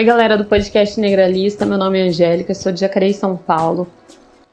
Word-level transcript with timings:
Oi, 0.00 0.06
galera 0.06 0.34
do 0.34 0.46
podcast 0.46 0.98
Negralista. 0.98 1.66
Meu 1.66 1.76
nome 1.76 2.00
é 2.00 2.08
Angélica, 2.08 2.54
sou 2.54 2.72
de 2.72 2.80
Jacareí, 2.80 3.12
São 3.12 3.36
Paulo. 3.36 3.86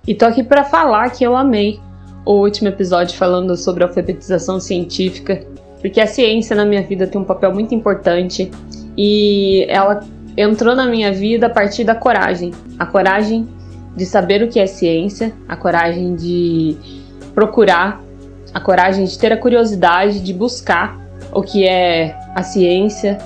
E 0.06 0.14
tô 0.14 0.26
aqui 0.26 0.44
para 0.44 0.66
falar 0.66 1.10
que 1.12 1.24
eu 1.24 1.38
amei 1.38 1.80
o 2.26 2.34
último 2.34 2.68
episódio 2.68 3.18
falando 3.18 3.56
sobre 3.56 3.82
alfabetização 3.82 4.60
científica, 4.60 5.48
porque 5.80 6.02
a 6.02 6.06
ciência 6.06 6.54
na 6.54 6.66
minha 6.66 6.82
vida 6.82 7.08
tem 7.08 7.22
um 7.22 7.24
papel 7.24 7.54
muito 7.54 7.74
importante 7.74 8.52
e 8.98 9.66
ela 9.70 10.04
entrou 10.36 10.76
na 10.76 10.86
minha 10.86 11.14
vida 11.14 11.48
a 11.48 11.50
partir 11.50 11.86
da 11.86 11.96
coragem. 11.96 12.52
A 12.78 12.86
coragem 12.86 13.48
de 13.96 14.06
saber 14.06 14.44
o 14.44 14.50
que 14.50 14.60
é 14.60 14.68
ciência, 14.68 15.34
a 15.48 15.56
coragem 15.56 16.14
de 16.14 16.76
procurar, 17.34 18.04
a 18.54 18.60
coragem 18.60 19.06
de 19.06 19.18
ter 19.18 19.32
a 19.32 19.38
curiosidade 19.38 20.20
de 20.20 20.34
buscar 20.34 21.00
o 21.32 21.42
que 21.42 21.66
é 21.66 22.20
a 22.36 22.44
ciência, 22.44 23.18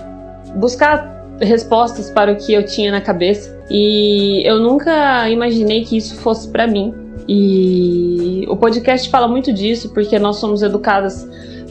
buscar 0.55 1.20
respostas 1.41 2.09
para 2.09 2.31
o 2.31 2.35
que 2.35 2.53
eu 2.53 2.65
tinha 2.65 2.91
na 2.91 3.01
cabeça. 3.01 3.59
E 3.69 4.41
eu 4.47 4.59
nunca 4.59 5.29
imaginei 5.29 5.83
que 5.83 5.97
isso 5.97 6.15
fosse 6.15 6.47
para 6.47 6.67
mim. 6.67 6.93
E 7.27 8.45
o 8.47 8.55
podcast 8.55 9.09
fala 9.09 9.27
muito 9.27 9.53
disso 9.53 9.89
porque 9.93 10.17
nós 10.19 10.37
somos 10.37 10.61
educadas 10.61 11.27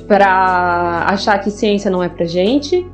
para 0.06 1.06
achar 1.09 1.38
que 1.38 1.51
ciência 1.51 1.91
não 1.91 2.02
é 2.02 2.09
pra 2.09 2.24
gente, 2.24 2.84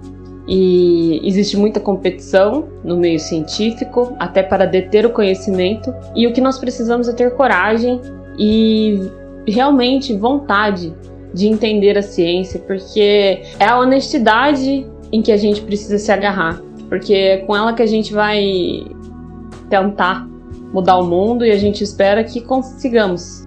e 0.47 1.21
existe 1.25 1.57
muita 1.57 1.81
competição 1.81 2.69
no 2.85 2.97
meio 2.97 3.19
científico, 3.19 4.15
até 4.19 4.43
para 4.43 4.67
deter 4.67 5.07
o 5.07 5.11
conhecimento, 5.11 5.95
e 6.15 6.27
o 6.27 6.33
que 6.33 6.41
nós 6.41 6.59
precisamos 6.59 7.09
é 7.09 7.13
ter 7.13 7.31
coragem 7.33 8.01
e 8.39 9.01
realmente 9.47 10.15
vontade 10.15 10.95
de 11.33 11.49
entender 11.49 11.97
a 11.97 12.03
ciência, 12.03 12.61
porque 12.61 13.43
é 13.59 13.65
a 13.65 13.79
honestidade 13.79 14.87
em 15.11 15.23
que 15.23 15.33
a 15.33 15.37
gente 15.37 15.63
precisa 15.63 15.99
se 15.99 16.13
agarrar, 16.13 16.61
porque 16.89 17.15
é 17.15 17.37
com 17.39 17.57
ela 17.57 17.73
que 17.73 17.83
a 17.83 17.87
gente 17.87 18.13
vai 18.13 18.87
tentar 19.69 20.27
mudar 20.73 20.99
o 20.99 21.07
mundo 21.07 21.45
e 21.45 21.51
a 21.51 21.59
gente 21.59 21.83
espera 21.83 22.23
que 22.23 22.41
consigamos. 22.41 23.47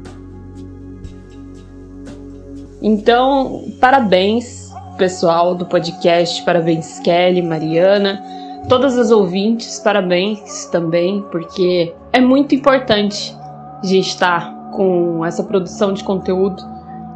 Então, 2.81 3.65
parabéns 3.79 4.69
pessoal 4.97 5.55
do 5.55 5.65
podcast, 5.65 6.43
parabéns 6.43 6.99
Kelly, 6.99 7.41
Mariana, 7.41 8.21
todas 8.67 8.97
as 8.97 9.11
ouvintes, 9.11 9.79
parabéns 9.79 10.65
também, 10.65 11.23
porque 11.31 11.93
é 12.11 12.19
muito 12.19 12.53
importante 12.53 13.35
a 13.81 13.85
gente 13.85 14.09
estar 14.09 14.53
com 14.71 15.25
essa 15.25 15.43
produção 15.43 15.93
de 15.93 16.03
conteúdo 16.03 16.61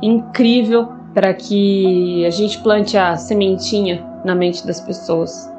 incrível 0.02 0.88
para 1.14 1.34
que 1.34 2.26
a 2.26 2.30
gente 2.30 2.58
plante 2.60 2.98
a 2.98 3.16
sementinha 3.18 4.04
na 4.24 4.34
mente 4.34 4.66
das 4.66 4.80
pessoas. 4.80 5.53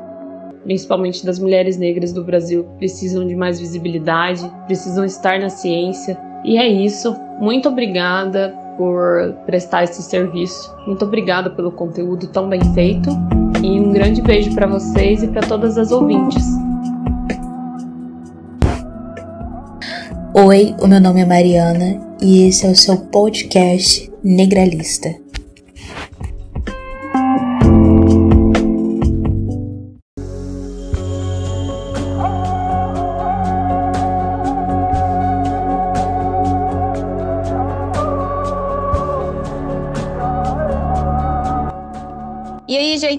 Principalmente 0.64 1.24
das 1.24 1.38
mulheres 1.38 1.76
negras 1.76 2.12
do 2.12 2.24
Brasil, 2.24 2.64
precisam 2.78 3.26
de 3.26 3.36
mais 3.36 3.60
visibilidade, 3.60 4.50
precisam 4.66 5.04
estar 5.04 5.38
na 5.38 5.50
ciência. 5.50 6.18
E 6.44 6.56
é 6.56 6.66
isso. 6.66 7.14
Muito 7.38 7.68
obrigada 7.68 8.54
por 8.76 9.34
prestar 9.46 9.84
esse 9.84 10.02
serviço. 10.02 10.74
Muito 10.86 11.04
obrigada 11.04 11.50
pelo 11.50 11.70
conteúdo 11.70 12.26
tão 12.28 12.48
bem 12.48 12.60
feito 12.72 13.10
e 13.62 13.80
um 13.80 13.92
grande 13.92 14.20
beijo 14.20 14.54
para 14.54 14.66
vocês 14.66 15.22
e 15.22 15.28
para 15.28 15.42
todas 15.42 15.78
as 15.78 15.92
ouvintes. 15.92 16.44
Oi, 20.34 20.74
o 20.80 20.88
meu 20.88 21.00
nome 21.00 21.20
é 21.20 21.24
Mariana 21.24 22.00
e 22.20 22.48
esse 22.48 22.66
é 22.66 22.70
o 22.70 22.74
seu 22.74 22.96
podcast 22.96 24.10
Negralista. 24.22 25.23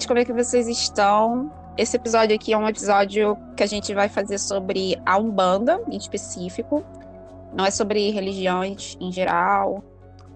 Gente, 0.06 0.08
como 0.08 0.20
é 0.20 0.24
que 0.24 0.32
vocês 0.32 0.68
estão? 0.68 1.50
Esse 1.76 1.96
episódio 1.96 2.34
aqui 2.34 2.52
é 2.52 2.58
um 2.58 2.68
episódio 2.68 3.36
que 3.56 3.62
a 3.62 3.66
gente 3.66 3.92
vai 3.92 4.08
fazer 4.08 4.38
sobre 4.38 5.00
a 5.04 5.18
Umbanda, 5.18 5.82
em 5.90 5.96
específico. 5.96 6.84
Não 7.52 7.66
é 7.66 7.70
sobre 7.70 8.10
religiões 8.10 8.96
em 9.00 9.10
geral, 9.10 9.82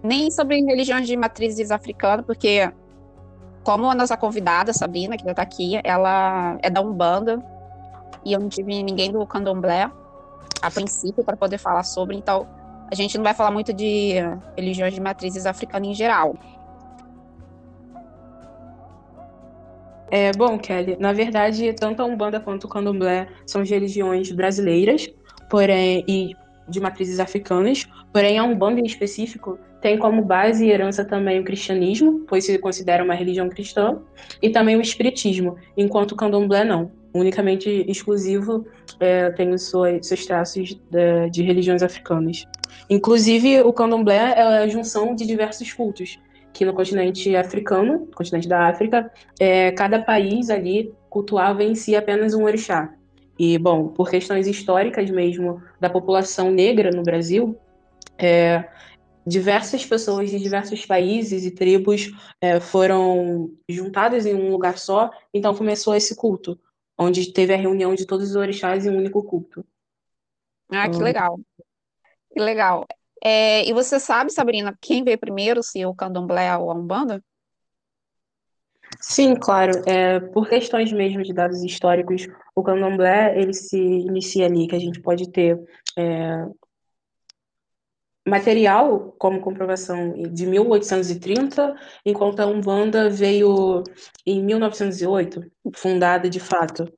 nem 0.03 0.30
sobre 0.30 0.60
religiões 0.60 1.06
de 1.06 1.16
matrizes 1.16 1.70
africanas, 1.70 2.26
porque, 2.26 2.70
como 3.62 3.88
a 3.88 3.94
nossa 3.94 4.16
convidada, 4.16 4.72
Sabrina, 4.72 5.16
que 5.16 5.25
já 5.25 5.34
tá 5.34 5.42
aqui, 5.42 5.80
ela 5.84 6.59
é 6.62 6.69
da 6.69 6.80
Umbanda, 6.80 7.42
e 8.25 8.32
eu 8.32 8.41
não 8.41 8.48
tive 8.48 8.82
ninguém 8.82 9.12
do 9.12 9.25
candomblé, 9.26 9.91
a 10.60 10.70
princípio, 10.70 11.25
para 11.25 11.36
poder 11.36 11.59
falar 11.59 11.84
sobre, 11.84 12.16
então 12.16 12.47
a 12.91 12.94
gente 12.94 13.16
não 13.16 13.25
vai 13.25 13.34
falar 13.34 13.50
muito 13.50 13.72
de 13.72 14.14
religiões 14.56 14.92
de 14.92 15.00
matrizes 15.00 15.47
africanas 15.47 15.88
em 15.88 15.94
geral. 15.94 16.34
É, 20.10 20.32
bom, 20.32 20.59
Kelly, 20.59 20.97
na 20.98 21.12
verdade, 21.12 21.72
tanto 21.72 22.03
a 22.03 22.04
Umbanda 22.04 22.41
quanto 22.41 22.65
o 22.65 22.69
Candomblé 22.69 23.28
são 23.47 23.62
religiões 23.62 24.32
brasileiras, 24.32 25.09
porém, 25.48 26.04
e 26.09 26.34
de 26.69 26.81
matrizes 26.81 27.21
africanas, 27.21 27.87
porém 28.12 28.38
a 28.38 28.44
Umbanda 28.44 28.81
em 28.81 28.84
específico 28.84 29.59
tem 29.81 29.97
como 29.98 30.22
base 30.22 30.66
e 30.66 30.71
herança 30.71 31.04
também 31.04 31.41
o 31.41 31.44
cristianismo, 31.44 32.25
pois 32.28 32.44
se 32.44 32.59
considera 32.59 33.03
uma 33.03 33.15
religião 33.15 33.48
cristã, 33.48 33.98
e 34.43 34.50
também 34.50 34.76
o 34.76 34.81
espiritismo, 34.81 35.56
enquanto 35.76 36.12
o 36.12 36.16
Candomblé 36.16 36.65
não. 36.65 36.91
Unicamente 37.12 37.69
exclusivo 37.88 38.66
é, 39.00 39.31
tem 39.31 39.53
os 39.53 39.62
seus, 39.62 40.06
seus 40.06 40.27
traços 40.27 40.78
de, 40.91 41.31
de 41.31 41.42
religiões 41.42 41.82
africanas. 41.82 42.47
Inclusive, 42.88 43.62
o 43.62 43.72
Candomblé 43.72 44.34
é 44.37 44.42
a 44.42 44.69
junção 44.69 45.15
de 45.15 45.27
diversos 45.27 45.72
cultos, 45.72 46.19
que 46.52 46.64
no 46.64 46.74
continente 46.74 47.34
africano, 47.36 48.08
continente 48.14 48.48
da 48.48 48.68
África, 48.68 49.10
é, 49.38 49.72
cada 49.72 50.02
país 50.02 50.50
ali 50.50 50.92
cultuava 51.08 51.62
em 51.62 51.74
si 51.74 51.94
apenas 51.96 52.34
um 52.34 52.44
orixá. 52.44 52.92
E, 53.38 53.56
bom, 53.58 53.88
por 53.88 54.10
questões 54.10 54.46
históricas 54.46 55.10
mesmo 55.10 55.62
da 55.80 55.88
população 55.88 56.50
negra 56.50 56.90
no 56.90 57.02
Brasil, 57.02 57.56
é, 58.18 58.68
diversas 59.26 59.84
pessoas 59.84 60.30
de 60.30 60.38
diversos 60.38 60.84
países 60.84 61.44
e 61.44 61.50
tribos 61.50 62.10
é, 62.40 62.60
foram 62.60 63.50
juntadas 63.68 64.26
em 64.26 64.34
um 64.34 64.50
lugar 64.50 64.76
só, 64.78 65.10
então 65.32 65.54
começou 65.54 65.94
esse 65.94 66.14
culto, 66.16 66.58
onde 66.98 67.32
teve 67.32 67.54
a 67.54 67.56
reunião 67.56 67.94
de 67.94 68.06
todos 68.06 68.30
os 68.30 68.36
orixás 68.36 68.84
em 68.84 68.90
um 68.90 68.98
único 68.98 69.22
culto. 69.22 69.64
Ah, 70.68 70.88
que 70.88 71.02
legal. 71.02 71.40
Que 72.32 72.40
legal. 72.40 72.86
É, 73.22 73.69
e 73.69 73.72
você 73.72 74.00
sabe, 74.00 74.32
Sabrina, 74.32 74.76
quem 74.81 75.04
veio 75.04 75.19
primeiro, 75.19 75.62
se 75.62 75.84
o 75.84 75.94
candomblé 75.94 76.56
ou 76.56 76.70
a 76.70 76.75
umbanda? 76.75 77.22
Sim, 79.00 79.34
claro. 79.36 79.72
É, 79.86 80.20
por 80.20 80.48
questões 80.48 80.92
mesmo 80.92 81.22
de 81.22 81.32
dados 81.32 81.62
históricos, 81.62 82.26
o 82.54 82.62
candomblé 82.62 83.38
ele 83.38 83.54
se 83.54 83.78
inicia 83.78 84.47
ali, 84.47 84.66
que 84.66 84.75
a 84.75 84.80
gente 84.80 85.00
pode 85.00 85.30
ter 85.30 85.59
é, 85.97 86.47
material 88.26 89.14
como 89.19 89.41
comprovação 89.41 90.12
de 90.12 90.47
1830, 90.47 91.75
enquanto 92.04 92.41
a 92.41 92.47
Umbanda 92.47 93.09
veio 93.09 93.82
em 94.26 94.42
1908, 94.42 95.42
fundada 95.75 96.28
de 96.28 96.41
fato. 96.41 96.91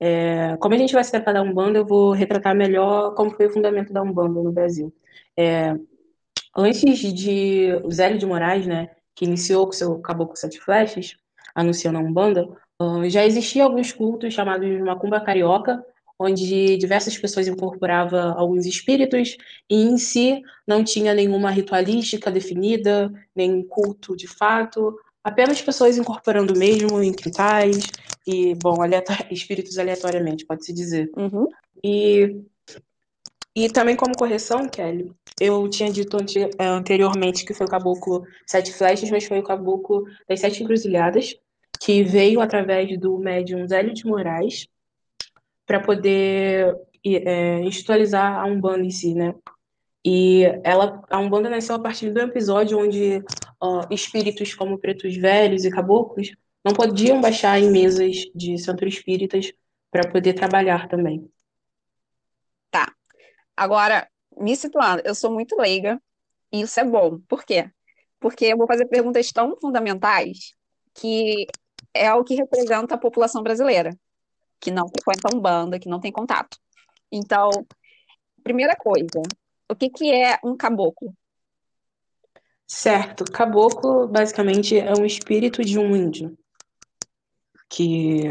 É, 0.00 0.56
como 0.58 0.74
a 0.74 0.78
gente 0.78 0.92
vai 0.94 1.02
se 1.02 1.10
tratar 1.10 1.32
da 1.32 1.42
Umbanda, 1.42 1.78
eu 1.78 1.86
vou 1.86 2.12
retratar 2.12 2.54
melhor 2.54 3.14
como 3.14 3.30
foi 3.32 3.46
o 3.46 3.52
fundamento 3.52 3.92
da 3.92 4.02
Umbanda 4.02 4.40
no 4.42 4.52
Brasil. 4.52 4.94
É, 5.36 5.74
antes 6.56 6.98
de 7.14 7.68
Zélio 7.92 8.18
de 8.18 8.26
Moraes, 8.26 8.66
né, 8.66 8.90
que 9.14 9.24
iniciou 9.24 9.66
com 9.66 9.72
seu 9.72 9.98
Caboclo 9.98 10.36
Sete 10.36 10.60
Flechas, 10.60 11.16
anunciando 11.54 11.98
a 11.98 12.02
Umbanda, 12.02 12.48
já 13.08 13.24
existiam 13.24 13.66
alguns 13.66 13.92
cultos 13.92 14.32
chamados 14.32 14.68
Macumba 14.80 15.20
Carioca, 15.20 15.84
onde 16.18 16.76
diversas 16.76 17.16
pessoas 17.16 17.46
incorporavam 17.46 18.36
alguns 18.36 18.66
espíritos 18.66 19.36
e 19.70 19.76
em 19.76 19.96
si 19.98 20.42
não 20.66 20.82
tinha 20.82 21.14
nenhuma 21.14 21.50
ritualística 21.50 22.30
definida, 22.30 23.12
nem 23.34 23.62
culto 23.62 24.16
de 24.16 24.26
fato, 24.26 24.98
apenas 25.22 25.62
pessoas 25.62 25.96
incorporando 25.96 26.58
mesmo 26.58 27.02
em 27.02 27.12
quintais 27.12 27.78
e, 28.26 28.54
bom, 28.56 28.76
espíritos 29.30 29.78
aleatoriamente, 29.78 30.44
pode-se 30.44 30.72
dizer. 30.72 31.10
Uhum. 31.16 31.46
E, 31.84 32.42
e 33.64 33.68
também 33.68 33.96
como 33.96 34.16
correção, 34.16 34.68
Kelly, 34.68 35.12
eu 35.40 35.68
tinha 35.68 35.90
dito 35.90 36.16
é, 36.58 36.64
anteriormente 36.64 37.44
que 37.44 37.52
foi 37.52 37.66
o 37.66 37.68
caboclo 37.68 38.24
Sete 38.46 38.72
Flechas, 38.72 39.10
mas 39.10 39.24
foi 39.24 39.40
o 39.40 39.42
caboclo 39.42 40.04
das 40.28 40.38
Sete 40.38 40.62
Encruzilhadas, 40.62 41.34
que 41.80 42.04
veio 42.04 42.40
através 42.40 42.96
do 43.00 43.18
médium 43.18 43.66
Zélio 43.66 43.92
de 43.92 44.06
Moraes 44.06 44.68
para 45.66 45.80
poder 45.80 46.72
é, 47.04 47.58
institucionalizar 47.62 48.38
a 48.38 48.46
Umbanda 48.46 48.84
em 48.84 48.90
si, 48.90 49.12
né? 49.12 49.34
E 50.04 50.44
ela, 50.62 51.02
a 51.10 51.18
Umbanda 51.18 51.50
nasceu 51.50 51.74
a 51.74 51.80
partir 51.80 52.10
do 52.12 52.20
episódio 52.20 52.78
onde 52.78 53.18
uh, 53.60 53.92
espíritos 53.92 54.54
como 54.54 54.78
pretos 54.78 55.16
velhos 55.16 55.64
e 55.64 55.70
caboclos 55.70 56.30
não 56.64 56.72
podiam 56.72 57.20
baixar 57.20 57.58
em 57.58 57.72
mesas 57.72 58.18
de 58.32 58.56
centro 58.56 58.86
espíritas 58.86 59.52
para 59.90 60.08
poder 60.08 60.34
trabalhar 60.34 60.86
também. 60.88 61.28
Agora, 63.58 64.08
me 64.36 64.54
situando, 64.54 65.02
eu 65.04 65.16
sou 65.16 65.32
muito 65.32 65.56
leiga 65.56 66.00
e 66.52 66.60
isso 66.60 66.78
é 66.78 66.84
bom. 66.84 67.18
Por 67.28 67.44
quê? 67.44 67.68
Porque 68.20 68.44
eu 68.44 68.56
vou 68.56 68.68
fazer 68.68 68.86
perguntas 68.86 69.32
tão 69.32 69.56
fundamentais 69.60 70.54
que 70.94 71.44
é 71.92 72.14
o 72.14 72.22
que 72.22 72.36
representa 72.36 72.94
a 72.94 72.98
população 72.98 73.42
brasileira, 73.42 73.90
que 74.60 74.70
não 74.70 74.86
frequenta 74.88 75.34
Umbanda, 75.34 75.80
que 75.80 75.88
não 75.88 75.98
tem 75.98 76.12
contato. 76.12 76.56
Então, 77.10 77.50
primeira 78.44 78.76
coisa, 78.76 79.22
o 79.68 79.74
que 79.74 79.90
que 79.90 80.12
é 80.12 80.38
um 80.44 80.56
caboclo? 80.56 81.12
Certo, 82.64 83.24
caboclo 83.24 84.06
basicamente 84.06 84.78
é 84.78 84.92
um 84.92 85.04
espírito 85.04 85.64
de 85.64 85.80
um 85.80 85.96
índio. 85.96 86.38
Que, 87.68 88.22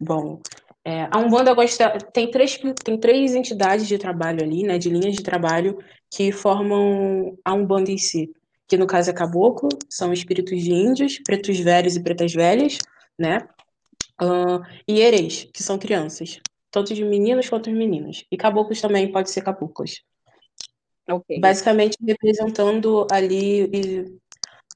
bom, 0.00 0.40
é, 0.84 1.08
a 1.10 1.18
Umbanda 1.18 1.52
gosta, 1.52 1.98
tem 2.12 2.30
três, 2.30 2.58
tem 2.82 2.98
três 2.98 3.34
entidades 3.34 3.86
de 3.86 3.98
trabalho 3.98 4.42
ali, 4.42 4.62
né, 4.62 4.78
de 4.78 4.88
linhas 4.88 5.14
de 5.14 5.22
trabalho 5.22 5.78
que 6.10 6.32
formam 6.32 7.36
a 7.44 7.52
Umbanda 7.52 7.90
em 7.90 7.98
si. 7.98 8.32
Que 8.66 8.76
no 8.76 8.86
caso 8.86 9.10
é 9.10 9.12
caboclo, 9.12 9.68
são 9.88 10.12
espíritos 10.12 10.62
de 10.62 10.72
índios, 10.72 11.18
pretos 11.24 11.58
velhos 11.58 11.96
e 11.96 12.02
pretas 12.02 12.32
velhas, 12.32 12.78
né? 13.18 13.46
Uh, 14.22 14.62
e 14.86 15.00
ereis, 15.00 15.48
que 15.52 15.62
são 15.62 15.78
crianças, 15.78 16.38
tanto 16.70 16.94
de 16.94 17.04
meninos 17.04 17.48
quanto 17.48 17.68
de 17.68 17.76
meninas. 17.76 18.24
E 18.30 18.36
caboclos 18.36 18.80
também 18.80 19.10
pode 19.10 19.30
ser 19.30 19.42
caboclos. 19.42 20.02
Ok. 21.08 21.40
Basicamente 21.40 21.98
representando 22.06 23.06
ali 23.10 23.68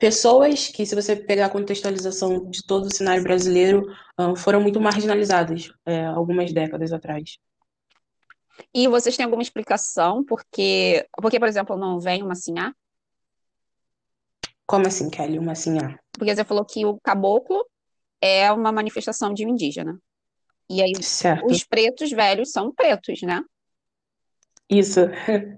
pessoas 0.04 0.68
que, 0.68 0.84
se 0.84 0.94
você 0.94 1.16
pegar 1.16 1.46
a 1.46 1.50
contextualização 1.50 2.50
de 2.50 2.62
todo 2.62 2.84
o 2.84 2.94
cenário 2.94 3.22
brasileiro, 3.22 3.90
uh, 4.20 4.36
foram 4.36 4.60
muito 4.60 4.78
marginalizadas 4.78 5.72
é, 5.86 6.04
algumas 6.04 6.52
décadas 6.52 6.92
atrás. 6.92 7.38
E 8.74 8.86
vocês 8.86 9.16
têm 9.16 9.24
alguma 9.24 9.42
explicação 9.42 10.22
porque, 10.22 11.08
porque 11.22 11.38
por 11.38 11.48
exemplo, 11.48 11.74
não 11.78 11.98
vem 11.98 12.22
uma 12.22 12.34
sinhá? 12.34 12.74
Como 14.66 14.86
assim, 14.86 15.08
Kelly, 15.08 15.38
uma 15.38 15.54
sinhá? 15.54 15.98
Porque 16.12 16.36
você 16.36 16.44
falou 16.44 16.66
que 16.66 16.84
o 16.84 17.00
caboclo 17.00 17.64
é 18.20 18.52
uma 18.52 18.70
manifestação 18.70 19.32
de 19.32 19.46
um 19.46 19.48
indígena. 19.48 19.98
E 20.68 20.82
aí 20.82 20.92
Certo. 21.02 21.46
os 21.46 21.64
pretos 21.64 22.10
velhos 22.10 22.50
são 22.50 22.70
pretos, 22.74 23.22
né? 23.22 23.42
Isso. 24.68 25.00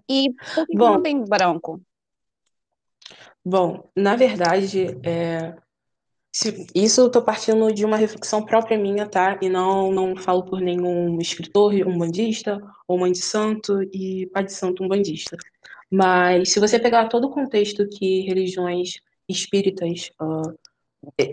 E 0.08 0.32
por 0.54 0.66
que 0.66 0.78
Bom. 0.78 0.92
não 0.92 1.02
tem 1.02 1.24
branco? 1.24 1.80
Bom, 3.48 3.88
na 3.96 4.16
verdade, 4.16 4.86
é, 5.04 5.54
se- 6.32 6.66
isso 6.74 7.02
eu 7.02 7.10
tô 7.10 7.22
partindo 7.22 7.72
de 7.72 7.84
uma 7.84 7.96
reflexão 7.96 8.44
própria 8.44 8.78
minha, 8.78 9.08
tá? 9.08 9.38
E 9.42 9.48
não, 9.48 9.92
não 9.92 10.16
falo 10.16 10.44
por 10.44 10.60
nenhum 10.60 11.20
escritor 11.20 11.74
umbandista, 11.86 12.60
ou 12.88 12.98
mãe 12.98 13.12
de 13.12 13.20
santo 13.22 13.82
e 13.92 14.28
pai 14.32 14.44
de 14.44 14.52
santo 14.54 14.84
umbandista. 14.84 15.36
Mas 15.90 16.52
se 16.52 16.60
você 16.60 16.78
pegar 16.78 17.08
todo 17.08 17.26
o 17.28 17.30
contexto 17.30 17.88
que 17.88 18.22
religiões 18.22 19.00
espíritas, 19.28 20.10
ah, 20.20 20.42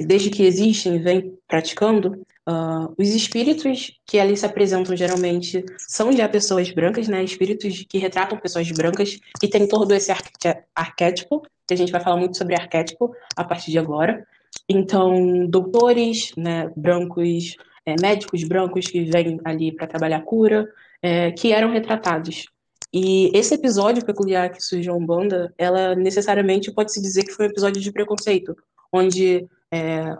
desde 0.06 0.30
que 0.30 0.44
existem, 0.44 1.02
vêm 1.02 1.38
praticando, 1.48 2.26
ah, 2.46 2.90
os 2.98 3.10
espíritos 3.10 3.92
que 4.06 4.20
ali 4.20 4.36
se 4.38 4.46
apresentam 4.46 4.96
geralmente 4.96 5.64
são 5.78 6.12
já 6.12 6.28
pessoas 6.30 6.72
brancas, 6.72 7.08
né? 7.08 7.24
Espíritos 7.24 7.86
que 7.90 7.98
retratam 7.98 8.38
pessoas 8.40 8.70
brancas 8.72 9.18
e 9.42 9.48
tem 9.48 9.68
todo 9.68 9.94
esse 9.94 10.12
arqué- 10.12 10.66
arquétipo, 10.76 11.42
que 11.68 11.74
a 11.74 11.78
gente 11.78 11.92
vai 11.92 12.02
falar 12.02 12.18
muito 12.18 12.38
sobre 12.38 12.56
arquétipo 12.56 13.16
a 13.36 13.44
partir 13.44 13.72
de 13.72 13.80
agora. 13.80 14.26
Então, 14.68 15.48
doutores, 15.48 16.32
né, 16.38 16.72
brancos, 16.76 17.56
é, 17.86 17.96
médicos 18.02 18.44
brancos 18.44 18.88
que 18.88 19.04
vêm 19.04 19.40
ali 19.44 19.72
para 19.72 19.88
trabalhar 19.88 20.22
cura, 20.22 20.70
é, 21.02 21.32
que 21.32 21.52
eram 21.52 21.72
retratados. 21.72 22.46
E 22.94 23.32
esse 23.34 23.56
episódio 23.56 24.06
peculiar 24.06 24.52
que 24.52 24.62
surgiu 24.62 24.94
a 24.94 24.98
Umbanda, 24.98 25.54
ela 25.58 25.96
necessariamente 25.96 26.72
pode-se 26.72 27.02
dizer 27.02 27.24
que 27.24 27.32
foi 27.34 27.48
um 27.48 27.50
episódio 27.50 27.82
de 27.82 27.92
preconceito, 27.92 28.56
onde 28.92 29.48
é, 29.72 30.16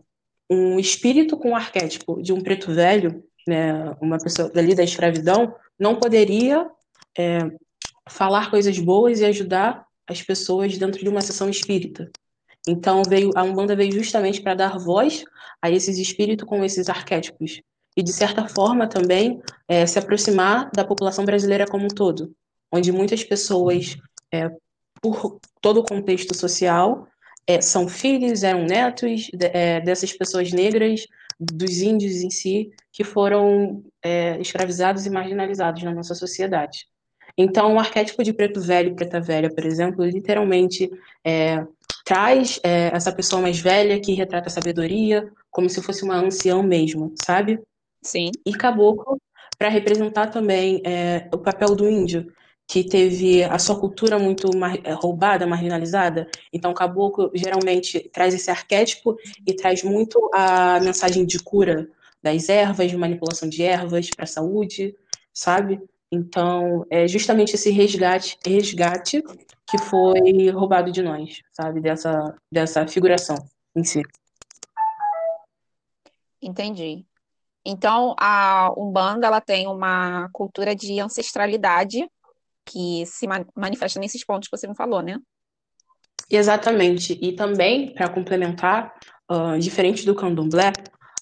um 0.50 0.80
espírito 0.80 1.38
com 1.38 1.52
um 1.52 1.56
arquétipo 1.56 2.22
de 2.22 2.34
um 2.34 2.42
preto 2.42 2.74
velho, 2.74 3.24
né, 3.48 3.96
uma 4.02 4.18
pessoa 4.18 4.50
dali 4.50 4.74
da 4.74 4.84
escravidão, 4.84 5.56
não 5.80 5.96
poderia 5.96 6.68
é, 7.18 7.40
falar 8.10 8.50
coisas 8.50 8.78
boas 8.80 9.20
e 9.20 9.26
ajudar 9.26 9.86
as 10.08 10.22
pessoas 10.22 10.78
dentro 10.78 11.00
de 11.00 11.10
uma 11.10 11.22
sessão 11.22 11.50
espírita. 11.50 12.10
Então 12.68 13.02
veio 13.08 13.32
a 13.36 13.44
Umbanda 13.44 13.76
veio 13.76 13.92
justamente 13.92 14.42
para 14.42 14.56
dar 14.56 14.78
voz 14.78 15.24
a 15.62 15.70
esses 15.70 15.98
espíritos 15.98 16.48
com 16.48 16.64
esses 16.64 16.90
arquétipos 16.90 17.62
e 17.96 18.02
de 18.02 18.12
certa 18.12 18.48
forma 18.48 18.88
também 18.88 19.42
é, 19.68 19.86
se 19.86 20.00
aproximar 20.00 20.72
da 20.72 20.84
população 20.84 21.26
brasileira 21.26 21.66
como 21.68 21.86
um 21.86 21.90
todo, 21.90 22.34
onde 22.72 22.92
muitas 22.92 23.24
pessoas, 23.24 23.98
é, 24.32 24.50
por 25.02 25.40
todo 25.62 25.82
o 25.82 25.84
contexto 25.84 26.36
social, 26.36 27.08
é, 27.46 27.62
são 27.62 27.88
filhos, 27.88 28.44
eram 28.44 28.64
netos 28.64 29.30
é, 29.40 29.82
dessas 29.82 30.14
pessoas 30.14 30.52
negras, 30.52 31.06
dos 31.40 31.82
índios 31.82 32.22
em 32.22 32.30
si, 32.30 32.72
que 32.92 33.04
foram 33.04 33.84
é, 34.02 34.40
escravizados 34.40 35.06
e 35.06 35.10
marginalizados 35.10 35.84
na 35.84 35.94
nossa 35.94 36.16
sociedade. 36.16 36.88
Então, 37.38 37.76
o 37.76 37.80
arquétipo 37.80 38.24
de 38.24 38.34
preto 38.34 38.62
velho 38.62 38.92
e 38.92 38.96
preta 38.96 39.20
velha, 39.20 39.50
por 39.54 39.66
exemplo, 39.66 40.06
literalmente 40.06 40.90
é, 41.26 41.66
traz 42.06 42.60
é, 42.64 42.92
essa 42.94 43.12
pessoa 43.12 43.42
mais 43.42 43.60
velha 43.60 44.00
que 44.00 44.14
retrata 44.14 44.48
a 44.48 44.52
sabedoria, 44.52 45.32
como 45.50 45.70
se 45.70 45.82
fosse 45.82 46.04
uma 46.04 46.16
anciã 46.16 46.62
mesmo, 46.62 47.14
sabe? 47.24 47.60
Sim. 48.04 48.30
E 48.46 48.54
caboclo 48.54 49.20
para 49.58 49.70
representar 49.70 50.28
também 50.28 50.82
é, 50.86 51.28
o 51.34 51.38
papel 51.38 51.76
do 51.76 51.90
índio, 51.90 52.32
que 52.68 52.84
teve 52.84 53.44
a 53.44 53.58
sua 53.60 53.80
cultura 53.80 54.18
muito 54.18 54.56
mar- 54.56 54.80
é, 54.84 54.94
roubada, 54.94 55.46
marginalizada. 55.48 56.28
Então, 56.52 56.74
caboclo 56.74 57.32
geralmente 57.34 58.10
traz 58.12 58.34
esse 58.34 58.50
arquétipo 58.50 59.16
e 59.46 59.54
traz 59.56 59.84
muito 59.84 60.20
a 60.34 60.80
mensagem 60.82 61.26
de 61.26 61.40
cura 61.40 61.90
das 62.22 62.48
ervas, 62.50 62.90
de 62.90 62.98
manipulação 62.98 63.50
de 63.50 63.64
ervas 63.64 64.10
para 64.10 64.24
a 64.24 64.28
saúde, 64.28 64.96
sabe? 65.34 65.80
Então, 66.14 66.86
é 66.92 67.08
justamente 67.08 67.56
esse 67.56 67.72
resgate, 67.72 68.38
resgate 68.46 69.24
que 69.66 69.80
foi 69.80 70.48
roubado 70.52 70.92
de 70.92 71.02
nós, 71.02 71.42
sabe? 71.52 71.82
Dessa, 71.82 72.36
dessa 72.52 72.88
figuração 72.88 73.36
em 73.76 73.84
si. 73.84 74.04
Entendi. 76.40 77.04
Então, 77.66 78.16
a 78.20 78.72
Umbanda, 78.78 79.26
ela 79.26 79.42
tem 79.42 79.66
uma 79.66 80.30
cultura 80.32 80.76
de 80.76 81.00
ancestralidade 81.00 82.08
que 82.64 83.04
se 83.08 83.26
ma- 83.26 83.46
manifesta 83.56 84.00
nesses 84.00 84.24
pontos 84.24 84.48
que 84.48 84.56
você 84.56 84.68
me 84.68 84.76
falou, 84.76 85.02
né? 85.02 85.18
Exatamente. 86.30 87.18
E 87.22 87.34
também, 87.34 87.92
para 87.92 88.08
complementar, 88.08 88.94
ah, 89.28 89.58
diferente 89.58 90.06
do 90.06 90.14
candomblé, 90.14 90.72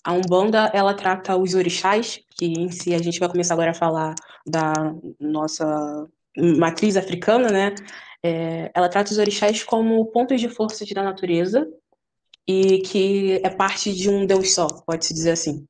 a 0.04 0.14
Umbanda, 0.14 0.72
ela 0.74 0.94
trata 0.94 1.36
os 1.38 1.54
orixás, 1.54 2.22
que 2.36 2.46
em 2.46 2.72
si 2.72 2.94
a 2.94 2.98
gente 2.98 3.20
vai 3.20 3.30
começar 3.30 3.54
agora 3.54 3.72
a 3.72 3.74
falar 3.74 4.16
da 4.46 4.74
nossa 5.20 6.08
matriz 6.38 6.98
africana, 6.98 7.50
né? 7.50 7.76
É, 8.24 8.72
ela 8.74 8.90
trata 8.90 9.12
os 9.12 9.18
orixás 9.18 9.64
como 9.64 10.06
pontos 10.08 10.40
de 10.40 10.50
força 10.50 10.86
da 10.94 11.04
natureza 11.04 11.68
e 12.48 12.80
que 12.80 13.40
é 13.44 13.50
parte 13.50 13.94
de 13.94 14.10
um 14.10 14.26
Deus 14.26 14.54
só, 14.54 14.68
pode-se 14.68 15.14
dizer 15.14 15.32
assim. 15.32 15.66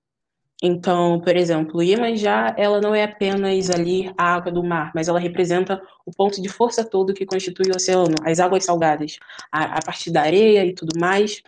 Então, 0.63 1.19
por 1.19 1.35
exemplo, 1.35 1.81
Iemanjá, 1.81 2.55
ela 2.55 2.79
não 2.79 2.93
é 2.93 3.03
apenas 3.03 3.69
ali 3.71 4.13
a 4.15 4.35
água 4.35 4.51
do 4.51 4.63
mar, 4.63 4.91
mas 4.93 5.07
ela 5.07 5.19
representa 5.19 5.81
o 6.05 6.11
ponto 6.11 6.39
de 6.39 6.47
força 6.49 6.85
todo 6.85 7.15
que 7.15 7.25
constitui 7.25 7.71
o 7.71 7.75
oceano, 7.75 8.13
as 8.23 8.39
águas 8.39 8.65
salgadas, 8.65 9.17
a, 9.51 9.79
a 9.79 10.11
da 10.11 10.21
areia 10.21 10.63
e 10.63 10.73
tudo 10.73 10.99
mais. 10.99 11.41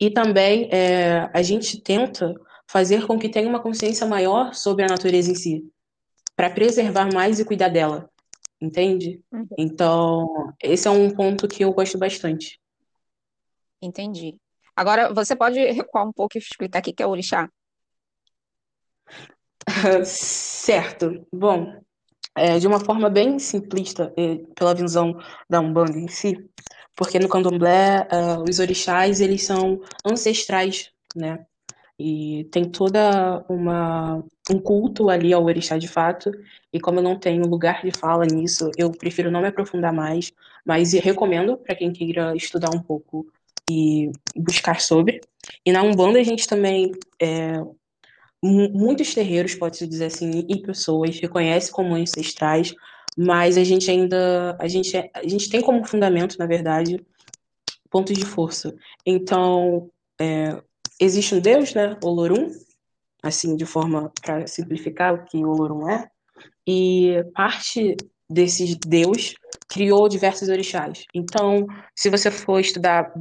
E 0.00 0.10
também 0.10 0.68
é, 0.72 1.30
a 1.32 1.42
gente 1.42 1.80
tenta 1.80 2.34
fazer 2.68 3.06
com 3.06 3.18
que 3.18 3.28
tenha 3.28 3.48
uma 3.48 3.62
consciência 3.62 4.06
maior 4.06 4.54
sobre 4.54 4.84
a 4.84 4.88
natureza 4.88 5.30
em 5.30 5.34
si, 5.34 5.64
para 6.34 6.50
preservar 6.50 7.12
mais 7.12 7.38
e 7.38 7.44
cuidar 7.44 7.68
dela, 7.68 8.10
entende? 8.60 9.20
Uhum. 9.32 9.46
Então, 9.56 10.54
esse 10.62 10.86
é 10.86 10.90
um 10.90 11.10
ponto 11.10 11.48
que 11.48 11.64
eu 11.64 11.72
gosto 11.72 11.98
bastante. 11.98 12.60
Entendi. 13.80 14.38
Agora, 14.74 15.12
você 15.12 15.34
pode 15.34 15.58
recuar 15.58 16.06
um 16.06 16.12
pouco 16.12 16.36
e 16.36 16.38
explicar 16.38 16.80
o 16.80 16.82
que 16.82 17.02
é 17.02 17.06
orixá? 17.06 17.48
Certo. 20.04 21.26
Bom, 21.32 21.80
é, 22.36 22.58
de 22.58 22.66
uma 22.66 22.78
forma 22.78 23.08
bem 23.08 23.38
simplista, 23.38 24.12
eh, 24.16 24.38
pela 24.54 24.74
visão 24.74 25.18
da 25.48 25.60
Umbanda 25.60 25.98
em 25.98 26.08
si, 26.08 26.36
porque 26.96 27.18
no 27.18 27.28
candomblé, 27.28 28.06
ah, 28.10 28.42
os 28.48 28.58
orixás, 28.58 29.20
eles 29.20 29.44
são 29.44 29.80
ancestrais, 30.04 30.90
né? 31.14 31.44
E 31.98 32.44
tem 32.50 32.64
toda 32.64 33.44
uma 33.48 34.22
um 34.50 34.58
culto 34.60 35.10
ali 35.10 35.32
ao 35.32 35.44
orixá 35.44 35.76
de 35.76 35.88
fato, 35.88 36.30
e 36.72 36.80
como 36.80 36.98
eu 37.00 37.02
não 37.02 37.18
tenho 37.18 37.46
lugar 37.46 37.82
de 37.82 37.90
fala 37.90 38.24
nisso, 38.24 38.70
eu 38.76 38.90
prefiro 38.92 39.30
não 39.30 39.40
me 39.40 39.48
aprofundar 39.48 39.92
mais, 39.92 40.32
mas 40.64 40.92
recomendo 40.92 41.56
para 41.56 41.74
quem 41.74 41.92
queira 41.92 42.34
estudar 42.36 42.70
um 42.74 42.80
pouco 42.80 43.26
e 43.68 44.10
buscar 44.36 44.80
sobre. 44.80 45.20
E 45.64 45.72
na 45.72 45.82
Umbanda 45.82 46.20
a 46.20 46.22
gente 46.22 46.46
também 46.46 46.92
é, 47.20 47.60
muitos 48.42 49.14
terreiros, 49.14 49.54
pode-se 49.54 49.86
dizer 49.86 50.06
assim, 50.06 50.46
e 50.48 50.62
pessoas 50.62 51.18
reconhecem 51.18 51.72
como 51.72 51.94
ancestrais, 51.94 52.74
mas 53.16 53.56
a 53.56 53.64
gente 53.64 53.90
ainda, 53.90 54.56
a 54.60 54.68
gente, 54.68 54.96
a 55.14 55.26
gente 55.26 55.48
tem 55.48 55.60
como 55.60 55.86
fundamento, 55.86 56.36
na 56.38 56.46
verdade, 56.46 57.04
pontos 57.90 58.16
de 58.16 58.26
força. 58.26 58.74
Então, 59.04 59.90
é, 60.20 60.60
existe 61.00 61.34
um 61.34 61.40
deus, 61.40 61.74
né, 61.74 61.96
Olorum, 62.02 62.50
assim, 63.22 63.56
de 63.56 63.64
forma 63.64 64.12
para 64.20 64.46
simplificar 64.46 65.14
o 65.14 65.24
que 65.24 65.44
Olorum 65.44 65.88
é, 65.88 66.08
e 66.66 67.24
parte 67.34 67.96
desses 68.28 68.76
deus 68.76 69.34
criou 69.68 70.08
diversos 70.08 70.48
orixás. 70.48 71.04
Então, 71.14 71.66
se 71.94 72.10
você 72.10 72.30
for 72.30 72.60
estudar 72.60 73.12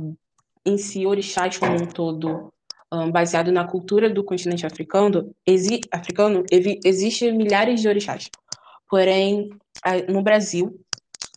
em 0.66 0.78
si 0.78 1.06
orixás 1.06 1.58
como 1.58 1.76
um 1.76 1.86
todo, 1.86 2.52
um, 2.92 3.12
baseado 3.12 3.52
na 3.52 3.68
cultura 3.68 4.10
do 4.10 4.24
continente 4.24 4.66
africano, 4.66 5.34
exi 5.46 5.80
africano 5.92 6.44
existe 6.52 7.32
milhares 7.32 7.82
de 7.82 7.88
orixás. 7.88 8.30
Porém, 8.90 9.50
no 10.10 10.22
Brasil 10.22 10.80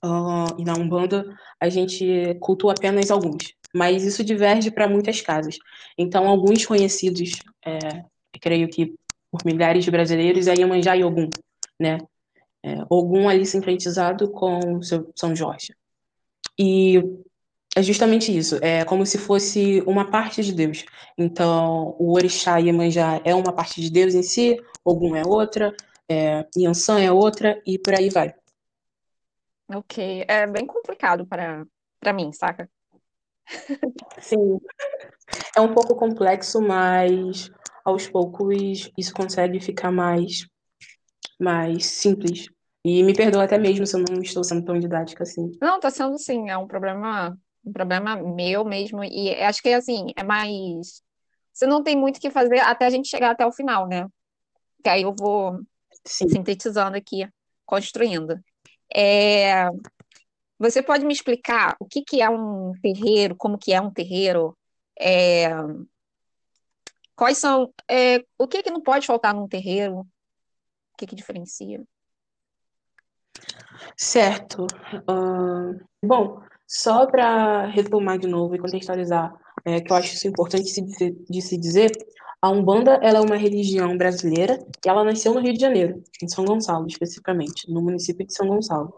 uh, 0.04 0.54
e 0.58 0.64
na 0.64 0.74
Umbanda, 0.74 1.24
a 1.60 1.68
gente 1.68 2.36
cultua 2.40 2.72
apenas 2.72 3.10
alguns. 3.10 3.54
Mas 3.74 4.04
isso 4.04 4.24
diverge 4.24 4.70
para 4.70 4.88
muitas 4.88 5.20
casas. 5.20 5.58
Então, 5.96 6.26
alguns 6.26 6.64
conhecidos, 6.64 7.32
é, 7.64 8.04
creio 8.40 8.68
que 8.68 8.94
por 9.30 9.44
milhares 9.44 9.84
de 9.84 9.90
brasileiros, 9.90 10.46
é 10.46 10.54
Iemanjá 10.54 10.96
e 10.96 11.04
Ogum, 11.04 11.28
né? 11.78 11.98
É, 12.62 12.78
Ogum 12.88 13.28
ali 13.28 13.44
sincretizado 13.44 14.30
com 14.30 14.80
São 15.14 15.36
Jorge. 15.36 15.74
E 16.58 17.02
é 17.76 17.82
justamente 17.82 18.36
isso, 18.36 18.58
é 18.62 18.84
como 18.84 19.06
se 19.06 19.18
fosse 19.18 19.82
uma 19.86 20.10
parte 20.10 20.42
de 20.42 20.52
Deus. 20.52 20.84
Então, 21.16 21.94
o 21.98 22.14
Orixá 22.14 22.56
Iemanjá 22.58 23.20
é 23.24 23.34
uma 23.34 23.52
parte 23.52 23.80
de 23.80 23.90
Deus 23.90 24.14
em 24.14 24.22
si, 24.22 24.58
Ogum 24.84 25.14
é 25.14 25.22
outra, 25.24 25.74
é, 26.08 26.46
Yansan 26.56 27.00
é 27.00 27.12
outra, 27.12 27.60
e 27.66 27.78
por 27.78 27.94
aí 27.94 28.08
vai. 28.08 28.34
Ok, 29.74 30.24
é 30.26 30.46
bem 30.46 30.66
complicado 30.66 31.26
para 31.26 31.66
para 32.00 32.12
mim, 32.12 32.32
saca? 32.32 32.70
Sim, 34.20 34.60
é 35.56 35.60
um 35.60 35.74
pouco 35.74 35.96
complexo, 35.96 36.60
mas 36.60 37.50
aos 37.84 38.08
poucos 38.08 38.90
isso 38.96 39.12
consegue 39.12 39.60
ficar 39.60 39.90
mais, 39.90 40.46
mais 41.40 41.86
simples. 41.86 42.46
E 42.84 43.02
me 43.02 43.14
perdoa 43.14 43.44
até 43.44 43.58
mesmo 43.58 43.86
se 43.86 43.96
eu 43.96 44.04
não 44.08 44.22
estou 44.22 44.44
sendo 44.44 44.64
tão 44.64 44.78
didática 44.78 45.24
assim. 45.24 45.50
Não, 45.60 45.80
tá 45.80 45.90
sendo 45.90 46.18
sim, 46.18 46.48
é 46.48 46.56
um 46.56 46.66
problema, 46.66 47.36
um 47.64 47.72
problema 47.72 48.16
meu 48.16 48.64
mesmo, 48.64 49.02
e 49.02 49.34
acho 49.42 49.62
que 49.62 49.70
assim, 49.70 50.06
é 50.16 50.22
mais. 50.22 51.02
Você 51.52 51.66
não 51.66 51.82
tem 51.82 51.96
muito 51.96 52.18
o 52.18 52.20
que 52.20 52.30
fazer 52.30 52.60
até 52.60 52.86
a 52.86 52.90
gente 52.90 53.08
chegar 53.08 53.32
até 53.32 53.44
o 53.44 53.52
final, 53.52 53.88
né? 53.88 54.06
Que 54.82 54.90
aí 54.90 55.02
eu 55.02 55.14
vou 55.18 55.58
Sim. 56.04 56.28
sintetizando 56.28 56.96
aqui, 56.96 57.28
construindo. 57.64 58.38
É, 58.94 59.68
você 60.58 60.82
pode 60.82 61.04
me 61.04 61.12
explicar 61.12 61.76
o 61.78 61.86
que 61.86 62.02
que 62.02 62.20
é 62.20 62.28
um 62.28 62.72
terreiro, 62.82 63.36
como 63.36 63.58
que 63.58 63.72
é 63.72 63.80
um 63.80 63.90
terreiro? 63.90 64.56
É, 64.98 65.48
quais 67.14 67.38
são, 67.38 67.72
é, 67.88 68.24
o 68.38 68.48
que 68.48 68.62
que 68.62 68.70
não 68.70 68.80
pode 68.80 69.06
faltar 69.06 69.34
num 69.34 69.46
terreiro? 69.46 70.00
O 70.00 70.06
que 70.96 71.06
que 71.06 71.14
diferencia? 71.14 71.82
Certo. 73.96 74.66
Uh, 75.08 75.78
bom, 76.02 76.42
só 76.66 77.06
para 77.06 77.66
retomar 77.66 78.18
de 78.18 78.26
novo 78.26 78.54
e 78.54 78.58
contextualizar, 78.58 79.32
é, 79.64 79.80
que 79.80 79.92
eu 79.92 79.96
acho 79.96 80.14
isso 80.14 80.28
importante 80.28 80.64
de 80.64 81.42
se, 81.42 81.56
dizer, 81.56 81.90
a 82.40 82.50
Umbanda 82.50 83.00
ela 83.02 83.18
é 83.18 83.20
uma 83.20 83.36
religião 83.36 83.96
brasileira 83.96 84.58
e 84.84 84.88
ela 84.88 85.04
nasceu 85.04 85.34
no 85.34 85.40
Rio 85.40 85.52
de 85.52 85.60
Janeiro, 85.60 86.02
em 86.22 86.28
São 86.28 86.44
Gonçalo, 86.44 86.86
especificamente, 86.86 87.70
no 87.70 87.82
município 87.82 88.26
de 88.26 88.34
São 88.34 88.46
Gonçalo. 88.46 88.92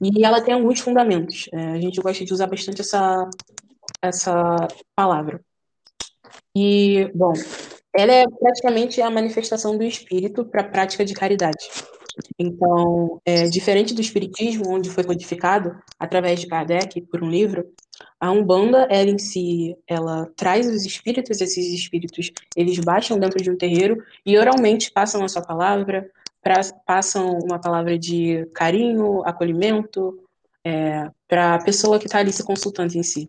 E 0.00 0.24
ela 0.24 0.40
tem 0.40 0.54
alguns 0.54 0.80
fundamentos. 0.80 1.48
É, 1.52 1.72
a 1.72 1.80
gente 1.80 2.00
gosta 2.00 2.24
de 2.24 2.32
usar 2.32 2.46
bastante 2.46 2.80
essa, 2.80 3.28
essa 4.02 4.68
palavra. 4.94 5.40
E, 6.54 7.10
bom, 7.14 7.32
ela 7.94 8.12
é 8.12 8.24
praticamente 8.28 9.00
a 9.00 9.10
manifestação 9.10 9.76
do 9.76 9.84
espírito 9.84 10.44
para 10.44 10.60
a 10.62 10.68
prática 10.68 11.04
de 11.04 11.14
caridade. 11.14 11.68
Então, 12.38 13.20
é, 13.24 13.44
diferente 13.44 13.94
do 13.94 14.00
espiritismo, 14.00 14.68
onde 14.68 14.90
foi 14.90 15.04
codificado 15.04 15.76
através 15.98 16.40
de 16.40 16.46
Kardec 16.46 17.00
por 17.02 17.22
um 17.22 17.30
livro, 17.30 17.66
a 18.18 18.30
Umbanda, 18.30 18.86
ela 18.90 19.10
em 19.10 19.18
si, 19.18 19.76
ela 19.86 20.30
traz 20.36 20.66
os 20.66 20.84
espíritos, 20.84 21.40
esses 21.40 21.72
espíritos, 21.72 22.30
eles 22.54 22.78
baixam 22.78 23.18
dentro 23.18 23.42
de 23.42 23.50
um 23.50 23.56
terreiro 23.56 24.02
e 24.24 24.38
oralmente 24.38 24.90
passam 24.90 25.24
a 25.24 25.28
sua 25.28 25.42
palavra, 25.42 26.10
pra, 26.42 26.60
passam 26.86 27.38
uma 27.38 27.58
palavra 27.58 27.98
de 27.98 28.46
carinho, 28.54 29.22
acolhimento, 29.24 30.18
é, 30.64 31.10
para 31.28 31.54
a 31.54 31.62
pessoa 31.62 31.98
que 31.98 32.06
está 32.06 32.18
ali 32.18 32.32
se 32.32 32.44
consultando 32.44 32.96
em 32.96 33.02
si. 33.02 33.28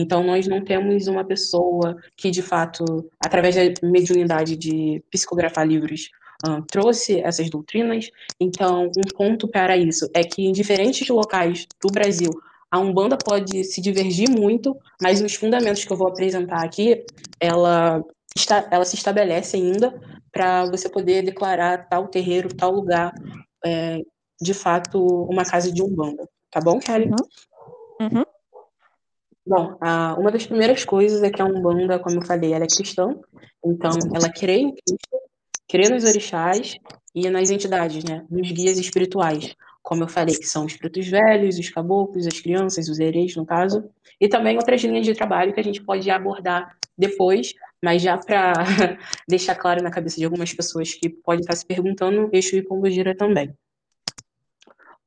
Então, 0.00 0.22
nós 0.22 0.46
não 0.46 0.64
temos 0.64 1.08
uma 1.08 1.24
pessoa 1.24 1.96
que, 2.16 2.30
de 2.30 2.40
fato, 2.40 2.84
através 3.18 3.56
da 3.56 3.62
mediunidade 3.82 4.56
de 4.56 5.02
psicografar 5.10 5.66
livros, 5.66 6.08
um, 6.46 6.62
trouxe 6.62 7.20
essas 7.20 7.50
doutrinas. 7.50 8.10
Então, 8.38 8.84
um 8.84 9.16
ponto 9.16 9.48
para 9.48 9.76
isso 9.76 10.08
é 10.14 10.22
que 10.22 10.42
em 10.42 10.52
diferentes 10.52 11.08
locais 11.08 11.66
do 11.80 11.90
Brasil, 11.90 12.30
a 12.70 12.78
Umbanda 12.78 13.16
pode 13.16 13.64
se 13.64 13.80
divergir 13.80 14.30
muito, 14.30 14.76
mas 15.02 15.20
os 15.22 15.34
fundamentos 15.34 15.84
que 15.84 15.92
eu 15.92 15.96
vou 15.96 16.08
apresentar 16.08 16.64
aqui, 16.64 17.04
ela, 17.40 18.04
está, 18.36 18.68
ela 18.70 18.84
se 18.84 18.94
estabelece 18.94 19.56
ainda 19.56 19.98
para 20.30 20.66
você 20.66 20.88
poder 20.88 21.22
declarar 21.22 21.88
tal 21.88 22.08
terreiro, 22.08 22.54
tal 22.54 22.70
lugar, 22.70 23.12
é, 23.64 24.00
de 24.40 24.54
fato, 24.54 25.02
uma 25.24 25.44
casa 25.44 25.72
de 25.72 25.82
Umbanda. 25.82 26.28
Tá 26.50 26.60
bom, 26.60 26.78
Kelly? 26.78 27.06
Uhum. 27.06 27.16
Uhum. 28.00 28.24
Bom, 29.46 29.78
a, 29.80 30.14
uma 30.18 30.30
das 30.30 30.46
primeiras 30.46 30.84
coisas 30.84 31.22
é 31.22 31.30
que 31.30 31.40
a 31.40 31.46
Umbanda, 31.46 31.98
como 31.98 32.16
eu 32.16 32.26
falei, 32.26 32.52
ela 32.52 32.64
é 32.64 32.68
cristã, 32.68 33.18
então 33.64 33.90
ela 34.14 34.30
crê 34.30 34.58
em 34.58 34.74
Cristo, 34.74 35.18
crê 35.68 35.88
nos 35.88 36.04
orixás 36.04 36.76
e 37.14 37.28
nas 37.28 37.50
entidades, 37.50 38.02
né, 38.04 38.24
nos 38.30 38.50
guias 38.50 38.78
espirituais, 38.78 39.54
como 39.82 40.04
eu 40.04 40.08
falei, 40.08 40.36
que 40.36 40.46
são 40.46 40.64
os 40.64 40.76
pretos 40.76 41.06
velhos, 41.06 41.58
os 41.58 41.68
caboclos, 41.70 42.26
as 42.26 42.40
crianças, 42.40 42.88
os 42.88 42.98
hereis, 42.98 43.34
no 43.36 43.46
caso, 43.46 43.88
e 44.20 44.28
também 44.28 44.56
outras 44.56 44.82
linhas 44.82 45.06
de 45.06 45.14
trabalho 45.14 45.52
que 45.52 45.60
a 45.60 45.64
gente 45.64 45.82
pode 45.82 46.10
abordar 46.10 46.76
depois, 46.96 47.54
mas 47.82 48.02
já 48.02 48.18
para 48.18 48.52
deixar 49.28 49.54
claro 49.54 49.82
na 49.82 49.90
cabeça 49.90 50.16
de 50.16 50.24
algumas 50.24 50.52
pessoas 50.52 50.92
que 50.92 51.08
podem 51.08 51.40
estar 51.40 51.54
se 51.54 51.64
perguntando, 51.64 52.28
Exu 52.32 52.56
e 52.56 52.62
Pombogira 52.62 53.16
também. 53.16 53.54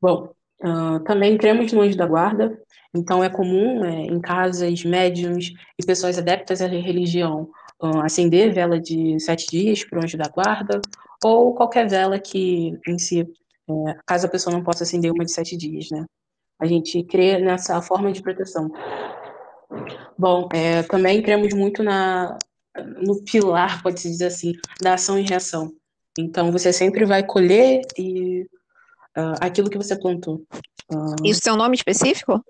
Bom, 0.01 0.33
uh, 0.63 0.99
também 1.01 1.37
cremos 1.37 1.71
no 1.73 1.81
anjo 1.81 1.97
da 1.97 2.07
guarda, 2.07 2.59
então 2.93 3.23
é 3.23 3.29
comum 3.29 3.85
é, 3.85 4.05
em 4.05 4.19
casas, 4.19 4.83
médiums 4.83 5.53
e 5.77 5.85
pessoas 5.85 6.17
adeptas 6.17 6.61
à 6.61 6.67
religião 6.67 7.49
acender 8.03 8.53
vela 8.53 8.79
de 8.79 9.19
sete 9.19 9.47
dias 9.47 9.83
para 9.83 9.99
o 9.99 10.03
anjo 10.03 10.17
da 10.17 10.27
guarda, 10.27 10.81
ou 11.23 11.53
qualquer 11.53 11.87
vela 11.87 12.19
que 12.19 12.77
em 12.87 12.97
si, 12.97 13.21
é, 13.69 13.95
caso 14.05 14.25
a 14.25 14.29
pessoa 14.29 14.55
não 14.55 14.63
possa 14.63 14.83
acender 14.83 15.11
uma 15.11 15.25
de 15.25 15.31
sete 15.31 15.55
dias, 15.57 15.87
né? 15.91 16.05
A 16.59 16.65
gente 16.65 17.03
crê 17.03 17.39
nessa 17.39 17.81
forma 17.81 18.11
de 18.11 18.21
proteção. 18.21 18.71
Bom, 20.17 20.47
é, 20.53 20.83
também 20.83 21.21
cremos 21.21 21.53
muito 21.53 21.81
na, 21.81 22.37
no 23.01 23.23
pilar, 23.23 23.81
pode-se 23.81 24.09
dizer 24.09 24.27
assim, 24.27 24.53
da 24.81 24.93
ação 24.93 25.17
e 25.17 25.23
reação. 25.23 25.73
Então, 26.17 26.51
você 26.51 26.71
sempre 26.71 27.05
vai 27.05 27.25
colher 27.25 27.81
e, 27.97 28.43
uh, 29.17 29.35
aquilo 29.39 29.69
que 29.69 29.77
você 29.77 29.97
plantou. 29.97 30.43
Uh... 30.91 31.15
Isso 31.25 31.41
tem 31.41 31.53
um 31.53 31.57
nome 31.57 31.75
específico? 31.75 32.43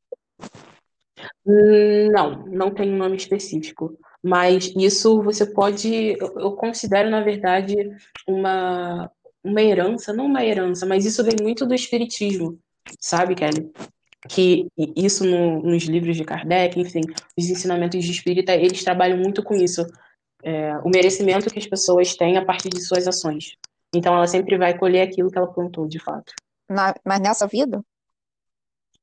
Não, 1.46 2.46
não 2.48 2.72
tem 2.74 2.92
um 2.92 2.98
nome 2.98 3.16
específico. 3.16 3.98
Mas 4.24 4.72
isso 4.76 5.22
você 5.22 5.46
pode, 5.46 6.18
eu 6.20 6.52
considero, 6.52 7.10
na 7.10 7.22
verdade, 7.22 7.76
uma, 8.28 9.10
uma 9.44 9.62
herança, 9.62 10.14
não 10.14 10.26
uma 10.26 10.46
herança, 10.46 10.86
mas 10.86 11.06
isso 11.06 11.24
vem 11.24 11.36
muito 11.42 11.66
do 11.66 11.74
espiritismo, 11.74 12.60
sabe, 13.00 13.34
Kelly? 13.34 13.72
Que 14.30 14.68
isso 14.96 15.26
no, 15.26 15.64
nos 15.64 15.84
livros 15.84 16.16
de 16.16 16.24
Kardec, 16.24 16.80
enfim, 16.80 17.02
os 17.36 17.50
ensinamentos 17.50 18.04
de 18.04 18.12
espírita, 18.12 18.54
eles 18.54 18.84
trabalham 18.84 19.18
muito 19.18 19.44
com 19.44 19.56
isso. 19.56 19.84
É, 20.44 20.78
o 20.78 20.90
merecimento 20.90 21.50
que 21.50 21.60
as 21.60 21.68
pessoas 21.68 22.16
têm 22.16 22.38
a 22.38 22.46
partir 22.46 22.70
de 22.70 22.82
suas 22.82 23.08
ações. 23.08 23.56
Então 23.94 24.16
ela 24.16 24.28
sempre 24.28 24.58
vai 24.58 24.78
colher 24.78 25.02
aquilo 25.02 25.32
que 25.32 25.38
ela 25.38 25.52
plantou, 25.52 25.88
de 25.88 26.00
fato. 26.00 26.34
Na, 26.70 26.94
mas 27.04 27.20
nessa 27.20 27.48
vida? 27.48 27.84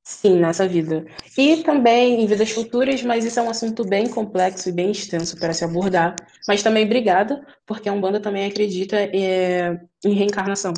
Sim, 0.08 0.40
nessa 0.40 0.66
vida. 0.66 1.04
E 1.36 1.62
também 1.62 2.22
em 2.22 2.26
vidas 2.26 2.50
futuras, 2.50 3.02
mas 3.02 3.26
isso 3.26 3.38
é 3.38 3.42
um 3.42 3.50
assunto 3.50 3.86
bem 3.86 4.08
complexo 4.08 4.70
e 4.70 4.72
bem 4.72 4.90
extenso 4.90 5.38
para 5.38 5.52
se 5.52 5.62
abordar. 5.62 6.16
Mas 6.48 6.62
também 6.62 6.86
obrigada, 6.86 7.46
porque 7.66 7.90
a 7.90 7.92
Umbanda 7.92 8.18
também 8.18 8.46
acredita 8.46 8.96
é, 8.96 9.78
em 10.02 10.14
reencarnação. 10.14 10.72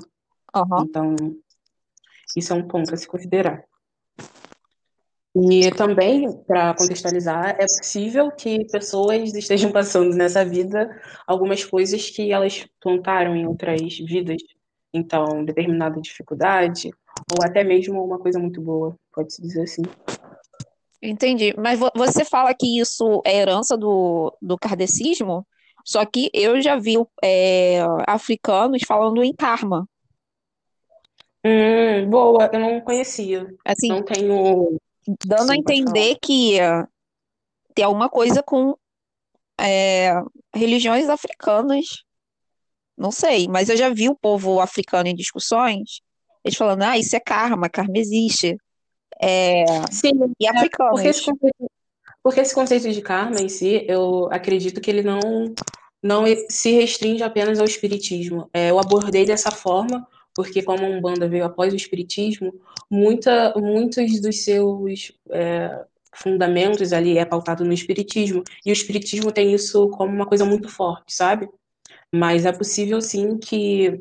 Uhum. 0.52 0.82
Então, 0.82 1.14
isso 2.36 2.52
é 2.52 2.56
um 2.56 2.66
ponto 2.66 2.92
a 2.92 2.96
se 2.96 3.06
considerar. 3.06 3.62
E 5.36 5.70
também, 5.76 6.42
para 6.44 6.74
contextualizar, 6.74 7.50
é 7.50 7.66
possível 7.78 8.32
que 8.32 8.64
pessoas 8.64 9.32
estejam 9.32 9.70
passando 9.70 10.12
nessa 10.16 10.44
vida 10.44 10.90
algumas 11.24 11.64
coisas 11.64 12.10
que 12.10 12.32
elas 12.32 12.66
plantaram 12.80 13.36
em 13.36 13.46
outras 13.46 13.96
vidas. 13.96 14.42
Então, 14.92 15.44
determinada 15.44 16.00
dificuldade, 16.00 16.90
ou 17.30 17.44
até 17.44 17.62
mesmo 17.64 18.02
uma 18.02 18.18
coisa 18.18 18.38
muito 18.38 18.60
boa, 18.60 18.96
pode-se 19.12 19.40
dizer 19.40 19.62
assim. 19.62 19.82
Entendi. 21.02 21.54
Mas 21.56 21.78
você 21.94 22.24
fala 22.24 22.54
que 22.54 22.78
isso 22.78 23.22
é 23.24 23.38
herança 23.38 23.76
do, 23.76 24.36
do 24.40 24.58
kardecismo, 24.58 25.46
só 25.84 26.04
que 26.04 26.30
eu 26.34 26.60
já 26.60 26.76
vi 26.76 26.96
é, 27.22 27.80
africanos 28.06 28.82
falando 28.86 29.22
em 29.24 29.34
karma. 29.34 29.88
Hum, 31.44 32.10
boa, 32.10 32.50
eu 32.52 32.60
não 32.60 32.80
conhecia. 32.82 33.46
Assim, 33.64 33.88
não 33.88 34.02
tenho 34.02 34.78
dando 35.26 35.52
a 35.52 35.56
entender 35.56 36.16
que 36.22 36.58
tem 37.74 37.84
alguma 37.84 38.08
coisa 38.08 38.42
com 38.42 38.76
é, 39.58 40.12
religiões 40.54 41.08
africanas. 41.08 42.04
Não 42.96 43.10
sei, 43.10 43.48
mas 43.48 43.70
eu 43.70 43.76
já 43.76 43.88
vi 43.88 44.10
o 44.10 44.14
povo 44.14 44.60
africano 44.60 45.08
em 45.08 45.14
discussões, 45.14 46.02
eles 46.44 46.56
falando, 46.56 46.82
ah, 46.82 46.98
isso 46.98 47.14
é 47.14 47.20
karma, 47.20 47.68
karma 47.68 47.96
existe. 47.96 48.56
É, 49.20 49.64
Sim, 49.90 50.32
e 50.38 50.46
africanos. 50.46 50.92
Porque 50.92 51.08
esse, 51.08 51.24
conceito, 51.24 51.70
porque 52.22 52.40
esse 52.40 52.54
conceito 52.54 52.90
de 52.90 53.02
karma 53.02 53.40
em 53.40 53.48
si, 53.48 53.84
eu 53.88 54.28
acredito 54.32 54.80
que 54.80 54.90
ele 54.90 55.02
não, 55.02 55.20
não 56.02 56.24
se 56.48 56.72
restringe 56.72 57.22
apenas 57.22 57.58
ao 57.58 57.66
espiritismo. 57.66 58.48
É, 58.52 58.70
eu 58.70 58.78
abordei 58.78 59.24
dessa 59.24 59.50
forma 59.50 60.06
porque 60.34 60.62
como 60.62 60.84
a 60.84 60.88
Umbanda 60.88 61.28
veio 61.28 61.44
após 61.44 61.72
o 61.72 61.76
Espiritismo, 61.76 62.54
muita, 62.90 63.52
muitos 63.56 64.20
dos 64.20 64.44
seus 64.44 65.12
é, 65.30 65.84
fundamentos 66.14 66.92
ali 66.92 67.18
é 67.18 67.24
pautado 67.24 67.64
no 67.64 67.72
Espiritismo, 67.72 68.42
e 68.64 68.70
o 68.70 68.72
Espiritismo 68.72 69.32
tem 69.32 69.52
isso 69.52 69.88
como 69.90 70.14
uma 70.14 70.26
coisa 70.26 70.44
muito 70.44 70.68
forte, 70.68 71.12
sabe? 71.12 71.48
Mas 72.12 72.44
é 72.46 72.52
possível 72.52 73.00
sim 73.00 73.38
que 73.38 74.00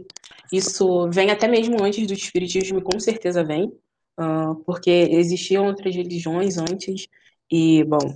isso 0.52 1.10
vem 1.10 1.30
até 1.32 1.48
mesmo 1.48 1.84
antes 1.84 2.06
do 2.08 2.14
Espiritismo, 2.14 2.82
com 2.82 3.00
certeza 3.00 3.44
vem, 3.44 3.72
uh, 4.20 4.56
porque 4.66 4.90
existiam 4.90 5.68
outras 5.68 5.96
religiões 5.96 6.58
antes, 6.58 7.08
e, 7.52 7.84
bom, 7.84 8.14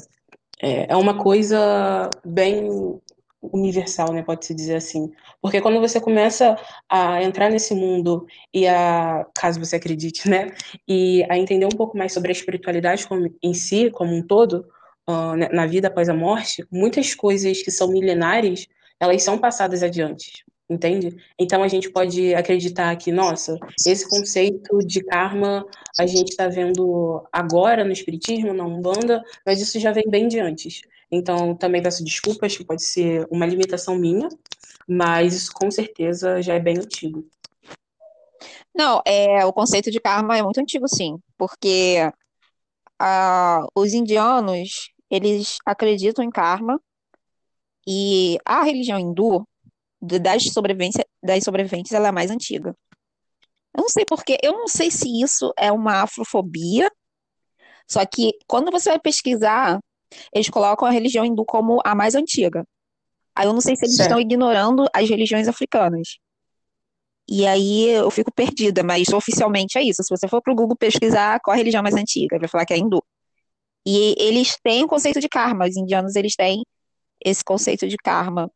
é, 0.62 0.92
é 0.92 0.96
uma 0.96 1.18
coisa 1.22 2.10
bem 2.24 2.68
universal, 3.42 4.14
né, 4.14 4.24
pode-se 4.24 4.54
dizer 4.54 4.76
assim. 4.76 5.12
Porque 5.42 5.60
quando 5.60 5.80
você 5.80 6.00
começa 6.00 6.56
a 6.90 7.22
entrar 7.22 7.50
nesse 7.50 7.76
mundo 7.76 8.26
e 8.54 8.68
a, 8.68 9.26
caso 9.36 9.60
você 9.60 9.76
acredite, 9.76 10.30
né, 10.30 10.48
e 10.88 11.26
a 11.30 11.38
entender 11.38 11.66
um 11.66 11.70
pouco 11.70 11.98
mais 11.98 12.14
sobre 12.14 12.32
a 12.32 12.32
espiritualidade 12.32 13.06
como, 13.08 13.34
em 13.44 13.54
si, 13.54 13.90
como 13.92 14.16
um 14.16 14.26
todo, 14.26 14.66
uh, 15.10 15.36
na 15.54 15.66
vida 15.66 15.90
após 15.90 16.08
a 16.08 16.14
morte, 16.14 16.66
muitas 16.72 17.14
coisas 17.14 17.62
que 17.62 17.72
são 17.72 17.90
milenares, 17.90 18.68
elas 19.00 19.22
são 19.24 19.38
passadas 19.38 19.84
adiante, 19.84 20.46
entende? 20.70 21.16
Então 21.40 21.64
a 21.64 21.68
gente 21.68 21.90
pode 21.90 22.34
acreditar 22.34 22.96
que, 22.96 23.12
nossa, 23.12 23.58
esse 23.86 24.08
conceito 24.10 24.80
de 24.80 25.04
karma 25.04 25.66
a 26.00 26.06
gente 26.06 26.30
está 26.30 26.48
vendo 26.48 27.24
agora 27.32 27.84
no 27.84 27.92
Espiritismo, 27.92 28.54
na 28.54 28.66
Umbanda, 28.66 29.24
mas 29.46 29.62
isso 29.62 29.80
já 29.80 29.92
vem 29.92 30.10
bem 30.10 30.28
de 30.28 30.40
antes. 30.40 30.82
Então, 31.12 31.56
também 31.56 31.82
peço 31.82 32.04
desculpas, 32.04 32.58
que 32.58 32.66
pode 32.66 32.84
ser 32.84 33.28
uma 33.30 33.46
limitação 33.46 33.96
minha, 33.96 34.28
mas 34.88 35.36
isso 35.36 35.52
com 35.54 35.70
certeza 35.70 36.42
já 36.42 36.56
é 36.56 36.60
bem 36.60 36.78
antigo. 36.78 37.24
Não, 38.76 39.02
é, 39.06 39.46
o 39.46 39.54
conceito 39.54 39.92
de 39.92 40.00
karma 40.00 40.38
é 40.38 40.42
muito 40.42 40.60
antigo, 40.60 40.88
sim, 40.88 41.20
porque 41.38 41.98
ah, 43.00 43.66
os 43.76 43.94
indianos, 43.94 44.92
eles 45.10 45.58
acreditam 45.66 46.26
em 46.26 46.32
karma 46.32 46.82
e 47.88 48.38
a 48.46 48.64
religião 48.64 48.98
hindu, 48.98 49.48
das 50.04 50.44
sobrevivências, 50.46 51.06
das 51.22 51.44
sobreviventes, 51.44 51.92
ela 51.92 52.10
é 52.10 52.12
mais 52.12 52.30
antiga. 52.30 52.76
Eu 53.76 53.82
não 53.82 53.90
sei 53.90 54.06
porque, 54.06 54.38
eu 54.44 54.52
não 54.52 54.68
sei 54.68 54.92
se 54.92 55.08
isso 55.22 55.54
é 55.58 55.72
uma 55.72 56.04
afrofobia, 56.04 56.92
só 57.90 58.06
que 58.06 58.32
quando 58.48 58.72
você 58.72 58.90
vai 58.90 59.00
pesquisar 59.00 59.80
eles 60.34 60.50
colocam 60.50 60.88
a 60.88 60.92
religião 60.92 61.26
hindu 61.26 61.46
como 61.46 61.80
a 61.86 61.96
mais 61.96 62.16
antiga. 62.16 62.66
Aí 63.36 63.48
eu 63.48 63.54
não 63.54 63.62
sei 63.62 63.76
se 63.76 63.86
eles 63.86 63.96
certo. 63.96 64.10
estão 64.10 64.20
ignorando 64.20 64.86
as 64.94 65.10
religiões 65.10 65.48
africanas. 65.48 66.20
E 67.28 67.48
aí 67.48 67.90
eu 67.90 68.12
fico 68.12 68.32
perdida, 68.32 68.84
mas 68.84 69.08
oficialmente 69.10 69.78
é 69.78 69.84
isso. 69.84 70.04
Se 70.04 70.10
você 70.10 70.28
for 70.28 70.42
pro 70.42 70.56
Google 70.56 70.76
pesquisar 70.76 71.40
qual 71.40 71.54
a 71.54 71.58
religião 71.58 71.82
mais 71.82 71.96
antiga, 71.96 72.38
vai 72.38 72.48
falar 72.48 72.66
que 72.66 72.74
é 72.74 72.78
hindu. 72.78 73.04
E 73.86 74.16
eles 74.18 74.58
têm 74.64 74.84
o 74.84 74.88
conceito 74.88 75.20
de 75.20 75.28
karma, 75.28 75.68
os 75.68 75.76
indianos 75.76 76.16
eles 76.16 76.36
têm 76.36 76.64
esse 77.24 77.44
conceito 77.44 77.88
de 77.88 77.98
karma. 77.98 78.52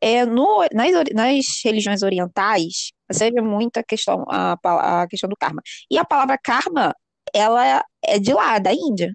É, 0.00 0.24
no, 0.24 0.66
nas, 0.72 0.92
nas 1.14 1.44
religiões 1.64 2.02
orientais, 2.02 2.92
você 3.10 3.30
vê 3.30 3.40
muita 3.40 3.82
questão, 3.82 4.24
a, 4.28 4.56
a 5.02 5.06
questão 5.08 5.28
do 5.28 5.36
karma. 5.36 5.62
E 5.90 5.98
a 5.98 6.04
palavra 6.04 6.38
karma, 6.38 6.94
ela 7.34 7.84
é 8.04 8.18
de 8.18 8.32
lá, 8.32 8.58
da 8.58 8.72
Índia 8.72 9.12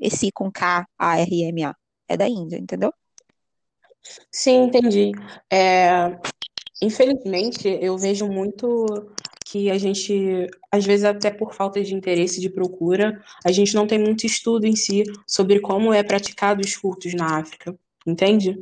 esse 0.00 0.32
com 0.32 0.50
K, 0.50 0.86
A, 0.98 1.18
R, 1.20 1.42
M, 1.42 1.64
A. 1.64 1.74
É 2.08 2.16
da 2.16 2.28
Índia, 2.28 2.56
entendeu? 2.56 2.92
Sim, 4.32 4.64
entendi. 4.64 5.12
É, 5.52 6.18
infelizmente, 6.82 7.68
eu 7.80 7.96
vejo 7.98 8.26
muito 8.26 8.86
que 9.44 9.70
a 9.70 9.76
gente, 9.76 10.46
às 10.72 10.84
vezes 10.84 11.04
até 11.04 11.30
por 11.30 11.54
falta 11.54 11.82
de 11.82 11.94
interesse, 11.94 12.40
de 12.40 12.48
procura, 12.48 13.22
a 13.44 13.52
gente 13.52 13.74
não 13.74 13.86
tem 13.86 13.98
muito 13.98 14.24
estudo 14.24 14.66
em 14.66 14.74
si 14.74 15.02
sobre 15.26 15.60
como 15.60 15.92
é 15.92 16.02
praticado 16.02 16.62
os 16.64 16.74
cultos 16.76 17.12
na 17.14 17.38
África, 17.38 17.76
entende? 18.10 18.58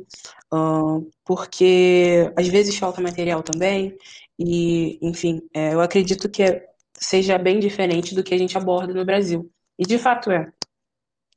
Uh, 0.53 1.09
porque 1.25 2.31
às 2.35 2.47
vezes 2.47 2.77
falta 2.77 3.01
material 3.01 3.43
também, 3.43 3.97
e, 4.39 4.97
enfim, 5.01 5.41
é, 5.53 5.73
eu 5.73 5.81
acredito 5.81 6.29
que 6.29 6.41
é, 6.41 6.65
seja 6.93 7.37
bem 7.37 7.59
diferente 7.59 8.15
do 8.15 8.23
que 8.23 8.33
a 8.33 8.37
gente 8.37 8.57
aborda 8.57 8.93
no 8.93 9.03
Brasil. 9.03 9.51
E 9.77 9.85
de 9.85 9.97
fato 9.97 10.31
é. 10.31 10.49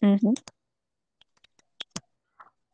Uhum. 0.01 0.35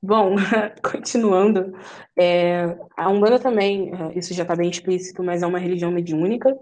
Bom, 0.02 0.36
continuando, 0.84 1.72
é, 2.16 2.76
a 2.96 3.08
Umbanda 3.08 3.38
também, 3.38 3.90
é, 3.92 4.18
isso 4.18 4.34
já 4.34 4.42
está 4.42 4.54
bem 4.54 4.70
explícito, 4.70 5.22
mas 5.24 5.42
é 5.42 5.46
uma 5.46 5.58
religião 5.58 5.90
mediúnica. 5.90 6.54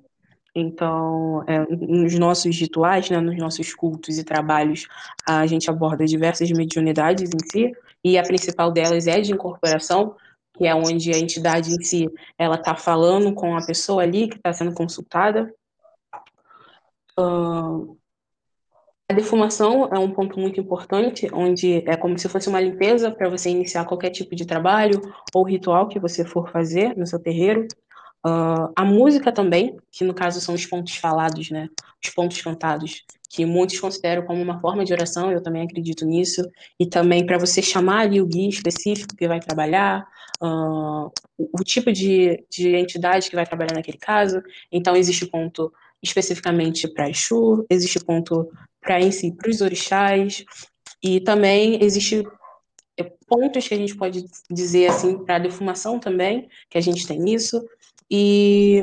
Então, 0.55 1.45
é, 1.47 1.67
nos 1.69 2.19
nossos 2.19 2.59
rituais, 2.59 3.11
né, 3.11 3.21
nos 3.21 3.37
nossos 3.37 3.75
cultos 3.75 4.17
e 4.17 4.25
trabalhos, 4.25 4.87
a 5.29 5.47
gente 5.47 5.69
aborda 5.69 6.07
diversas 6.07 6.51
mediunidades 6.51 7.31
em 7.31 7.51
si, 7.51 7.73
e 8.07 8.17
a 8.17 8.23
principal 8.23 8.71
delas 8.71 9.09
é 9.09 9.21
de 9.21 9.33
incorporação, 9.33 10.15
que 10.57 10.65
é 10.65 10.73
onde 10.73 11.13
a 11.13 11.19
entidade 11.19 11.73
em 11.73 11.83
si 11.83 12.09
ela 12.39 12.55
está 12.55 12.77
falando 12.77 13.35
com 13.35 13.57
a 13.57 13.67
pessoa 13.67 14.05
ali 14.05 14.29
que 14.29 14.37
está 14.37 14.53
sendo 14.53 14.73
consultada. 14.73 15.53
Uh, 17.19 17.99
a 19.11 19.13
defumação 19.13 19.89
é 19.93 19.99
um 19.99 20.13
ponto 20.13 20.39
muito 20.39 20.61
importante, 20.61 21.29
onde 21.33 21.83
é 21.85 21.97
como 21.97 22.17
se 22.17 22.29
fosse 22.29 22.49
uma 22.49 22.61
limpeza 22.61 23.11
para 23.11 23.29
você 23.29 23.51
iniciar 23.51 23.85
qualquer 23.87 24.11
tipo 24.11 24.37
de 24.37 24.47
trabalho 24.47 25.01
ou 25.35 25.43
ritual 25.43 25.89
que 25.89 25.99
você 25.99 26.25
for 26.25 26.49
fazer 26.53 26.97
no 26.97 27.09
seu 27.09 27.19
terreiro. 27.19 27.67
Uh, 28.25 28.71
a 28.77 28.85
música 28.85 29.33
também, 29.33 29.77
que 29.91 30.05
no 30.05 30.15
caso 30.15 30.41
são 30.41 30.55
os 30.55 30.65
pontos 30.65 30.95
falados, 30.95 31.51
né? 31.51 31.69
Os 32.01 32.11
pontos 32.11 32.41
cantados, 32.41 33.05
que 33.29 33.45
muitos 33.45 33.79
consideram 33.81 34.25
como 34.25 34.43
uma 34.43 34.61
forma 34.61 34.85
de 34.85 34.93
oração, 34.93 35.31
eu 35.31 35.43
também 35.43 35.63
acredito 35.63 36.05
nisso. 36.05 36.43
E 36.79 36.87
também 36.87 37.25
para 37.27 37.39
você 37.39 37.61
chamar 37.63 38.01
ali 38.01 38.21
o 38.21 38.27
guia 38.27 38.49
específico 38.49 39.17
que 39.17 39.29
vai 39.29 39.41
trabalhar, 39.41 40.07
uh, 40.41 41.11
o, 41.37 41.61
o 41.61 41.65
tipo 41.65 41.93
de, 41.93 42.45
de 42.51 42.75
entidade 42.75 43.29
que 43.29 43.37
vai 43.37 43.47
trabalhar 43.47 43.75
naquele 43.75 43.99
caso. 43.99 44.43
Então, 44.71 44.97
existe 44.97 45.27
ponto 45.27 45.73
especificamente 46.03 46.89
para 46.89 47.11
Exu, 47.11 47.67
existe 47.69 47.99
ponto 47.99 48.49
para 48.81 49.01
em 49.01 49.11
si, 49.11 49.33
para 49.33 49.51
os 49.51 49.61
orixás, 49.61 50.45
e 51.03 51.21
também 51.21 51.83
existe 51.83 52.25
é, 52.97 53.05
pontos 53.27 53.67
que 53.67 53.75
a 53.75 53.77
gente 53.77 53.97
pode 53.97 54.25
dizer 54.51 54.87
assim 54.87 55.19
para 55.25 55.39
defumação 55.39 55.99
também, 55.99 56.49
que 56.71 56.79
a 56.79 56.81
gente 56.81 57.07
tem 57.07 57.35
isso, 57.35 57.65
e 58.11 58.83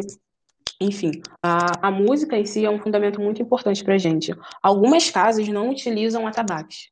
enfim, 0.79 1.21
a, 1.41 1.87
a 1.87 1.91
música 1.91 2.37
em 2.37 2.45
si 2.45 2.65
é 2.65 2.69
um 2.69 2.79
fundamento 2.79 3.21
muito 3.21 3.41
importante 3.41 3.83
para 3.83 3.97
gente. 3.97 4.33
Algumas 4.61 5.09
casas 5.09 5.47
não 5.47 5.69
utilizam 5.69 6.27
atabaques, 6.27 6.89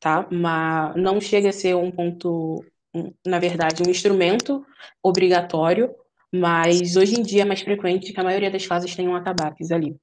tá? 0.00 0.26
Mas 0.30 0.94
não 0.96 1.20
chega 1.20 1.50
a 1.50 1.52
ser 1.52 1.74
um 1.74 1.90
ponto, 1.90 2.64
um, 2.94 3.12
na 3.26 3.38
verdade, 3.38 3.82
um 3.86 3.90
instrumento 3.90 4.64
obrigatório, 5.02 5.94
mas 6.32 6.96
hoje 6.96 7.18
em 7.18 7.22
dia 7.22 7.42
é 7.42 7.44
mais 7.44 7.60
frequente 7.60 8.12
que 8.12 8.20
a 8.20 8.24
maioria 8.24 8.50
das 8.50 8.66
casas 8.66 8.94
tenham 8.94 9.14
atabaques 9.14 9.70
ali. 9.70 9.96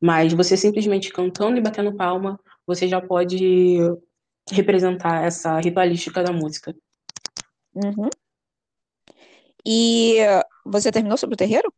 Mas 0.00 0.32
você 0.32 0.56
simplesmente 0.56 1.12
cantando 1.12 1.58
e 1.58 1.62
batendo 1.62 1.94
palma, 1.94 2.40
você 2.66 2.88
já 2.88 3.00
pode 3.00 3.78
representar 4.50 5.24
essa 5.24 5.58
ritualística 5.60 6.22
da 6.22 6.32
música. 6.32 6.74
Uhum. 7.74 8.08
E 9.64 10.18
você 10.64 10.90
terminou 10.90 11.18
sobre 11.18 11.34
o 11.34 11.36
terreiro? 11.36 11.72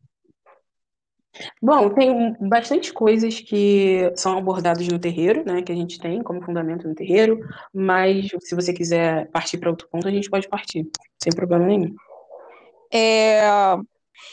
Bom, 1.63 1.91
tem 1.91 2.37
bastante 2.41 2.93
coisas 2.93 3.41
que 3.41 4.13
são 4.17 4.39
abordadas 4.39 4.87
no 4.89 4.99
terreiro, 4.99 5.45
né, 5.45 5.63
que 5.63 5.73
a 5.73 5.75
gente 5.75 5.99
tem 5.99 6.23
como 6.23 6.43
fundamento 6.43 6.87
no 6.89 6.95
terreiro, 6.95 7.41
mas 7.73 8.29
se 8.41 8.55
você 8.55 8.73
quiser 8.73 9.31
partir 9.31 9.59
para 9.59 9.71
outro 9.71 9.89
ponto, 9.89 10.07
a 10.09 10.11
gente 10.11 10.31
pode 10.31 10.49
partir, 10.49 10.87
sem 11.23 11.33
problema 11.33 11.67
nenhum. 11.67 11.95
É, 12.93 13.43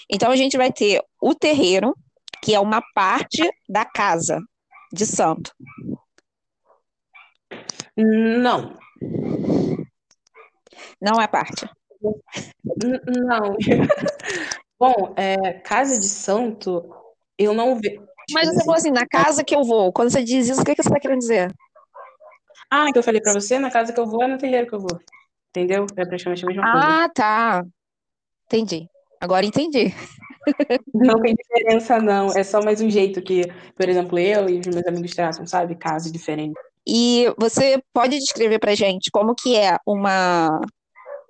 Então 0.10 0.32
a 0.32 0.36
gente 0.36 0.58
vai 0.58 0.72
ter 0.72 1.02
o 1.22 1.36
terreiro, 1.36 1.96
que 2.42 2.54
é 2.54 2.60
uma 2.60 2.82
parte 2.94 3.44
da 3.68 3.86
casa 3.86 4.40
de 4.92 5.06
santo. 5.06 5.52
Não, 7.98 8.78
Não 11.02 11.22
é 11.22 11.28
parte. 11.28 11.68
não. 13.08 13.56
Bom, 14.80 15.14
é, 15.16 15.54
casa 15.60 16.00
de 16.00 16.08
santo, 16.10 16.84
eu 17.38 17.54
não 17.54 17.80
vejo. 17.80 18.04
Mas 18.32 18.50
você 18.50 18.60
falou 18.60 18.76
assim, 18.76 18.92
na 18.92 19.06
casa 19.08 19.44
que 19.44 19.56
eu 19.56 19.64
vou. 19.64 19.94
Quando 19.94 20.10
você 20.12 20.24
diz 20.24 20.48
isso, 20.48 20.62
o 20.62 20.66
que 20.66 20.76
que 20.76 20.82
você 20.82 20.90
está 20.90 21.00
querendo 21.00 21.20
dizer? 21.20 21.54
Ah, 22.70 22.92
que 22.92 22.98
eu 22.98 23.04
falei 23.04 23.22
pra 23.22 23.34
você, 23.34 23.60
na 23.60 23.72
casa 23.72 23.94
que 23.94 24.00
eu 24.00 24.08
vou 24.08 24.24
é 24.24 24.28
no 24.28 24.38
terreiro 24.38 24.68
que 24.68 24.74
eu 24.74 24.80
vou. 24.80 25.00
Entendeu? 25.50 25.86
É 25.96 26.06
praticamente 26.06 26.44
a 26.44 26.48
mesma 26.48 26.72
coisa. 26.72 26.88
Ah, 26.88 27.10
tá. 27.10 27.66
Entendi. 28.48 28.90
Agora 29.22 29.46
entendi. 29.46 29.94
Não 30.94 31.22
tem 31.22 31.34
diferença, 31.34 31.98
não. 32.00 32.28
É 32.36 32.44
só 32.44 32.62
mais 32.62 32.80
um 32.80 32.90
jeito 32.90 33.22
que, 33.22 33.42
por 33.76 33.90
exemplo, 33.90 34.20
eu 34.20 34.48
e 34.48 34.60
os 34.60 34.68
meus 34.68 34.86
amigos 34.86 35.12
tratam, 35.16 35.46
sabe? 35.48 35.76
Casos 35.76 36.12
diferentes. 36.12 36.54
E 36.88 37.34
você 37.40 37.82
pode 37.92 38.20
descrever 38.20 38.60
pra 38.60 38.76
gente 38.76 39.10
como 39.10 39.34
que 39.34 39.56
é 39.56 39.78
uma 39.88 40.62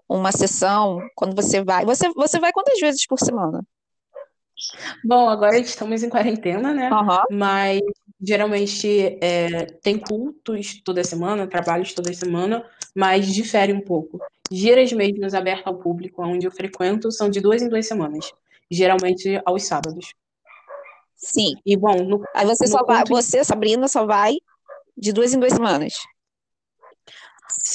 uma 0.08 0.32
sessão 0.32 1.00
quando 1.16 1.36
você 1.36 1.64
vai? 1.64 1.86
Você 1.86 2.10
você 2.14 2.40
vai 2.40 2.52
quantas 2.52 2.80
vezes 2.80 3.06
por 3.08 3.20
semana? 3.20 3.66
Bom, 5.04 5.30
agora 5.30 5.58
estamos 5.58 6.04
em 6.04 6.10
quarentena, 6.10 6.74
né? 6.74 6.90
Aham. 6.92 7.24
Mas 7.32 7.82
geralmente 8.22 9.18
é, 9.22 9.66
tem 9.84 10.00
cultos 10.00 10.82
toda 10.84 11.04
semana, 11.04 11.48
trabalhos 11.48 11.94
toda 11.94 12.14
semana, 12.14 12.66
mas 12.96 13.28
difere 13.28 13.74
um 13.74 13.82
pouco. 13.82 14.20
Giras 14.52 14.92
mesmo 14.94 15.26
abertas 15.36 15.68
ao 15.68 15.78
público, 15.78 16.24
onde 16.24 16.46
eu 16.46 16.52
frequento, 16.52 17.12
são 17.12 17.30
de 17.30 17.42
duas 17.42 17.62
em 17.62 17.70
duas 17.70 17.88
semanas. 17.88 18.32
Geralmente 18.72 19.42
aos 19.46 19.64
sábados. 19.64 20.14
Sim. 21.16 21.54
E 21.66 21.76
bom, 21.76 22.04
no, 22.04 22.24
Aí 22.34 22.46
você 22.46 22.68
só 22.68 22.84
vai, 22.84 23.04
você, 23.08 23.44
Sabrina, 23.44 23.88
só 23.88 24.06
vai 24.06 24.36
de 24.98 25.12
duas 25.12 25.34
em 25.34 25.40
duas 25.40 25.54
semanas. 25.54 25.94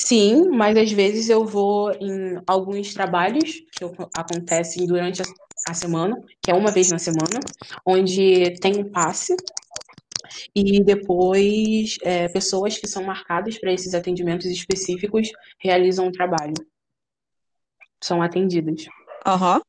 Sim, 0.06 0.48
mas 0.48 0.76
às 0.76 0.90
vezes 0.90 1.28
eu 1.28 1.44
vou 1.44 1.92
em 1.92 2.40
alguns 2.46 2.94
trabalhos 2.94 3.60
que 3.72 3.84
acontecem 4.14 4.86
durante 4.86 5.22
a, 5.68 5.74
semana, 5.74 6.16
que 6.42 6.50
é 6.50 6.54
uma 6.54 6.70
vez 6.70 6.88
na 6.88 6.98
semana, 6.98 7.38
onde 7.86 8.54
tem 8.60 8.78
um 8.78 8.90
passe 8.90 9.36
e 10.54 10.82
depois 10.82 11.98
é, 12.02 12.28
pessoas 12.28 12.78
que 12.78 12.86
são 12.86 13.02
marcadas 13.04 13.58
para 13.58 13.72
esses 13.72 13.94
atendimentos 13.94 14.46
específicos 14.46 15.28
realizam 15.58 16.08
o 16.08 16.12
trabalho, 16.12 16.54
são 18.02 18.22
atendidas. 18.22 18.86
Aham. 19.26 19.60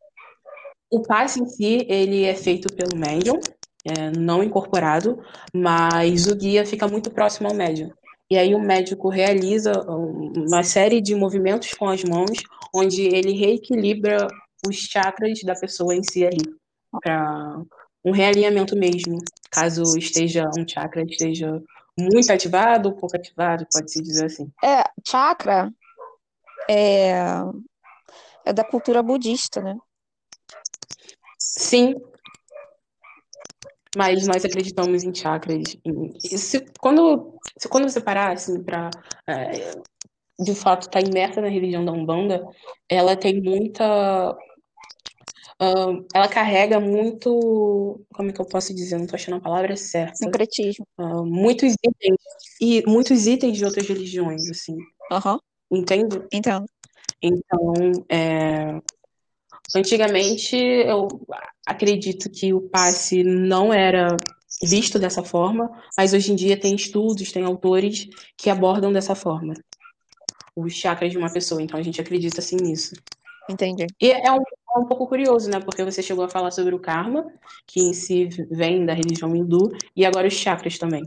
O 0.90 1.02
passe 1.02 1.42
em 1.42 1.46
si, 1.46 1.86
ele 1.90 2.24
é 2.24 2.36
feito 2.36 2.74
pelo 2.74 2.98
médium, 2.98 3.40
é, 3.86 4.12
não 4.18 4.44
incorporado, 4.44 5.22
mas 5.54 6.28
o 6.28 6.36
guia 6.36 6.66
fica 6.66 6.88
muito 6.88 7.12
próximo 7.12 7.50
ao 7.50 7.56
médium. 7.56 7.92
E 8.32 8.38
aí 8.38 8.56
o 8.56 8.60
médico 8.60 9.10
realiza 9.10 9.74
um- 9.92 10.32
uma 10.48 10.64
série 10.64 11.02
de 11.02 11.14
movimentos 11.14 11.74
com 11.74 11.90
as 11.90 12.02
mãos, 12.02 12.42
onde 12.74 13.02
ele 13.02 13.34
reequilibra 13.34 14.26
os 14.66 14.78
chakras 14.78 15.42
da 15.44 15.54
pessoa 15.54 15.94
em 15.94 16.02
si 16.02 16.26
ali, 16.26 16.42
para 17.04 17.62
um 18.06 18.12
realinhamento 18.14 18.74
mesmo, 18.74 19.18
caso 19.52 19.84
esteja 19.98 20.50
um 20.58 20.66
chakra 20.66 21.04
esteja 21.04 21.62
muito 22.00 22.32
ativado 22.32 22.88
ou 22.88 22.96
pouco 22.96 23.18
ativado, 23.18 23.68
pode-se 23.70 24.02
dizer 24.02 24.28
assim. 24.28 24.50
É, 24.64 24.84
chakra 25.06 25.70
é 26.70 27.16
é 28.46 28.54
da 28.54 28.64
cultura 28.64 29.04
budista, 29.04 29.62
né? 29.62 29.76
Sim, 31.38 31.96
mas 33.96 34.26
nós 34.26 34.46
acreditamos 34.46 35.04
em 35.04 35.14
chakras. 35.14 35.76
E 36.24 36.38
se, 36.38 36.66
quando, 36.80 37.36
se, 37.58 37.68
quando 37.68 37.90
você 37.90 38.00
parar, 38.00 38.34
assim, 38.34 38.62
para 38.64 38.90
de 40.40 40.56
fato 40.56 40.84
estar 40.84 41.02
imersa 41.02 41.42
na 41.42 41.48
religião 41.48 41.86
da 41.86 41.92
Umbanda, 41.92 42.44
ela 42.90 43.16
tem 43.16 43.42
muita. 43.42 43.84
ah, 45.60 45.86
ela 46.14 46.28
carrega 46.28 46.80
muito. 46.80 48.02
Como 48.14 48.30
é 48.30 48.34
que 48.34 48.42
eu 48.42 48.46
posso 48.46 48.74
dizer? 48.74 48.96
Não 48.96 49.04
estou 49.04 49.18
achando 49.18 49.38
a 49.38 49.42
palavra 49.42 49.76
certa. 49.76 50.16
Sincretismo. 50.16 50.86
Ah, 50.98 51.24
muitos 51.24 51.74
itens. 51.74 52.18
E 52.60 52.84
muitos 52.88 53.28
itens 53.28 53.58
de 53.58 53.66
outras 53.66 53.88
religiões, 53.88 54.50
assim. 54.50 54.78
Aham. 55.12 55.40
Entende? 55.72 56.22
Entendo. 56.32 56.66
Então, 57.22 57.74
é, 58.10 58.80
antigamente 59.76 60.56
eu 60.56 61.08
acredito 61.66 62.30
que 62.30 62.54
o 62.54 62.62
passe 62.62 63.24
não 63.24 63.74
era 63.74 64.16
visto 64.62 65.00
dessa 65.00 65.24
forma, 65.24 65.70
mas 65.98 66.14
hoje 66.14 66.32
em 66.32 66.36
dia 66.36 66.60
tem 66.60 66.76
estudos, 66.76 67.32
tem 67.32 67.44
autores 67.44 68.08
que 68.38 68.50
abordam 68.50 68.92
dessa 68.92 69.16
forma 69.16 69.54
os 70.56 70.74
chakras 70.74 71.12
de 71.12 71.18
uma 71.18 71.32
pessoa, 71.32 71.62
então 71.62 71.80
a 71.80 71.84
gente 71.84 72.02
acredita 72.02 72.40
assim 72.40 72.58
nisso. 72.58 72.94
Entendi. 73.50 73.88
E 74.00 74.12
é 74.12 74.32
um, 74.32 74.38
é 74.38 74.80
um 74.80 74.86
pouco 74.86 75.08
curioso, 75.08 75.50
né? 75.50 75.60
Porque 75.60 75.84
você 75.84 76.02
chegou 76.02 76.24
a 76.26 76.30
falar 76.30 76.52
sobre 76.52 76.76
o 76.76 76.80
karma, 76.80 77.26
que 77.66 77.82
em 77.82 77.94
si 77.94 78.30
vem 78.50 78.86
da 78.86 78.94
religião 78.94 79.36
hindu, 79.36 79.72
e 79.96 80.06
agora 80.06 80.28
os 80.28 80.34
chakras 80.34 80.78
também. 80.78 81.04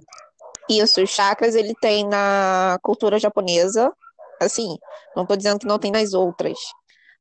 Isso, 0.69 1.03
os 1.03 1.11
chakras 1.11 1.55
ele 1.55 1.75
tem 1.81 2.07
na 2.07 2.79
cultura 2.83 3.19
japonesa, 3.19 3.93
assim, 4.41 4.77
não 5.15 5.27
tô 5.27 5.37
dizendo 5.37 5.59
que 5.59 5.67
não 5.67 5.79
tem 5.79 5.93
nas 5.93 6.15
outras, 6.15 6.59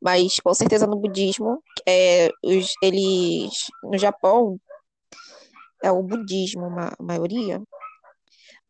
mas 0.04 0.36
com 0.44 0.54
certeza 0.54 0.86
no 0.86 0.98
budismo, 0.98 1.64
é, 1.88 2.30
os, 2.44 2.74
eles, 2.82 3.54
no 3.82 3.98
Japão, 3.98 4.60
é 5.82 5.90
o 5.90 6.04
budismo, 6.04 6.66
a 6.78 6.94
maioria, 7.02 7.62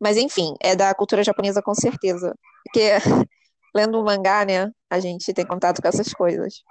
mas 0.00 0.16
enfim, 0.16 0.54
é 0.60 0.76
da 0.76 0.94
cultura 0.94 1.24
japonesa 1.24 1.60
com 1.60 1.74
certeza, 1.74 2.32
porque 2.64 2.90
lendo 3.74 4.00
o 4.00 4.04
mangá, 4.04 4.44
né, 4.44 4.70
a 4.88 5.00
gente 5.00 5.32
tem 5.34 5.44
contato 5.44 5.82
com 5.82 5.88
essas 5.88 6.12
coisas, 6.12 6.62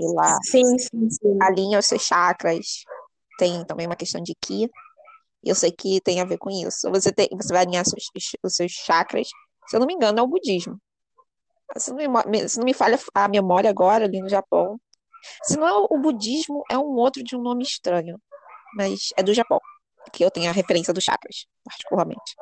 e 0.00 0.14
lá 0.14 0.38
Sim, 0.44 0.78
sim, 0.78 1.10
sim. 1.10 1.38
alinha 1.42 1.78
os 1.78 1.86
seus 1.86 2.02
chakras, 2.02 2.66
tem 3.38 3.64
também 3.66 3.86
uma 3.86 3.96
questão 3.96 4.22
de 4.22 4.34
ki, 4.40 4.70
e 5.44 5.50
eu 5.50 5.54
sei 5.54 5.70
que 5.70 6.00
tem 6.00 6.22
a 6.22 6.24
ver 6.24 6.38
com 6.38 6.48
isso. 6.50 6.90
Você 6.90 7.12
tem, 7.12 7.28
você 7.32 7.52
vai 7.52 7.62
alinhar 7.64 7.84
seus- 7.84 8.08
os 8.42 8.54
seus 8.56 8.72
chakras, 8.72 9.28
se 9.68 9.76
eu 9.76 9.80
não 9.80 9.86
me 9.86 9.92
engano, 9.92 10.18
é 10.18 10.22
o 10.22 10.26
budismo. 10.26 10.78
Se 11.76 11.92
não 11.92 12.22
me, 12.26 12.48
se 12.48 12.58
não 12.58 12.64
me 12.64 12.74
falha 12.74 12.98
a 13.14 13.28
memória 13.28 13.70
agora, 13.70 14.04
ali 14.04 14.20
no 14.20 14.28
Japão. 14.28 14.78
Se 15.42 15.56
não 15.56 15.66
é 15.66 15.72
o, 15.72 15.98
budismo, 15.98 16.62
é 16.70 16.76
um 16.78 16.96
outro 16.96 17.22
de 17.22 17.34
um 17.34 17.42
nome 17.42 17.62
estranho, 17.62 18.20
mas 18.76 19.08
é 19.16 19.22
do 19.22 19.32
Japão, 19.32 19.58
que 20.12 20.22
eu 20.22 20.30
tenho 20.30 20.50
a 20.50 20.52
referência 20.52 20.92
dos 20.92 21.02
chakras, 21.02 21.46
particularmente. 21.64 22.34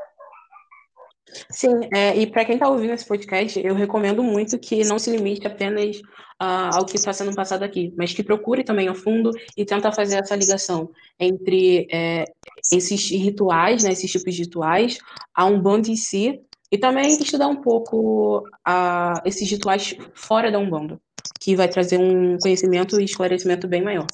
Sim, 1.51 1.89
é, 1.95 2.17
e 2.17 2.27
para 2.27 2.45
quem 2.45 2.55
está 2.57 2.69
ouvindo 2.69 2.93
esse 2.93 3.07
podcast, 3.07 3.59
eu 3.65 3.75
recomendo 3.75 4.23
muito 4.23 4.59
que 4.59 4.85
não 4.85 4.99
se 4.99 5.11
limite 5.11 5.47
apenas 5.47 6.01
ah, 6.39 6.71
ao 6.75 6.85
que 6.85 6.97
está 6.97 7.13
sendo 7.13 7.35
passado 7.35 7.63
aqui, 7.63 7.95
mas 7.97 8.13
que 8.13 8.23
procure 8.23 8.65
também 8.65 8.89
a 8.89 8.95
fundo 8.95 9.31
e 9.57 9.65
tenta 9.65 9.93
fazer 9.93 10.19
essa 10.19 10.37
ligação 10.37 10.91
entre 11.19 11.87
é, 11.91 12.25
esses 12.73 13.11
rituais, 13.11 13.83
né, 13.83 13.93
esses 13.93 14.11
tipos 14.11 14.35
de 14.35 14.43
rituais, 14.43 14.99
a 15.35 15.47
Umbanda 15.47 15.89
em 15.89 15.97
si, 15.97 16.41
e 16.73 16.79
também 16.79 17.07
estudar 17.07 17.49
um 17.49 17.61
pouco 17.61 18.49
ah, 18.65 19.21
esses 19.27 19.49
rituais 19.49 19.95
fora 20.15 20.51
da 20.51 20.59
Umbanda, 20.59 20.99
que 21.39 21.55
vai 21.55 21.69
trazer 21.69 21.99
um 22.01 22.39
conhecimento 22.39 22.99
e 22.99 23.05
esclarecimento 23.05 23.69
bem 23.69 23.83
maior. 23.83 24.07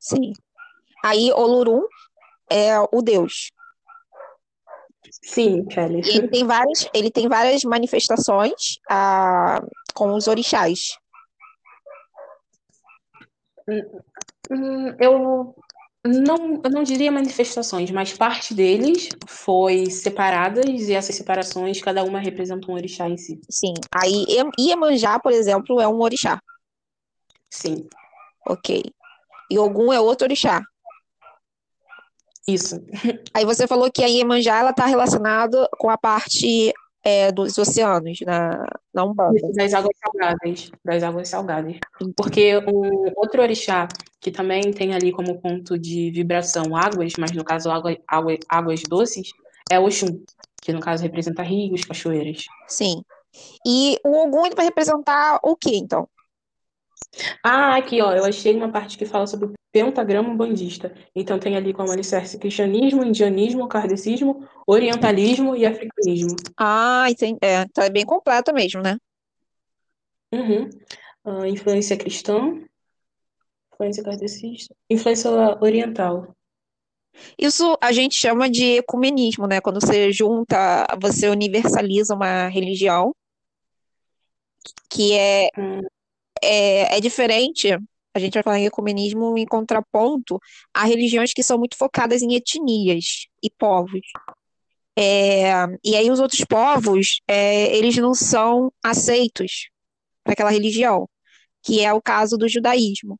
Sim. 0.00 0.32
Aí, 1.04 1.30
Olorum 1.30 1.82
é 2.50 2.80
o 2.80 3.02
deus. 3.02 3.50
Sim, 5.22 5.66
Kelly. 5.66 6.00
E 6.02 6.16
ele 6.16 6.28
tem 6.28 6.46
várias, 6.46 6.88
ele 6.94 7.10
tem 7.10 7.28
várias 7.28 7.62
manifestações 7.62 8.78
ah, 8.88 9.62
com 9.92 10.14
os 10.14 10.28
orixás. 10.28 10.96
Hum, 14.50 14.96
Eu 14.98 15.54
não, 16.08 16.60
eu 16.64 16.70
não 16.70 16.82
diria 16.82 17.10
manifestações, 17.12 17.90
mas 17.90 18.12
parte 18.12 18.54
deles 18.54 19.08
foi 19.26 19.86
separadas 19.86 20.64
e 20.66 20.92
essas 20.94 21.14
separações, 21.14 21.80
cada 21.80 22.02
uma 22.04 22.18
representa 22.18 22.70
um 22.70 22.74
orixá 22.74 23.08
em 23.08 23.16
si. 23.16 23.40
Sim. 23.50 23.74
Aí, 23.94 24.24
Ie- 24.28 24.68
Iemanjá, 24.68 25.18
por 25.18 25.32
exemplo, 25.32 25.80
é 25.80 25.86
um 25.88 26.00
orixá. 26.00 26.40
Sim, 27.50 27.86
Ok. 28.46 28.82
E 29.50 29.58
Ogum 29.58 29.92
é 29.92 30.00
outro 30.00 30.24
orixá. 30.26 30.62
isso. 32.46 32.76
Aí 33.34 33.44
você 33.44 33.66
falou 33.66 33.90
que 33.90 34.02
a 34.02 34.06
Iemanjá 34.06 34.58
ela 34.58 34.70
está 34.70 34.86
relacionada 34.86 35.68
com 35.78 35.90
a 35.90 35.98
parte 35.98 36.72
é, 37.04 37.30
dos 37.32 37.56
oceanos 37.58 38.20
na, 38.20 38.66
na 38.92 39.04
Umbanda. 39.04 39.40
Das 39.54 39.72
águas 39.74 39.96
salgadas. 40.02 40.70
Das 40.84 41.02
águas 41.02 41.28
salgadas. 41.28 41.76
Porque 42.16 42.58
um 42.58 43.12
outro 43.16 43.42
orixá 43.42 43.88
que 44.20 44.30
também 44.30 44.72
tem 44.72 44.94
ali 44.94 45.12
como 45.12 45.40
ponto 45.40 45.78
de 45.78 46.10
vibração 46.10 46.76
águas, 46.76 47.12
mas 47.18 47.32
no 47.32 47.44
caso 47.44 47.70
água, 47.70 47.96
água, 48.06 48.36
águas 48.48 48.82
doces, 48.82 49.30
é 49.70 49.78
o 49.78 49.84
Oxum, 49.84 50.22
que 50.60 50.72
no 50.72 50.80
caso 50.80 51.02
representa 51.02 51.42
rios, 51.42 51.84
cachoeiras. 51.84 52.44
Sim. 52.66 53.02
E 53.66 53.98
o 54.04 54.24
Ogum 54.24 54.50
vai 54.56 54.66
representar 54.66 55.38
o 55.42 55.54
que, 55.54 55.76
então? 55.76 56.08
Ah, 57.42 57.76
aqui, 57.76 58.00
ó, 58.00 58.12
eu 58.12 58.24
achei 58.24 58.54
uma 58.54 58.70
parte 58.70 58.96
que 58.98 59.06
fala 59.06 59.26
sobre 59.26 59.46
o 59.46 59.52
pentagrama 59.72 60.34
bandista. 60.34 60.94
Então 61.14 61.38
tem 61.38 61.56
ali 61.56 61.72
como 61.72 61.90
alicerce 61.90 62.38
cristianismo, 62.38 63.04
indianismo, 63.04 63.68
kardecismo, 63.68 64.46
orientalismo 64.66 65.56
e 65.56 65.66
africanismo. 65.66 66.36
Ah, 66.56 67.06
entendi. 67.08 67.38
É, 67.42 67.62
então 67.62 67.84
é 67.84 67.90
bem 67.90 68.04
completo 68.04 68.52
mesmo, 68.52 68.82
né? 68.82 68.96
Uhum. 70.32 70.68
Uh, 71.24 71.46
influência 71.46 71.96
cristã, 71.96 72.60
influência 73.72 74.02
kardecista, 74.02 74.74
influência 74.90 75.30
oriental. 75.60 76.34
Isso 77.38 77.76
a 77.80 77.92
gente 77.92 78.14
chama 78.16 78.48
de 78.48 78.78
ecumenismo, 78.78 79.46
né? 79.46 79.60
Quando 79.60 79.80
você 79.80 80.12
junta, 80.12 80.86
você 81.00 81.28
universaliza 81.28 82.14
uma 82.14 82.48
religião 82.48 83.14
que 84.90 85.14
é, 85.14 85.48
Hum, 85.56 85.80
é, 86.42 86.96
é 86.96 87.00
diferente. 87.00 87.68
A 88.14 88.18
gente 88.18 88.34
vai 88.34 88.42
falar 88.42 88.58
em 88.58 88.66
ecumenismo 88.66 89.36
em 89.38 89.46
contraponto 89.46 90.38
a 90.74 90.84
religiões 90.84 91.32
que 91.32 91.42
são 91.42 91.58
muito 91.58 91.76
focadas 91.76 92.22
em 92.22 92.34
etnias 92.34 93.26
e 93.42 93.50
povos. 93.50 94.00
É, 94.98 95.52
e 95.84 95.94
aí 95.94 96.10
os 96.10 96.18
outros 96.18 96.44
povos, 96.44 97.20
é, 97.28 97.76
eles 97.76 97.96
não 97.96 98.14
são 98.14 98.72
aceitos 98.82 99.68
para 100.24 100.32
aquela 100.32 100.50
religião, 100.50 101.08
que 101.62 101.84
é 101.84 101.92
o 101.92 102.02
caso 102.02 102.36
do 102.36 102.48
judaísmo. 102.48 103.18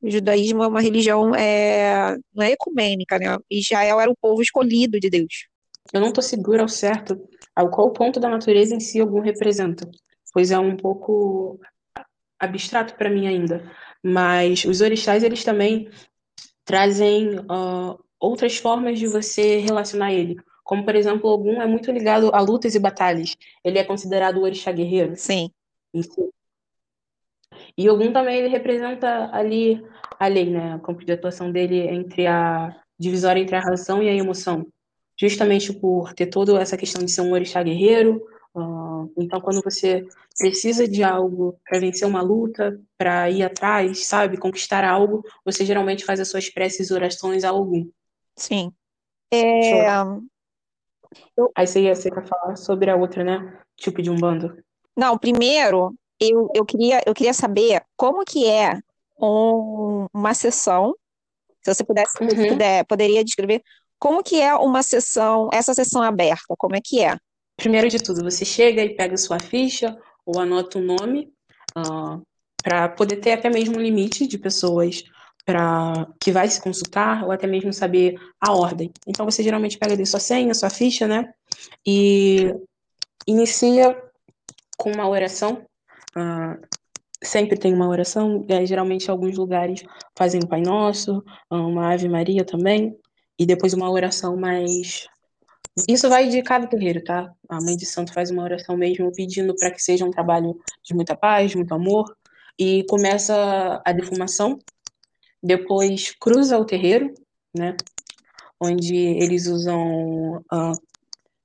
O 0.00 0.10
judaísmo 0.10 0.62
é 0.62 0.66
uma 0.66 0.80
religião, 0.80 1.34
é, 1.34 2.16
não 2.34 2.44
é 2.44 2.52
ecumênica, 2.52 3.18
né? 3.18 3.36
Israel 3.50 4.00
era 4.00 4.10
o 4.10 4.16
povo 4.16 4.40
escolhido 4.40 4.98
de 4.98 5.10
Deus. 5.10 5.46
eu 5.92 6.00
não 6.00 6.08
estou 6.08 6.22
segura 6.22 6.62
ao 6.62 6.68
certo 6.68 7.20
ao 7.54 7.70
qual 7.70 7.92
ponto 7.92 8.18
da 8.18 8.28
natureza 8.28 8.74
em 8.74 8.80
si 8.80 9.00
algum 9.00 9.20
representa, 9.20 9.88
pois 10.32 10.50
é 10.50 10.58
um 10.58 10.76
pouco 10.76 11.60
abstrato 12.42 12.94
para 12.94 13.10
mim 13.10 13.26
ainda. 13.26 13.70
Mas 14.02 14.64
os 14.64 14.80
orixás, 14.80 15.22
eles 15.22 15.44
também 15.44 15.88
trazem 16.64 17.36
ah, 17.48 17.96
outras 18.18 18.56
formas 18.56 18.98
de 18.98 19.06
você 19.06 19.58
relacionar 19.58 20.12
ele. 20.12 20.36
Como, 20.64 20.84
por 20.84 20.94
exemplo, 20.94 21.30
Ogum 21.30 21.60
é 21.60 21.66
muito 21.66 21.90
ligado 21.90 22.30
a 22.32 22.40
lutas 22.40 22.74
e 22.74 22.78
batalhas. 22.78 23.36
Ele 23.64 23.78
é 23.78 23.84
considerado 23.84 24.38
o 24.38 24.42
orixá 24.42 24.70
guerreiro 24.72 25.14
Sim, 25.16 25.50
si. 25.94 26.30
E 27.76 27.88
Ogum 27.90 28.12
também 28.12 28.38
ele 28.38 28.48
representa 28.48 29.30
ali 29.32 29.82
a 30.18 30.26
lei, 30.26 30.50
né? 30.50 30.76
O 30.76 30.80
campo 30.80 31.04
de 31.04 31.12
atuação 31.12 31.50
dele 31.50 31.80
entre 31.88 32.26
a 32.26 32.76
divisória 32.98 33.40
entre 33.40 33.56
a 33.56 33.60
razão 33.60 34.02
e 34.02 34.08
a 34.08 34.14
emoção. 34.14 34.66
Justamente 35.18 35.72
por 35.72 36.12
ter 36.14 36.26
toda 36.26 36.60
essa 36.60 36.76
questão 36.76 37.04
de 37.04 37.10
ser 37.10 37.22
um 37.22 37.32
orixá 37.32 37.62
guerreiro. 37.62 38.22
Ah, 38.54 39.06
então, 39.16 39.40
quando 39.40 39.62
você 39.62 40.06
precisa 40.38 40.86
de 40.86 41.02
algo 41.02 41.58
para 41.64 41.78
vencer 41.80 42.06
uma 42.06 42.22
luta, 42.22 42.80
para 42.98 43.30
ir 43.30 43.42
atrás, 43.42 44.06
sabe, 44.06 44.36
conquistar 44.36 44.84
algo, 44.84 45.24
você 45.44 45.64
geralmente 45.64 46.04
faz 46.04 46.20
as 46.20 46.28
suas 46.28 46.48
preces 46.50 46.90
e 46.90 46.94
orações 46.94 47.44
a 47.44 47.52
Ogum. 47.52 47.90
sim. 48.36 48.72
É, 49.32 49.86
Aí 51.54 51.66
você 51.66 51.82
ia, 51.82 51.94
você 51.94 52.10
quer 52.10 52.26
falar 52.26 52.56
sobre 52.56 52.90
a 52.90 52.96
outra, 52.96 53.24
né? 53.24 53.58
Tipo 53.76 54.02
de 54.02 54.10
Umbanda. 54.10 54.62
não, 54.96 55.16
primeiro, 55.18 55.94
eu, 56.20 56.50
eu 56.54 56.64
queria, 56.64 57.02
eu 57.06 57.14
queria 57.14 57.34
saber 57.34 57.82
como 57.96 58.24
que 58.24 58.46
é 58.46 58.78
um- 59.18 60.06
uma 60.12 60.34
sessão, 60.34 60.94
se 61.62 61.74
você 61.74 61.84
pudesse, 61.84 62.12
se 62.12 62.24
Uhum. 62.24 62.48
puder, 62.48 62.84
poderia 62.86 63.24
descrever 63.24 63.62
como 63.98 64.22
que 64.22 64.40
é 64.40 64.54
uma 64.54 64.82
sessão, 64.82 65.48
essa 65.52 65.74
sessão 65.74 66.02
aberta, 66.02 66.54
como 66.58 66.76
é 66.76 66.80
que 66.84 67.02
é? 67.02 67.16
Primeiro 67.62 67.88
de 67.88 68.02
tudo, 68.02 68.24
você 68.24 68.44
chega 68.44 68.82
e 68.82 68.96
pega 68.96 69.16
sua 69.16 69.38
ficha 69.38 69.96
ou 70.26 70.40
anota 70.40 70.80
um 70.80 70.84
nome 70.84 71.32
para 72.60 72.88
poder 72.88 73.18
ter 73.18 73.30
até 73.30 73.48
mesmo 73.48 73.76
um 73.76 73.80
limite 73.80 74.26
de 74.26 74.36
pessoas 74.36 75.04
para 75.46 76.08
que 76.20 76.32
vai 76.32 76.48
se 76.48 76.60
consultar 76.60 77.22
ou 77.22 77.30
até 77.30 77.46
mesmo 77.46 77.72
saber 77.72 78.16
a 78.40 78.50
ordem. 78.52 78.90
Então 79.06 79.24
você 79.24 79.44
geralmente 79.44 79.78
pega 79.78 79.94
ali 79.94 80.04
sua 80.04 80.18
senha, 80.18 80.52
sua 80.54 80.70
ficha, 80.70 81.06
né? 81.06 81.32
E 81.86 82.52
inicia 83.28 83.96
com 84.76 84.90
uma 84.90 85.08
oração. 85.08 85.64
ah, 86.16 86.58
sempre 87.22 87.56
tem 87.56 87.72
uma 87.72 87.88
oração. 87.88 88.44
eh, 88.48 88.66
geralmente 88.66 89.08
alguns 89.08 89.38
lugares 89.38 89.84
fazem 90.18 90.40
um 90.42 90.48
Pai 90.48 90.62
Nosso, 90.62 91.22
ah, 91.48 91.60
uma 91.60 91.92
Ave 91.92 92.08
Maria 92.08 92.44
também, 92.44 92.96
e 93.38 93.46
depois 93.46 93.72
uma 93.72 93.88
oração 93.88 94.36
mais 94.36 95.06
isso 95.88 96.08
vai 96.08 96.28
de 96.28 96.42
cada 96.42 96.66
terreiro, 96.66 97.02
tá? 97.02 97.32
A 97.48 97.60
mãe 97.60 97.76
de 97.76 97.86
santo 97.86 98.12
faz 98.12 98.30
uma 98.30 98.42
oração 98.42 98.76
mesmo 98.76 99.10
pedindo 99.12 99.54
para 99.56 99.70
que 99.70 99.82
seja 99.82 100.04
um 100.04 100.10
trabalho 100.10 100.58
de 100.82 100.94
muita 100.94 101.16
paz, 101.16 101.50
de 101.50 101.56
muito 101.56 101.74
amor. 101.74 102.14
E 102.58 102.84
começa 102.84 103.80
a 103.84 103.92
defumação. 103.92 104.58
Depois 105.42 106.14
cruza 106.20 106.58
o 106.58 106.66
terreiro, 106.66 107.12
né? 107.56 107.74
Onde 108.60 108.94
eles 108.94 109.46
usam 109.46 110.44
ah, 110.50 110.72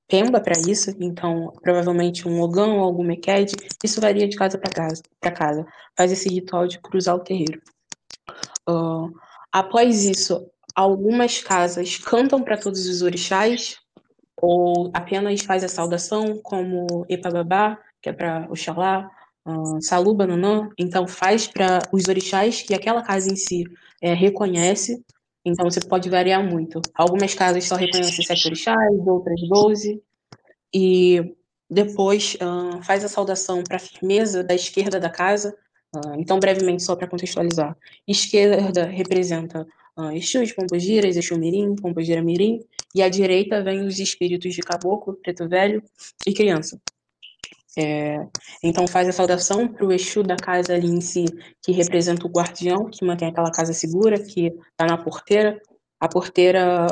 pemba 0.07 0.41
para 0.41 0.59
isso. 0.59 0.93
Então, 0.99 1.53
provavelmente 1.61 2.27
um 2.27 2.41
ogão 2.41 2.79
ou 2.79 2.83
algum 2.83 3.03
mequede. 3.03 3.55
Isso 3.81 4.01
varia 4.01 4.27
de 4.27 4.35
casa 4.35 4.57
para 4.57 4.69
casa, 4.69 5.01
para 5.21 5.31
casa. 5.31 5.65
Faz 5.95 6.11
esse 6.11 6.27
ritual 6.27 6.67
de 6.67 6.79
cruzar 6.79 7.15
o 7.15 7.23
terreiro. 7.23 7.61
Ah, 8.67 9.07
após 9.53 10.03
isso, 10.03 10.45
algumas 10.75 11.41
casas 11.41 11.97
cantam 11.97 12.43
para 12.43 12.57
todos 12.57 12.85
os 12.87 13.01
orixás 13.01 13.77
ou 14.41 14.91
apenas 14.93 15.41
faz 15.41 15.63
a 15.63 15.67
saudação, 15.67 16.39
como 16.43 17.05
Epababá, 17.09 17.79
que 18.01 18.09
é 18.09 18.13
para 18.13 18.47
Oxalá, 18.49 19.09
uh, 19.45 19.81
Saluba 19.81 20.27
Nanã, 20.27 20.69
então 20.77 21.07
faz 21.07 21.47
para 21.47 21.79
os 21.91 22.07
orixás 22.07 22.61
que 22.61 22.73
aquela 22.73 23.01
casa 23.01 23.31
em 23.31 23.35
si 23.35 23.63
é, 24.01 24.13
reconhece, 24.13 25.03
então 25.43 25.69
você 25.69 25.79
pode 25.79 26.09
variar 26.09 26.43
muito. 26.43 26.81
Algumas 26.93 27.33
casas 27.33 27.65
só 27.65 27.75
reconhecem 27.75 28.23
sete 28.25 28.47
orixás, 28.47 28.77
outras 29.05 29.39
doze, 29.47 30.01
e 30.73 31.33
depois 31.69 32.35
uh, 32.35 32.81
faz 32.83 33.03
a 33.03 33.09
saudação 33.09 33.63
para 33.63 33.77
a 33.77 33.79
firmeza 33.79 34.43
da 34.43 34.53
esquerda 34.53 34.99
da 34.99 35.09
casa, 35.09 35.55
uh, 35.95 36.13
então 36.19 36.39
brevemente 36.39 36.83
só 36.83 36.95
para 36.95 37.07
contextualizar. 37.07 37.75
Esquerda 38.07 38.85
representa 38.85 39.65
uh, 39.97 40.11
Exus, 40.11 40.51
Pombogiras, 40.53 41.17
Exu 41.17 41.37
Mirim, 41.37 41.75
Pombogira 41.75 42.21
Mirim, 42.21 42.59
e 42.93 43.01
à 43.01 43.09
direita 43.09 43.63
vem 43.63 43.85
os 43.85 43.99
espíritos 43.99 44.53
de 44.53 44.61
caboclo, 44.61 45.15
preto 45.21 45.47
velho 45.47 45.83
e 46.25 46.33
criança. 46.33 46.79
É, 47.79 48.25
então 48.63 48.87
faz 48.87 49.07
a 49.07 49.11
saudação 49.11 49.67
para 49.67 49.85
o 49.85 49.93
Exu 49.93 50.23
da 50.23 50.35
casa 50.35 50.73
ali 50.73 50.87
em 50.87 50.99
si, 50.99 51.25
que 51.61 51.71
representa 51.71 52.25
o 52.25 52.29
guardião, 52.29 52.89
que 52.89 53.05
mantém 53.05 53.27
aquela 53.27 53.51
casa 53.51 53.71
segura, 53.71 54.17
que 54.19 54.47
está 54.47 54.87
na 54.87 54.97
porteira. 54.97 55.61
A 55.99 56.07
porteira, 56.07 56.87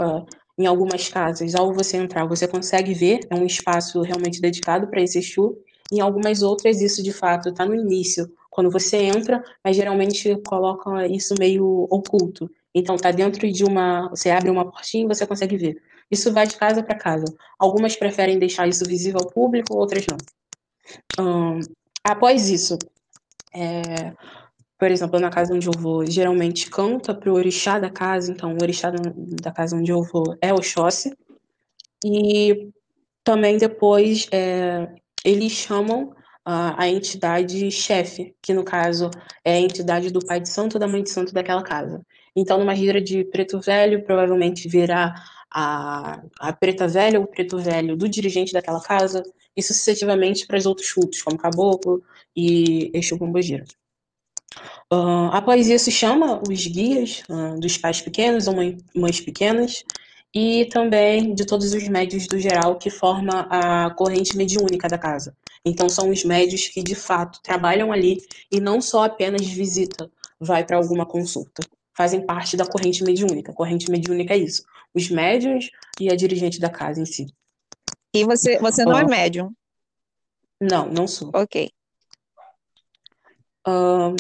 em 0.58 0.68
algumas 0.68 1.10
casas, 1.10 1.56
ao 1.56 1.74
você 1.74 1.98
entrar, 1.98 2.26
você 2.26 2.48
consegue 2.48 2.94
ver, 2.94 3.20
é 3.32 3.36
um 3.36 3.46
espaço 3.46 4.02
realmente 4.02 4.40
dedicado 4.40 4.88
para 4.88 5.02
esse 5.02 5.18
Exu. 5.18 5.58
Em 5.92 6.02
algumas 6.02 6.44
outras, 6.44 6.82
isso 6.82 7.02
de 7.02 7.12
fato 7.12 7.50
está 7.50 7.66
no 7.66 7.76
início, 7.76 8.32
quando 8.50 8.70
você 8.70 8.98
entra, 8.98 9.44
mas 9.64 9.76
geralmente 9.76 10.36
colocam 10.48 11.04
isso 11.06 11.34
meio 11.40 11.88
oculto. 11.90 12.50
Então 12.76 12.98
tá 12.98 13.10
dentro 13.10 13.50
de 13.50 13.64
uma, 13.64 14.10
você 14.10 14.30
abre 14.30 14.50
uma 14.50 14.70
portinha 14.70 15.06
e 15.06 15.08
você 15.08 15.26
consegue 15.26 15.56
ver. 15.56 15.82
Isso 16.12 16.34
vai 16.34 16.46
de 16.46 16.58
casa 16.58 16.84
para 16.84 16.98
casa. 16.98 17.26
Algumas 17.58 17.96
preferem 17.96 18.38
deixar 18.38 18.68
isso 18.68 18.86
visível 18.86 19.22
ao 19.22 19.32
público, 19.32 19.76
outras 19.76 20.06
não. 20.06 20.18
Hum, 21.18 21.60
após 22.04 22.50
isso, 22.50 22.78
é, 23.54 24.14
por 24.78 24.92
exemplo, 24.92 25.20
na 25.20 25.30
casa 25.30 25.54
onde 25.54 25.68
eu 25.68 25.74
vou, 25.74 26.06
geralmente 26.06 26.70
canta 26.70 27.16
para 27.16 27.32
o 27.32 27.36
orixá 27.36 27.80
da 27.80 27.90
casa, 27.90 28.32
então 28.32 28.54
o 28.54 28.62
orixá 28.62 28.92
da 28.92 29.52
casa 29.52 29.78
onde 29.78 29.92
eu 29.92 30.04
vou 30.04 30.36
é 30.42 30.54
Oxóssi. 30.54 31.16
E 32.04 32.70
também 33.24 33.58
depois 33.58 34.28
é, 34.32 34.94
eles 35.24 35.54
chamam 35.54 36.14
a, 36.44 36.84
a 36.84 36.90
entidade 36.90 37.72
chefe, 37.72 38.36
que 38.42 38.54
no 38.54 38.64
caso 38.64 39.10
é 39.44 39.54
a 39.54 39.60
entidade 39.60 40.12
do 40.12 40.24
pai 40.24 40.40
de 40.40 40.50
santo 40.50 40.76
ou 40.76 40.80
da 40.80 40.88
mãe 40.88 41.02
de 41.02 41.10
santo 41.10 41.34
daquela 41.34 41.64
casa. 41.64 42.06
Então, 42.36 42.58
numa 42.60 42.76
gira 42.76 43.02
de 43.02 43.24
preto 43.26 43.60
velho, 43.60 44.04
provavelmente 44.04 44.68
virá 44.68 45.16
a, 45.50 46.22
a 46.40 46.54
preta 46.54 46.88
velha 46.88 47.20
ou 47.20 47.26
o 47.26 47.28
preto 47.28 47.58
velho 47.58 47.96
do 47.96 48.10
dirigente 48.10 48.52
daquela 48.52 48.82
casa, 48.82 49.24
e 49.56 49.64
sucessivamente 49.64 50.46
para 50.46 50.58
os 50.58 50.66
outros 50.66 50.92
cultos, 50.92 51.22
como 51.22 51.38
caboclo 51.38 52.04
e 52.36 52.92
Exu 52.94 53.18
Pombogira. 53.18 53.64
Uh, 54.92 55.52
isso, 55.56 55.90
chama 55.92 56.42
os 56.48 56.68
guias 56.68 57.24
uh, 57.30 57.60
dos 57.60 57.78
pais 57.78 58.02
pequenos 58.02 58.48
ou 58.48 58.56
mãe, 58.56 58.78
mães 58.96 59.20
pequenas 59.20 59.84
e 60.34 60.66
também 60.66 61.34
de 61.34 61.46
todos 61.46 61.74
os 61.74 61.88
médios 61.88 62.28
do 62.28 62.38
geral 62.38 62.78
que 62.78 62.90
forma 62.90 63.48
a 63.50 63.90
corrente 63.92 64.36
mediúnica 64.38 64.88
da 64.88 64.98
casa. 64.98 65.36
Então 65.64 65.90
são 65.90 66.10
os 66.10 66.24
médios 66.24 66.68
que 66.68 66.84
de 66.84 66.94
fato 66.94 67.40
trabalham 67.42 67.92
ali 67.92 68.18
e 68.52 68.60
não 68.60 68.80
só 68.80 69.06
apenas 69.06 69.46
visita, 69.48 70.10
vai 70.40 70.64
para 70.64 70.78
alguma 70.78 71.06
consulta. 71.06 71.64
Fazem 71.96 72.26
parte 72.26 72.58
da 72.58 72.66
corrente 72.66 73.04
mediúnica. 73.04 73.52
A 73.52 73.56
corrente 73.56 73.90
mediúnica 73.90 74.34
é 74.34 74.38
isso. 74.38 74.64
Os 74.94 75.10
médios 75.10 75.70
e 76.00 76.12
a 76.12 76.16
dirigente 76.16 76.60
da 76.60 76.70
casa 76.70 77.00
em 77.02 77.06
si. 77.06 77.28
E 78.14 78.24
você, 78.24 78.58
você 78.60 78.84
não 78.84 78.98
é 78.98 79.06
médium? 79.06 79.52
Não, 80.60 80.88
não 80.90 81.08
sou. 81.08 81.32
Ok. 81.34 81.70
Uh, 83.68 84.16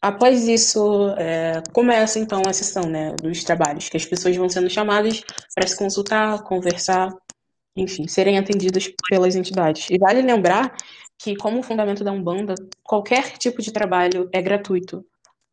após 0.00 0.48
isso, 0.48 1.10
é, 1.18 1.62
começa 1.72 2.18
então 2.18 2.42
a 2.46 2.52
sessão 2.52 2.88
né, 2.88 3.14
dos 3.14 3.44
trabalhos, 3.44 3.88
que 3.88 3.96
as 3.96 4.04
pessoas 4.04 4.36
vão 4.36 4.48
sendo 4.48 4.70
chamadas 4.70 5.22
para 5.54 5.66
se 5.66 5.76
consultar, 5.76 6.42
conversar, 6.42 7.12
enfim, 7.76 8.08
serem 8.08 8.38
atendidas 8.38 8.90
pelas 9.08 9.36
entidades. 9.36 9.88
E 9.90 9.98
vale 9.98 10.22
lembrar 10.22 10.74
que, 11.18 11.36
como 11.36 11.62
fundamento 11.62 12.02
da 12.02 12.12
Umbanda, 12.12 12.54
qualquer 12.82 13.36
tipo 13.38 13.62
de 13.62 13.72
trabalho 13.72 14.28
é 14.32 14.42
gratuito. 14.42 15.04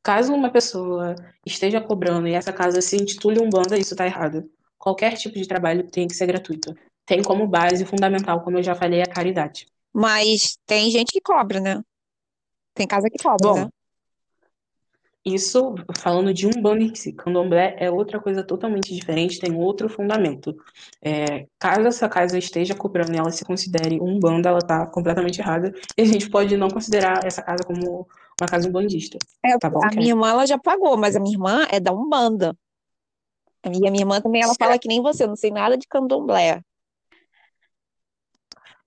Caso 0.03 0.33
uma 0.33 0.51
pessoa 0.51 1.15
esteja 1.45 1.79
cobrando 1.79 2.27
e 2.27 2.33
essa 2.33 2.51
casa 2.51 2.81
se 2.81 2.97
intitule 2.97 3.39
Umbanda, 3.39 3.77
isso 3.77 3.93
está 3.93 4.05
errado. 4.05 4.49
Qualquer 4.77 5.13
tipo 5.13 5.35
de 5.35 5.47
trabalho 5.47 5.89
tem 5.89 6.07
que 6.07 6.13
ser 6.13 6.27
gratuito. 6.27 6.75
Tem 7.05 7.23
como 7.23 7.47
base 7.47 7.85
fundamental, 7.85 8.41
como 8.41 8.57
eu 8.57 8.63
já 8.63 8.75
falei, 8.75 9.01
a 9.01 9.05
caridade. 9.05 9.65
Mas 9.93 10.57
tem 10.65 10.91
gente 10.91 11.13
que 11.13 11.21
cobra, 11.21 11.61
né? 11.61 11.81
Tem 12.73 12.85
casa 12.85 13.09
que 13.09 13.21
cobra, 13.21 13.47
Bom, 13.47 13.55
né? 13.55 13.69
Isso, 15.25 15.75
falando 15.97 16.33
de 16.33 16.45
Umbanda 16.45 16.83
em 16.83 16.93
si, 16.93 17.13
Candomblé 17.13 17.77
é 17.79 17.89
outra 17.89 18.19
coisa 18.19 18.43
totalmente 18.43 18.93
diferente, 18.93 19.39
tem 19.39 19.55
outro 19.55 19.87
fundamento. 19.87 20.53
É, 21.01 21.47
caso 21.57 21.87
essa 21.87 22.09
casa 22.09 22.37
esteja 22.37 22.75
cobrando 22.75 23.13
e 23.13 23.17
ela 23.17 23.31
se 23.31 23.45
considere 23.45 24.01
Umbanda, 24.01 24.49
ela 24.49 24.57
está 24.57 24.85
completamente 24.85 25.39
errada, 25.39 25.73
e 25.97 26.01
a 26.01 26.05
gente 26.05 26.29
pode 26.29 26.57
não 26.57 26.67
considerar 26.67 27.25
essa 27.25 27.41
casa 27.41 27.63
como 27.63 28.05
uma 28.41 28.48
casa 28.48 28.67
umbandista. 28.67 29.17
É, 29.46 29.58
Tá 29.58 29.69
bom, 29.69 29.80
a 29.80 29.89
Kelly? 29.89 29.98
minha 29.98 30.12
irmã, 30.12 30.30
ela 30.30 30.46
já 30.46 30.58
pagou, 30.58 30.98
mas 30.98 31.15
a 31.15 31.19
minha 31.19 31.36
irmã 31.36 31.65
é 31.72 31.80
da 31.80 31.91
Umbanda. 31.91 32.56
E 33.65 33.88
a 33.88 33.91
minha 33.91 34.02
irmã 34.02 34.19
também, 34.19 34.41
ela 34.41 34.54
fala 34.56 34.78
que 34.78 34.88
nem 34.88 35.02
você, 35.02 35.26
não 35.26 35.36
sei 35.36 35.50
nada 35.50 35.78
de 35.78 35.88
candomblé. 35.88 36.62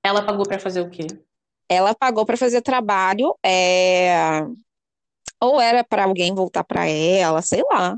Ela 0.03 0.25
pagou 0.25 0.47
para 0.47 0.59
fazer 0.59 0.83
o 0.83 0.91
quê? 0.91 1.07
Ela 1.69 1.95
pagou 1.95 2.25
para 2.25 2.37
fazer 2.37 2.63
trabalho, 2.63 3.35
é... 3.45 4.43
ou 5.41 5.61
era 5.61 5.83
para 5.83 6.05
alguém 6.05 6.35
voltar 6.35 6.63
para 6.63 6.87
ela, 6.87 7.43
sei 7.43 7.63
lá. 7.73 7.97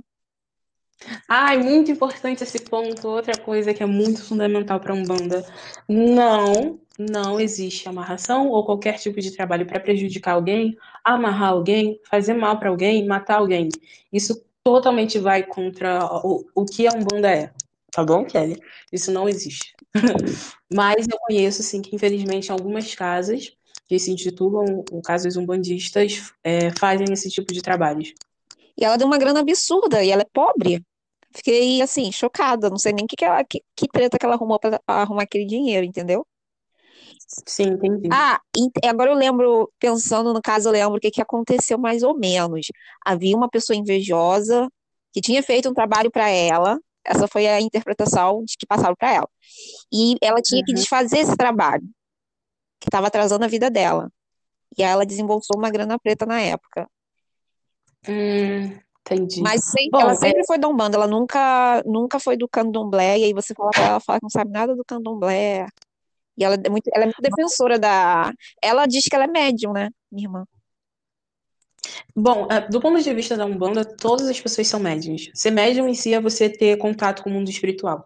Ai, 1.29 1.59
muito 1.59 1.91
importante 1.91 2.43
esse 2.43 2.61
ponto. 2.61 3.09
Outra 3.09 3.37
coisa 3.39 3.73
que 3.73 3.83
é 3.83 3.87
muito 3.87 4.23
fundamental 4.23 4.81
para 4.81 4.95
Umbanda. 4.95 5.45
Não, 5.89 6.81
não 6.99 7.39
existe 7.39 7.89
amarração 7.89 8.49
ou 8.49 8.65
qualquer 8.65 8.99
tipo 8.99 9.21
de 9.21 9.31
trabalho 9.31 9.67
para 9.67 9.81
prejudicar 9.81 10.33
alguém, 10.33 10.77
amarrar 11.05 11.51
alguém, 11.51 12.01
fazer 12.09 12.35
mal 12.35 12.59
para 12.59 12.71
alguém, 12.71 13.07
matar 13.07 13.39
alguém. 13.39 13.69
Isso 14.13 14.43
totalmente 14.65 15.19
vai 15.19 15.43
contra 15.43 16.05
o, 16.25 16.45
o 16.55 16.65
que 16.65 16.87
a 16.87 16.93
Umbanda 16.93 17.31
é. 17.31 17.53
Tá 17.91 18.05
bom, 18.05 18.25
Kelly? 18.25 18.61
Isso 18.93 19.11
não 19.11 19.29
existe. 19.29 19.75
Mas 20.73 21.07
eu 21.09 21.19
conheço, 21.19 21.63
assim, 21.63 21.81
que 21.81 21.95
infelizmente 21.95 22.49
em 22.49 22.53
algumas 22.53 22.95
casas 22.95 23.53
que 23.89 23.99
se 23.99 24.11
intitulam 24.11 24.85
casas 25.03 25.37
umbandistas 25.37 26.33
é, 26.45 26.71
fazem 26.79 27.07
esse 27.11 27.31
tipo 27.31 27.53
de 27.53 27.63
trabalhos. 27.63 28.13
E 28.77 28.85
ela 28.85 28.97
deu 28.97 29.07
uma 29.07 29.19
grana 29.19 29.41
absurda, 29.41 30.05
e 30.05 30.11
ela 30.11 30.23
é 30.23 30.29
pobre. 30.33 30.85
Fiquei, 31.35 31.83
assim, 31.83 32.11
chocada. 32.11 32.71
Não 32.71 32.79
sei 32.79 32.93
nem 32.93 33.07
que, 33.07 33.17
que, 33.17 33.25
ela, 33.25 33.45
que, 33.45 33.63
que 33.77 33.87
treta 33.89 34.19
que 34.19 34.25
ela 34.25 34.35
arrumou 34.35 34.59
para 34.59 34.81
arrumar 34.87 35.23
aquele 35.23 35.45
dinheiro, 35.45 35.85
entendeu? 35.85 36.27
Sim, 37.47 37.65
entendi. 37.73 38.09
Ah, 38.11 38.41
agora 38.85 39.11
eu 39.11 39.15
lembro, 39.17 39.71
pensando 39.79 40.33
no 40.33 40.41
caso, 40.41 40.69
eu 40.69 40.73
lembro 40.73 40.97
o 40.97 41.01
que, 41.01 41.11
que 41.11 41.21
aconteceu 41.23 41.79
mais 41.79 42.03
ou 42.03 42.17
menos. 42.17 42.67
Havia 43.05 43.37
uma 43.37 43.49
pessoa 43.49 43.77
invejosa 43.77 44.69
que 45.13 45.21
tinha 45.21 45.43
feito 45.43 45.69
um 45.69 45.75
trabalho 45.75 46.11
para 46.11 46.29
ela. 46.31 46.79
Essa 47.05 47.27
foi 47.29 47.47
a 47.47 47.61
interpretação 47.61 48.43
de 48.45 48.57
que 48.59 48.67
passaram 48.67 48.95
para 48.97 49.13
ela. 49.13 49.29
E 49.93 50.17
ela 50.23 50.41
tinha 50.43 50.63
que 50.65 50.73
Uhum. 50.73 50.81
desfazer 50.81 51.19
esse 51.19 51.37
trabalho, 51.37 51.85
que 52.81 52.89
estava 52.89 53.07
atrasando 53.09 53.45
a 53.45 53.49
vida 53.49 53.71
dela. 53.71 54.11
E 54.77 54.83
aí 54.83 54.91
ela 54.91 55.07
desembolsou 55.07 55.57
uma 55.57 55.71
grana 55.71 55.99
preta 55.99 56.27
na 56.27 56.41
época. 56.41 56.89
Hum, 58.07 58.79
entendi. 59.15 59.43
Mas 59.43 59.65
sem- 59.65 59.89
Bom, 59.91 60.01
ela 60.01 60.13
é- 60.13 60.17
sempre 60.17 60.47
foi 60.47 60.59
da 60.59 60.69
Umbanda, 60.69 60.97
ela 60.97 61.07
nunca, 61.07 61.83
nunca 61.87 62.19
foi 62.21 62.37
do 62.37 62.49
candomblé. 62.49 63.19
E 63.19 63.25
aí 63.25 63.33
você 63.33 63.55
fala 63.55 63.71
pra 63.71 63.81
ela, 63.83 63.91
ela 63.93 64.01
fala 64.01 64.19
que 64.19 64.25
não 64.25 64.31
sabe 64.31 64.51
nada 64.51 64.75
do 64.75 64.85
candomblé. 64.85 65.67
E 66.37 66.45
ela 66.45 66.57
é 66.63 66.69
muito, 66.69 66.89
ela 66.95 67.05
é 67.05 67.07
muito 67.07 67.21
defensora 67.21 67.79
da. 67.79 68.33
Ela 68.63 68.87
diz 68.87 69.05
que 69.05 69.15
ela 69.15 69.25
é 69.25 69.29
médium, 69.29 69.73
né, 69.73 69.91
minha 70.11 70.27
irmã? 70.27 70.45
Bom, 72.15 72.47
é, 72.51 72.69
do 72.69 72.81
ponto 72.81 73.01
de 73.01 73.15
vista 73.15 73.37
da 73.37 73.47
Umbanda, 73.47 73.85
todas 73.85 74.29
as 74.29 74.41
pessoas 74.41 74.67
são 74.67 74.81
médiums. 74.81 75.31
Ser 75.35 75.51
médium 75.51 75.89
em 75.89 75.95
si 75.95 76.13
é 76.13 76.21
você 76.21 76.49
ter 76.49 76.77
contato 76.77 77.23
com 77.23 77.31
o 77.31 77.33
mundo 77.33 77.49
espiritual. 77.51 78.05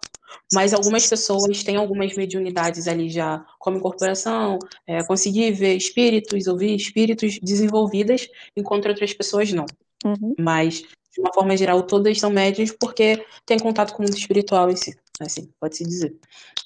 Mas 0.53 0.73
algumas 0.73 1.07
pessoas 1.07 1.63
têm 1.63 1.77
algumas 1.77 2.15
mediunidades 2.17 2.89
ali 2.89 3.09
já, 3.11 3.45
como 3.59 3.77
incorporação, 3.79 4.59
é, 4.87 5.05
conseguir 5.05 5.53
ver 5.53 5.75
espíritos, 5.77 6.47
ouvir 6.47 6.75
espíritos 6.75 7.39
desenvolvidas, 7.43 8.29
enquanto 8.57 8.89
outras 8.89 9.13
pessoas 9.13 9.53
não. 9.53 9.67
Uhum. 10.05 10.35
Mas, 10.39 10.83
de 11.13 11.21
uma 11.21 11.33
forma 11.33 11.57
geral, 11.57 11.83
todas 11.83 12.19
são 12.19 12.31
médiums 12.31 12.73
porque 12.73 13.25
têm 13.47 13.59
contato 13.59 13.93
com 13.93 14.03
o 14.03 14.07
mundo 14.07 14.17
espiritual 14.17 14.71
em 14.71 14.77
si. 14.77 14.97
Assim, 15.21 15.51
pode-se 15.61 15.85
dizer. 15.85 16.17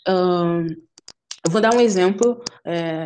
Ahn, 0.06 0.68
eu 1.46 1.50
vou 1.52 1.60
dar 1.60 1.72
um 1.72 1.80
exemplo 1.80 2.42
é, 2.64 3.04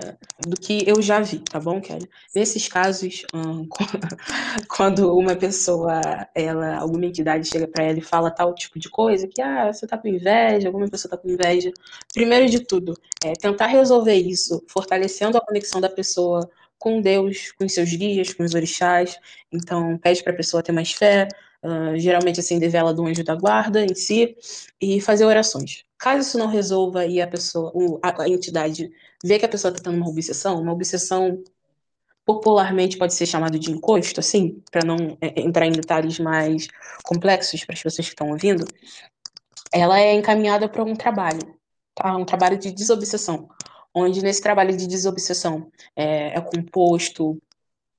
do 0.48 0.56
que 0.56 0.82
eu 0.88 1.02
já 1.02 1.20
vi, 1.20 1.40
tá 1.40 1.60
bom, 1.60 1.78
Kelly? 1.78 2.08
Nesses 2.34 2.66
casos, 2.68 3.26
hum, 3.34 3.68
quando 4.66 5.14
uma 5.14 5.36
pessoa, 5.36 6.00
ela, 6.34 6.76
alguma 6.78 7.04
entidade 7.04 7.46
chega 7.46 7.68
para 7.68 7.84
ela 7.84 7.98
e 7.98 8.02
fala 8.02 8.30
tal 8.30 8.54
tipo 8.54 8.78
de 8.78 8.88
coisa, 8.88 9.28
que 9.28 9.42
ah, 9.42 9.70
você 9.70 9.86
tá 9.86 9.98
com 9.98 10.08
inveja, 10.08 10.68
alguma 10.68 10.88
pessoa 10.88 11.10
tá 11.10 11.18
com 11.18 11.28
inveja. 11.28 11.70
Primeiro 12.14 12.48
de 12.48 12.60
tudo, 12.60 12.94
é 13.22 13.34
tentar 13.34 13.66
resolver 13.66 14.14
isso, 14.14 14.64
fortalecendo 14.68 15.36
a 15.36 15.44
conexão 15.44 15.78
da 15.78 15.90
pessoa 15.90 16.48
com 16.80 17.00
Deus, 17.00 17.52
com 17.52 17.68
seus 17.68 17.90
guias, 17.94 18.32
com 18.34 18.42
os 18.42 18.54
orixás. 18.54 19.16
Então, 19.52 19.96
pede 19.98 20.24
para 20.24 20.32
a 20.32 20.36
pessoa 20.36 20.62
ter 20.62 20.72
mais 20.72 20.90
fé, 20.92 21.28
ah, 21.62 21.92
geralmente 21.96 22.40
acender 22.40 22.70
vela 22.70 22.92
do 22.94 23.06
anjo 23.06 23.22
da 23.22 23.36
guarda 23.36 23.84
em 23.84 23.94
si, 23.94 24.36
e 24.80 25.00
fazer 25.00 25.24
orações. 25.26 25.84
Caso 25.98 26.22
isso 26.26 26.38
não 26.38 26.48
resolva 26.48 27.06
e 27.06 27.20
a 27.20 27.26
pessoa, 27.28 27.72
a, 28.02 28.22
a 28.22 28.28
entidade 28.28 28.90
vê 29.22 29.38
que 29.38 29.44
a 29.44 29.48
pessoa 29.48 29.70
está 29.70 29.84
tendo 29.84 29.96
uma 29.98 30.08
obsessão, 30.08 30.60
uma 30.60 30.72
obsessão 30.72 31.44
popularmente 32.24 32.96
pode 32.96 33.12
ser 33.14 33.26
chamado 33.26 33.58
de 33.58 33.70
encosto, 33.70 34.20
assim, 34.20 34.62
para 34.70 34.84
não 34.84 35.18
é, 35.20 35.40
entrar 35.40 35.66
em 35.66 35.72
detalhes 35.72 36.18
mais 36.18 36.68
complexos 37.04 37.64
para 37.64 37.74
as 37.74 37.82
pessoas 37.82 38.06
que 38.06 38.14
estão 38.14 38.30
ouvindo, 38.30 38.64
ela 39.72 40.00
é 40.00 40.14
encaminhada 40.14 40.68
para 40.68 40.82
um 40.84 40.94
trabalho, 40.96 41.54
tá? 41.94 42.16
Um 42.16 42.24
trabalho 42.24 42.58
de 42.58 42.72
desobsessão, 42.72 43.48
onde 43.94 44.22
nesse 44.22 44.40
trabalho 44.42 44.76
de 44.76 44.86
desobsessão 44.86 45.70
é, 45.96 46.36
é 46.36 46.40
composto, 46.40 47.40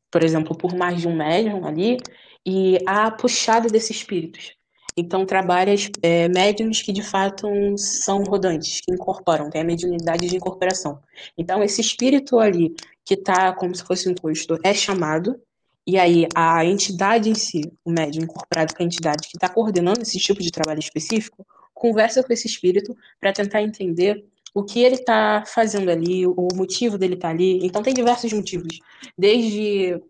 por 0.09 0.23
exemplo, 0.23 0.57
por 0.57 0.75
mais 0.75 1.01
de 1.01 1.07
um 1.07 1.15
médium 1.15 1.65
ali, 1.65 1.97
e 2.45 2.77
a 2.85 3.11
puxada 3.11 3.67
desses 3.67 3.97
espíritos. 3.97 4.55
Então, 4.97 5.25
trabalha 5.25 5.73
é, 6.01 6.27
médiums 6.27 6.81
que 6.81 6.91
de 6.91 7.01
fato 7.01 7.47
são 7.77 8.23
rodantes, 8.23 8.81
que 8.81 8.93
incorporam, 8.93 9.49
tem 9.49 9.61
a 9.61 9.63
mediunidade 9.63 10.27
de 10.27 10.35
incorporação. 10.35 10.99
Então, 11.37 11.63
esse 11.63 11.79
espírito 11.79 12.39
ali, 12.39 12.75
que 13.05 13.13
está 13.13 13.53
como 13.53 13.73
se 13.73 13.83
fosse 13.83 14.09
um 14.09 14.11
encosto, 14.11 14.57
é 14.63 14.73
chamado, 14.73 15.39
e 15.87 15.97
aí 15.97 16.27
a 16.35 16.65
entidade 16.65 17.29
em 17.29 17.35
si, 17.35 17.61
o 17.85 17.91
médium 17.91 18.23
incorporado 18.23 18.75
com 18.75 18.83
a 18.83 18.85
entidade 18.85 19.27
que 19.27 19.37
está 19.37 19.47
coordenando 19.47 20.01
esse 20.01 20.19
tipo 20.19 20.41
de 20.41 20.51
trabalho 20.51 20.79
específico, 20.79 21.45
conversa 21.73 22.21
com 22.21 22.31
esse 22.33 22.47
espírito 22.47 22.95
para 23.19 23.33
tentar 23.33 23.61
entender 23.63 24.23
o 24.53 24.63
que 24.63 24.83
ele 24.83 24.95
está 24.95 25.43
fazendo 25.45 25.89
ali, 25.89 26.25
o 26.27 26.47
motivo 26.53 26.97
dele 26.97 27.15
estar 27.15 27.29
ali. 27.29 27.65
Então, 27.65 27.81
tem 27.81 27.93
diversos 27.93 28.31
motivos, 28.33 28.79
desde 29.17 30.01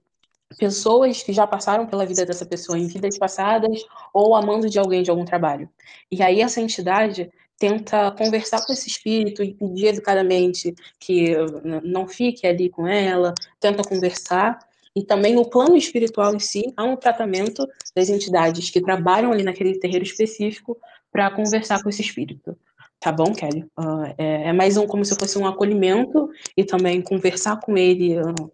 pessoas 0.57 1.23
que 1.23 1.33
já 1.33 1.47
passaram 1.47 1.87
pela 1.87 2.05
vida 2.05 2.25
dessa 2.25 2.45
pessoa 2.45 2.77
em 2.77 2.87
vidas 2.87 3.17
passadas 3.17 3.83
ou 4.13 4.35
amando 4.35 4.69
de 4.69 4.79
alguém 4.79 5.03
de 5.03 5.09
algum 5.09 5.25
trabalho. 5.25 5.69
E 6.11 6.21
aí 6.21 6.41
essa 6.41 6.59
entidade 6.59 7.31
tenta 7.57 8.11
conversar 8.11 8.65
com 8.65 8.73
esse 8.73 8.89
espírito 8.89 9.43
e 9.43 9.53
pedir 9.53 9.87
educadamente 9.87 10.73
que 10.99 11.35
não 11.83 12.07
fique 12.07 12.47
ali 12.47 12.69
com 12.69 12.87
ela, 12.87 13.33
tenta 13.59 13.83
conversar. 13.83 14.59
E 14.95 15.03
também 15.03 15.33
no 15.33 15.49
plano 15.49 15.77
espiritual 15.77 16.35
em 16.35 16.39
si, 16.39 16.73
há 16.75 16.83
um 16.83 16.97
tratamento 16.97 17.65
das 17.95 18.09
entidades 18.09 18.69
que 18.69 18.81
trabalham 18.81 19.31
ali 19.31 19.43
naquele 19.43 19.79
terreiro 19.79 20.03
específico 20.03 20.77
para 21.11 21.31
conversar 21.31 21.81
com 21.81 21.89
esse 21.89 22.01
espírito. 22.01 22.57
Tá 23.01 23.11
bom, 23.11 23.33
Kelly? 23.33 23.63
Uh, 23.79 24.13
é, 24.15 24.49
é, 24.49 24.53
mais 24.53 24.77
um 24.77 24.85
como 24.85 25.03
se 25.03 25.15
fosse 25.15 25.35
um 25.35 25.47
acolhimento 25.47 26.29
e 26.55 26.63
também 26.63 27.01
conversar 27.01 27.59
com 27.59 27.75
ele 27.75 28.21
uh, 28.21 28.51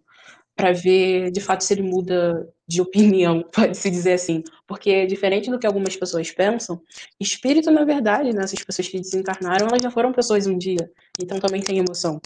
para 0.56 0.72
ver 0.72 1.30
de 1.30 1.38
fato 1.38 1.62
se 1.62 1.74
ele 1.74 1.82
muda 1.82 2.48
de 2.66 2.80
opinião, 2.82 3.44
pode-se 3.52 3.90
dizer 3.90 4.14
assim. 4.14 4.42
Porque, 4.66 5.04
diferente 5.04 5.50
do 5.50 5.58
que 5.58 5.66
algumas 5.66 5.94
pessoas 5.94 6.30
pensam, 6.30 6.80
espírito, 7.20 7.70
na 7.70 7.84
verdade, 7.84 8.32
né, 8.32 8.42
essas 8.42 8.64
pessoas 8.64 8.88
que 8.88 8.98
desencarnaram, 8.98 9.66
elas 9.66 9.82
já 9.82 9.90
foram 9.90 10.14
pessoas 10.14 10.46
um 10.46 10.56
dia. 10.56 10.90
Então 11.18 11.38
também 11.38 11.60
tem 11.60 11.78
emoção. 11.78 12.18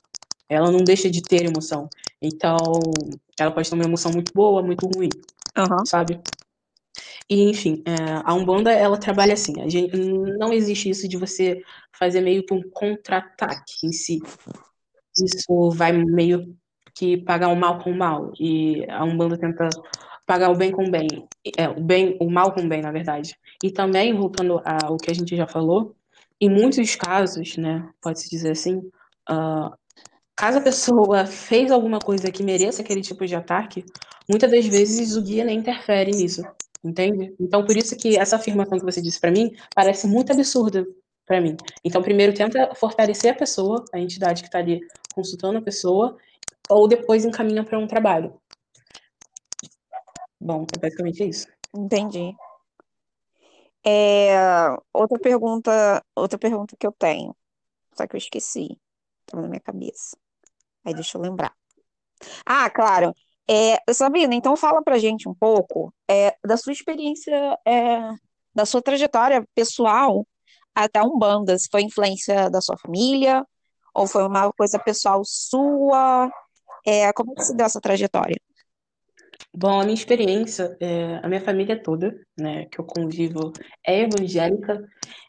Ela 0.49 0.71
não 0.71 0.85
deixa 0.85 1.11
de 1.11 1.27
ter 1.27 1.45
emoção. 1.45 1.91
Então, 2.23 2.79
ela 3.37 3.51
pode 3.51 3.69
ter 3.69 3.75
uma 3.75 3.85
emoção 3.85 4.13
muito 4.13 4.33
boa, 4.33 4.63
muito 4.63 4.87
ruim, 4.87 5.11
Aham. 5.59 5.85
sabe? 5.85 6.21
E, 7.29 7.49
enfim, 7.51 7.83
é, 7.87 8.23
a 8.25 8.35
Umbanda, 8.35 8.73
ela 8.73 8.99
trabalha 8.99 9.35
assim. 9.35 9.61
A 9.63 9.69
gente, 9.69 9.97
não 9.97 10.53
existe 10.53 10.91
isso 10.91 11.09
de 11.09 11.17
você 11.17 11.63
fazer 11.93 12.21
meio 12.21 12.45
que 12.45 12.53
um 12.53 12.63
contra-ataque 12.71 13.87
em 13.87 13.93
si. 13.93 14.21
Isso 15.19 15.71
vai 15.71 15.93
meio 15.93 16.57
que 16.95 17.17
pagar 17.17 17.49
o 17.49 17.57
mal 17.57 17.79
com 17.79 17.91
o 17.91 17.97
mal. 17.97 18.33
E 18.39 18.85
a 18.89 19.05
Umbanda 19.05 19.39
tenta 19.39 19.69
pagar 20.27 20.51
o 20.51 20.57
bem 20.57 20.71
com 20.71 20.85
o 20.85 20.91
bem. 20.91 21.09
É, 21.57 21.69
o, 21.69 21.81
bem, 21.81 22.17
o 22.21 22.31
mal 22.31 22.53
com 22.53 22.63
o 22.63 22.69
bem, 22.69 22.83
na 22.83 22.93
verdade. 22.93 23.35
E 23.63 23.71
também, 23.71 24.15
voltando 24.15 24.61
ao 24.65 24.97
que 24.97 25.11
a 25.11 25.15
gente 25.15 25.37
já 25.37 25.47
falou, 25.47 25.95
em 26.41 26.51
muitos 26.51 26.97
casos, 26.97 27.57
né, 27.57 27.89
pode-se 28.01 28.29
dizer 28.29 28.51
assim, 28.51 28.79
uh, 29.31 29.71
caso 30.35 30.59
a 30.59 30.63
pessoa 30.63 31.25
fez 31.25 31.71
alguma 31.71 32.01
coisa 32.01 32.33
que 32.33 32.43
mereça 32.43 32.83
aquele 32.83 33.01
tipo 33.01 33.25
de 33.25 33.37
ataque, 33.37 33.85
muitas 34.29 34.51
das 34.51 34.67
vezes 34.67 35.15
o 35.15 35.23
guia 35.23 35.45
nem 35.45 35.59
interfere 35.59 36.11
nisso, 36.11 36.43
entende? 36.83 37.35
Então, 37.39 37.65
por 37.65 37.77
isso 37.77 37.97
que 37.97 38.17
essa 38.17 38.37
afirmação 38.37 38.79
que 38.79 38.85
você 38.85 39.01
disse 39.01 39.21
para 39.21 39.31
mim 39.31 39.55
parece 39.75 40.07
muito 40.07 40.33
absurda 40.33 40.87
para 41.25 41.41
mim. 41.41 41.57
Então, 41.85 42.03
primeiro 42.03 42.35
tenta 42.35 42.75
fortalecer 42.75 43.33
a 43.33 43.37
pessoa, 43.37 43.85
a 43.93 43.99
entidade 43.99 44.43
que 44.43 44.49
está 44.49 44.59
ali 44.59 44.81
consultando 45.15 45.59
a 45.59 45.63
pessoa, 45.63 46.17
ou 46.69 46.89
depois 46.89 47.25
encaminha 47.25 47.65
para 47.65 47.79
um 47.79 47.87
trabalho. 47.87 48.41
Bom, 50.41 50.67
é 50.77 50.79
basicamente 50.81 51.29
isso. 51.29 51.47
Entendi. 51.75 52.35
É, 53.85 54.37
outra 54.93 55.19
pergunta, 55.19 56.05
outra 56.15 56.39
pergunta 56.39 56.77
que 56.79 56.87
eu 56.87 56.93
tenho, 56.93 57.35
só 57.95 58.07
que 58.07 58.15
eu 58.15 58.19
esqueci, 58.19 58.79
estava 59.21 59.43
na 59.43 59.49
minha 59.49 59.61
cabeça. 59.61 60.17
Aí 60.85 60.95
deixa 60.95 61.17
eu 61.17 61.23
lembrar. 61.23 61.55
Ah, 62.45 62.71
claro. 62.71 63.15
É, 63.49 63.93
Sabrina, 63.93 64.35
então 64.35 64.57
fala 64.57 64.83
pra 64.83 64.99
gente 64.99 65.29
um 65.29 65.35
pouco 65.35 65.93
é, 66.09 66.35
da 66.45 66.57
sua 66.57 66.73
experiência, 66.73 67.59
é, 67.67 68.11
da 68.55 68.65
sua 68.65 68.81
trajetória 68.81 69.45
pessoal 69.55 70.27
até 70.75 71.01
a 71.01 71.05
Umbanda. 71.05 71.59
Se 71.59 71.69
foi 71.71 71.83
influência 71.83 72.49
da 72.51 72.61
sua 72.61 72.77
família 72.79 73.45
ou 73.95 74.07
foi 74.07 74.27
uma 74.27 74.53
coisa 74.53 74.79
pessoal 74.79 75.23
sua? 75.25 76.31
É, 76.87 77.13
como 77.13 77.35
que 77.35 77.45
se 77.45 77.55
deu 77.55 77.67
essa 77.67 77.81
trajetória? 77.81 78.37
Bom, 79.55 79.81
a 79.81 79.85
minha 79.85 79.95
experiência, 79.95 80.75
é, 80.81 81.21
a 81.23 81.29
minha 81.29 81.41
família 81.41 81.81
toda, 81.81 82.19
né, 82.39 82.65
que 82.67 82.81
eu 82.81 82.85
convivo, 82.85 83.53
é 83.87 84.01
evangélica, 84.01 84.83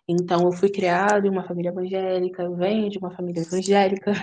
então 0.07 0.43
eu 0.43 0.51
fui 0.53 0.69
criada 0.69 1.27
em 1.27 1.29
uma 1.29 1.43
família 1.45 1.69
evangélica, 1.69 2.43
eu 2.43 2.55
venho 2.55 2.89
de 2.89 2.97
uma 2.99 3.11
família 3.11 3.41
evangélica, 3.41 4.13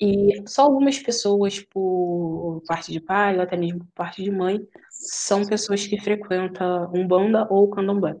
e 0.00 0.42
só 0.46 0.62
algumas 0.62 0.98
pessoas 0.98 1.60
por 1.60 2.62
parte 2.66 2.92
de 2.92 3.00
pai, 3.00 3.36
ou 3.36 3.42
até 3.42 3.56
mesmo 3.56 3.80
por 3.80 3.92
parte 3.94 4.22
de 4.22 4.30
mãe, 4.30 4.60
são 4.90 5.44
pessoas 5.44 5.86
que 5.86 6.00
frequentam 6.00 6.90
Umbanda 6.94 7.46
ou 7.50 7.68
Candomblé, 7.68 8.16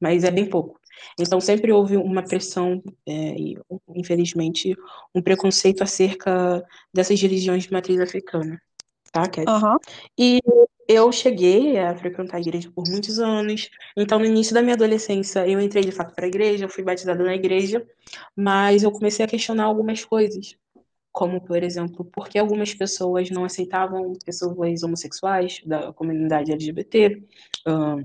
mas 0.00 0.24
é 0.24 0.30
bem 0.30 0.48
pouco. 0.48 0.80
Então 1.18 1.40
sempre 1.40 1.72
houve 1.72 1.96
uma 1.96 2.22
pressão, 2.22 2.82
é, 3.06 3.12
e 3.12 3.58
infelizmente 3.94 4.76
um 5.14 5.22
preconceito 5.22 5.82
acerca 5.82 6.64
dessas 6.92 7.20
religiões 7.20 7.64
de 7.64 7.72
matriz 7.72 7.98
africana 8.00 8.60
tá, 9.12 9.28
Kelly? 9.28 9.46
Aham. 9.48 9.76
E 10.18 10.40
eu 10.88 11.12
cheguei 11.12 11.78
a 11.78 11.94
frequentar 11.94 12.38
a 12.38 12.40
igreja 12.40 12.70
por 12.74 12.88
muitos 12.88 13.20
anos. 13.20 13.68
Então, 13.96 14.18
no 14.18 14.24
início 14.24 14.54
da 14.54 14.62
minha 14.62 14.74
adolescência, 14.74 15.46
eu 15.46 15.60
entrei 15.60 15.84
de 15.84 15.92
fato 15.92 16.14
para 16.14 16.24
a 16.24 16.28
igreja, 16.28 16.64
eu 16.64 16.68
fui 16.68 16.82
batizada 16.82 17.22
na 17.22 17.34
igreja, 17.34 17.86
mas 18.34 18.82
eu 18.82 18.90
comecei 18.90 19.24
a 19.24 19.28
questionar 19.28 19.64
algumas 19.64 20.04
coisas. 20.04 20.56
Como, 21.12 21.40
por 21.40 21.62
exemplo, 21.62 22.04
por 22.06 22.28
que 22.28 22.38
algumas 22.38 22.74
pessoas 22.74 23.30
não 23.30 23.44
aceitavam 23.44 24.12
pessoas 24.24 24.82
homossexuais 24.82 25.60
da 25.64 25.92
comunidade 25.92 26.52
LGBT? 26.52 27.22
Ahn, 27.66 28.04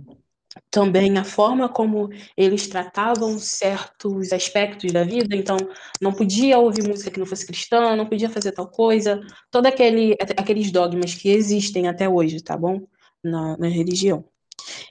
também 0.70 1.18
a 1.18 1.24
forma 1.24 1.70
como 1.70 2.10
eles 2.36 2.68
tratavam 2.68 3.38
certos 3.40 4.34
aspectos 4.34 4.92
da 4.92 5.04
vida, 5.04 5.36
então 5.36 5.58
não 6.02 6.14
podia 6.14 6.58
ouvir 6.58 6.88
música 6.88 7.12
que 7.12 7.20
não 7.20 7.26
fosse 7.26 7.46
cristã, 7.46 7.96
não 7.96 8.06
podia 8.06 8.30
fazer 8.30 8.52
tal 8.52 8.68
coisa, 8.68 9.22
todos 9.52 9.72
aquele, 9.72 10.16
aqueles 10.38 10.72
dogmas 10.72 11.14
que 11.16 11.30
existem 11.30 11.88
até 11.88 12.10
hoje, 12.10 12.42
tá 12.42 12.58
bom? 12.58 12.82
Na, 13.24 13.58
na 13.58 13.68
religião. 13.68 14.26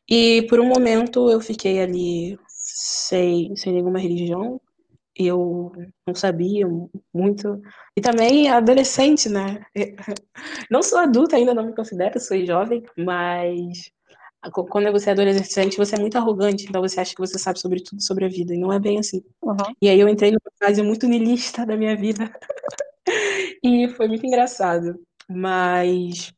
E 0.08 0.42
por 0.48 0.60
um 0.60 0.66
momento 0.66 1.30
eu 1.30 1.40
fiquei 1.40 1.80
ali 1.80 2.38
sem, 2.48 3.54
sem 3.56 3.72
nenhuma 3.72 3.98
religião, 3.98 4.60
eu 5.18 5.72
não 6.06 6.14
sabia 6.14 6.66
muito. 7.12 7.60
E 7.96 8.00
também 8.00 8.48
adolescente, 8.50 9.28
né? 9.28 9.64
Não 10.70 10.82
sou 10.82 10.98
adulta 10.98 11.36
ainda, 11.36 11.54
não 11.54 11.66
me 11.66 11.74
considero, 11.74 12.20
sou 12.20 12.44
jovem, 12.44 12.82
mas 12.96 13.90
quando 14.52 14.92
você 14.92 15.10
é 15.10 15.12
adolescente, 15.12 15.76
você 15.76 15.96
é 15.96 15.98
muito 15.98 16.16
arrogante, 16.16 16.66
então 16.68 16.80
você 16.80 17.00
acha 17.00 17.14
que 17.14 17.20
você 17.20 17.38
sabe 17.38 17.58
sobre 17.58 17.82
tudo 17.82 18.02
sobre 18.02 18.24
a 18.24 18.28
vida, 18.28 18.54
e 18.54 18.58
não 18.58 18.72
é 18.72 18.78
bem 18.78 18.98
assim. 18.98 19.22
Uhum. 19.42 19.56
E 19.80 19.88
aí 19.88 19.98
eu 19.98 20.08
entrei 20.08 20.30
numa 20.30 20.52
fase 20.58 20.82
muito 20.82 21.06
niilista 21.06 21.66
da 21.66 21.76
minha 21.76 21.96
vida, 21.96 22.30
e 23.62 23.88
foi 23.88 24.08
muito 24.08 24.26
engraçado. 24.26 25.00
Mas 25.28 26.32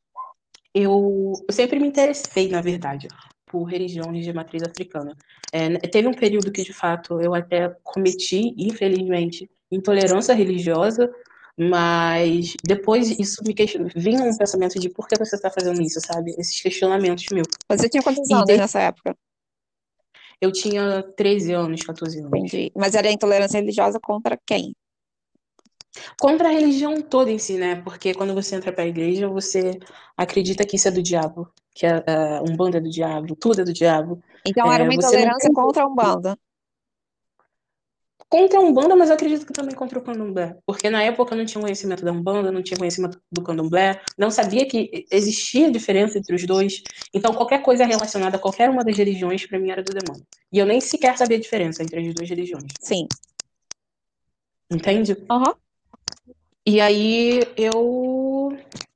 eu, 0.74 1.32
eu 1.46 1.54
sempre 1.54 1.78
me 1.78 1.88
interessei, 1.88 2.48
na 2.48 2.60
verdade, 2.60 3.08
por 3.48 3.64
religiões 3.64 4.24
de 4.24 4.32
matriz 4.32 4.62
africana. 4.62 5.16
É, 5.52 5.78
teve 5.88 6.08
um 6.08 6.14
período 6.14 6.52
que, 6.52 6.62
de 6.62 6.72
fato, 6.72 7.20
eu 7.20 7.34
até 7.34 7.74
cometi, 7.82 8.54
infelizmente, 8.56 9.50
intolerância 9.70 10.34
religiosa, 10.34 11.10
mas 11.56 12.54
depois 12.64 13.10
isso 13.18 13.42
me 13.44 13.54
question... 13.54 13.88
vinha 13.94 14.22
um 14.22 14.36
pensamento 14.36 14.78
de 14.78 14.88
por 14.88 15.08
que 15.08 15.18
você 15.18 15.36
está 15.36 15.50
fazendo 15.50 15.80
isso, 15.82 16.00
sabe? 16.00 16.34
Esses 16.38 16.60
questionamentos 16.60 17.24
meus. 17.32 17.48
Você 17.68 17.88
tinha 17.88 18.02
quantos 18.02 18.30
anos 18.30 18.56
nessa 18.56 18.80
época? 18.80 19.16
eu 20.40 20.52
tinha 20.52 21.02
13 21.16 21.52
anos, 21.52 21.82
14 21.82 22.18
anos. 22.18 22.30
Entendi. 22.32 22.72
Mas 22.76 22.94
era 22.94 23.10
intolerância 23.10 23.58
religiosa 23.58 23.98
contra 24.00 24.38
quem? 24.46 24.74
Contra 26.20 26.48
a 26.48 26.52
religião 26.52 27.00
toda 27.02 27.30
em 27.30 27.38
si, 27.38 27.54
né? 27.54 27.76
Porque 27.82 28.14
quando 28.14 28.34
você 28.34 28.54
entra 28.54 28.72
para 28.72 28.84
a 28.84 28.86
igreja, 28.86 29.28
você 29.28 29.78
acredita 30.16 30.64
que 30.64 30.76
isso 30.76 30.86
é 30.86 30.90
do 30.90 31.02
diabo, 31.02 31.50
que 31.78 31.86
a, 31.86 32.02
a 32.38 32.42
Umbanda 32.42 32.78
é 32.78 32.80
do 32.80 32.90
diabo, 32.90 33.36
tudo 33.36 33.60
é 33.60 33.64
do 33.64 33.72
diabo. 33.72 34.20
Então 34.44 34.70
era 34.72 34.82
É, 34.82 34.86
uma 34.86 34.94
você 34.96 35.16
não 35.16 35.22
intolerância 35.28 35.52
contra 35.54 35.84
a 35.84 35.86
Umbanda. 35.86 36.36
contra 38.28 38.58
a 38.58 38.62
Umbanda, 38.62 38.96
mas 38.96 39.08
eu 39.08 39.14
acredito 39.14 39.46
que 39.46 39.52
também 39.52 39.74
contra 39.76 39.98
o 39.98 40.02
Candomblé. 40.02 40.56
Porque 40.66 40.90
na 40.90 41.02
época 41.04 41.34
eu 41.34 41.38
não 41.38 41.46
tinha 41.46 41.62
conhecimento 41.62 42.04
da 42.04 42.10
Umbanda, 42.12 42.50
não 42.50 42.62
tinha 42.62 42.76
conhecimento 42.76 43.20
do 43.30 43.42
Candomblé, 43.42 44.00
não 44.18 44.28
sabia 44.30 44.66
que 44.66 45.06
existia 45.10 45.70
diferença 45.70 46.18
entre 46.18 46.34
os 46.34 46.44
dois. 46.44 46.82
Então 47.14 47.32
qualquer 47.32 47.62
coisa 47.62 47.86
relacionada 47.86 48.36
a 48.36 48.40
qualquer 48.40 48.68
uma 48.68 48.84
das 48.84 48.96
religiões, 48.96 49.46
para 49.46 49.58
mim, 49.58 49.70
era 49.70 49.82
do 49.82 49.94
demônio. 49.94 50.26
E 50.52 50.58
eu 50.58 50.66
nem 50.66 50.80
sequer 50.80 51.16
sabia 51.16 51.38
a 51.38 51.40
diferença 51.40 51.82
entre 51.82 52.00
as 52.00 52.12
duas 52.12 52.28
religiões. 52.28 52.66
Sim. 52.80 53.06
Entende? 54.70 55.16
Aham. 55.30 55.54
E 56.66 56.82
aí 56.82 57.46
eu, 57.56 58.52
é, 58.52 58.64
é, 58.74 58.87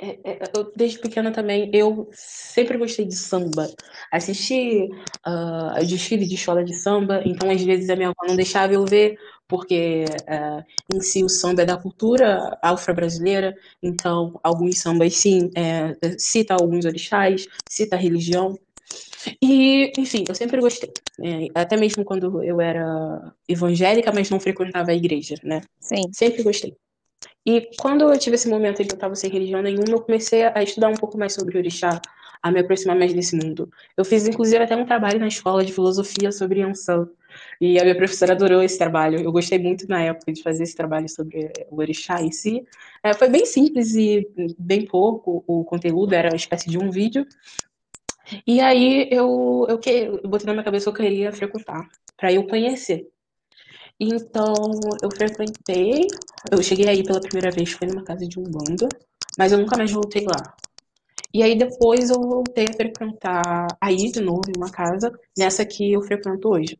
eu, 0.00 0.72
desde 0.76 0.98
pequena 0.98 1.32
também, 1.32 1.70
eu 1.72 2.08
sempre 2.12 2.78
gostei 2.78 3.04
de 3.04 3.16
samba. 3.16 3.68
Assisti 4.12 4.88
uh, 5.26 5.84
desfile 5.84 6.26
de 6.26 6.34
escola 6.34 6.64
de 6.64 6.74
samba, 6.74 7.22
então 7.24 7.50
às 7.50 7.62
vezes 7.62 7.90
a 7.90 7.96
minha 7.96 8.08
avó 8.08 8.26
não 8.26 8.36
deixava 8.36 8.72
eu 8.72 8.84
ver, 8.84 9.18
porque 9.48 10.04
uh, 10.22 10.64
em 10.94 11.00
si 11.00 11.24
o 11.24 11.28
samba 11.28 11.62
é 11.62 11.66
da 11.66 11.76
cultura 11.76 12.56
afro-brasileira, 12.62 13.56
então 13.82 14.38
alguns 14.42 14.78
sambas 14.78 15.16
sim, 15.16 15.50
é, 15.56 15.96
cita 16.16 16.54
alguns 16.54 16.84
orixás, 16.84 17.46
cita 17.68 17.96
a 17.96 17.98
religião. 17.98 18.56
E, 19.42 19.92
enfim, 19.98 20.24
eu 20.28 20.34
sempre 20.34 20.60
gostei. 20.60 20.92
É, 21.20 21.48
até 21.54 21.76
mesmo 21.76 22.04
quando 22.04 22.42
eu 22.42 22.60
era 22.60 23.34
evangélica, 23.48 24.12
mas 24.12 24.30
não 24.30 24.38
frequentava 24.38 24.92
a 24.92 24.94
igreja, 24.94 25.34
né? 25.42 25.60
Sim. 25.80 26.04
Sempre 26.12 26.42
gostei. 26.42 26.74
E 27.48 27.66
quando 27.78 28.02
eu 28.02 28.18
tive 28.18 28.34
esse 28.34 28.46
momento 28.46 28.84
de 28.84 28.90
eu 28.90 28.94
estava 28.94 29.14
sem 29.14 29.30
religião 29.30 29.62
nenhuma, 29.62 29.88
eu 29.88 30.02
comecei 30.02 30.42
a 30.44 30.62
estudar 30.62 30.90
um 30.90 30.94
pouco 30.94 31.16
mais 31.16 31.32
sobre 31.32 31.56
o 31.56 31.58
orixá, 31.58 31.98
a 32.42 32.52
me 32.52 32.60
aproximar 32.60 32.94
mais 32.94 33.14
desse 33.14 33.34
mundo. 33.34 33.70
Eu 33.96 34.04
fiz, 34.04 34.28
inclusive, 34.28 34.62
até 34.62 34.76
um 34.76 34.84
trabalho 34.84 35.18
na 35.18 35.28
escola 35.28 35.64
de 35.64 35.72
filosofia 35.72 36.30
sobre 36.30 36.60
Yansan. 36.60 37.08
E 37.58 37.80
a 37.80 37.84
minha 37.84 37.96
professora 37.96 38.34
adorou 38.34 38.62
esse 38.62 38.76
trabalho. 38.76 39.18
Eu 39.18 39.32
gostei 39.32 39.58
muito 39.58 39.88
na 39.88 40.02
época 40.02 40.30
de 40.30 40.42
fazer 40.42 40.64
esse 40.64 40.76
trabalho 40.76 41.08
sobre 41.08 41.50
o 41.70 41.78
orixá 41.78 42.20
em 42.20 42.30
si. 42.30 42.66
É, 43.02 43.14
foi 43.14 43.30
bem 43.30 43.46
simples 43.46 43.94
e 43.94 44.28
bem 44.58 44.84
pouco 44.84 45.42
o 45.46 45.64
conteúdo, 45.64 46.12
era 46.12 46.28
uma 46.28 46.36
espécie 46.36 46.68
de 46.68 46.76
um 46.76 46.90
vídeo. 46.90 47.26
E 48.46 48.60
aí 48.60 49.08
eu, 49.10 49.64
eu, 49.70 49.78
que, 49.78 49.88
eu 49.90 50.28
botei 50.28 50.46
na 50.46 50.52
minha 50.52 50.64
cabeça 50.64 50.84
que 50.84 50.90
eu 50.90 51.02
queria 51.02 51.32
frequentar, 51.32 51.88
para 52.14 52.30
eu 52.30 52.46
conhecer. 52.46 53.08
Então, 54.00 54.54
eu 55.02 55.10
frequentei, 55.10 56.06
eu 56.52 56.62
cheguei 56.62 56.88
aí 56.88 57.02
pela 57.02 57.20
primeira 57.20 57.50
vez, 57.50 57.72
foi 57.72 57.88
numa 57.88 58.04
casa 58.04 58.26
de 58.26 58.38
Umbanda, 58.38 58.88
mas 59.36 59.50
eu 59.50 59.58
nunca 59.58 59.76
mais 59.76 59.90
voltei 59.90 60.24
lá. 60.24 60.54
E 61.34 61.42
aí 61.42 61.56
depois 61.58 62.08
eu 62.10 62.20
voltei 62.20 62.66
a 62.70 62.74
frequentar 62.74 63.66
aí 63.80 64.10
de 64.10 64.20
novo 64.20 64.44
em 64.48 64.56
uma 64.56 64.70
casa, 64.70 65.12
nessa 65.36 65.64
que 65.66 65.92
eu 65.92 66.02
frequento 66.02 66.48
hoje. 66.48 66.78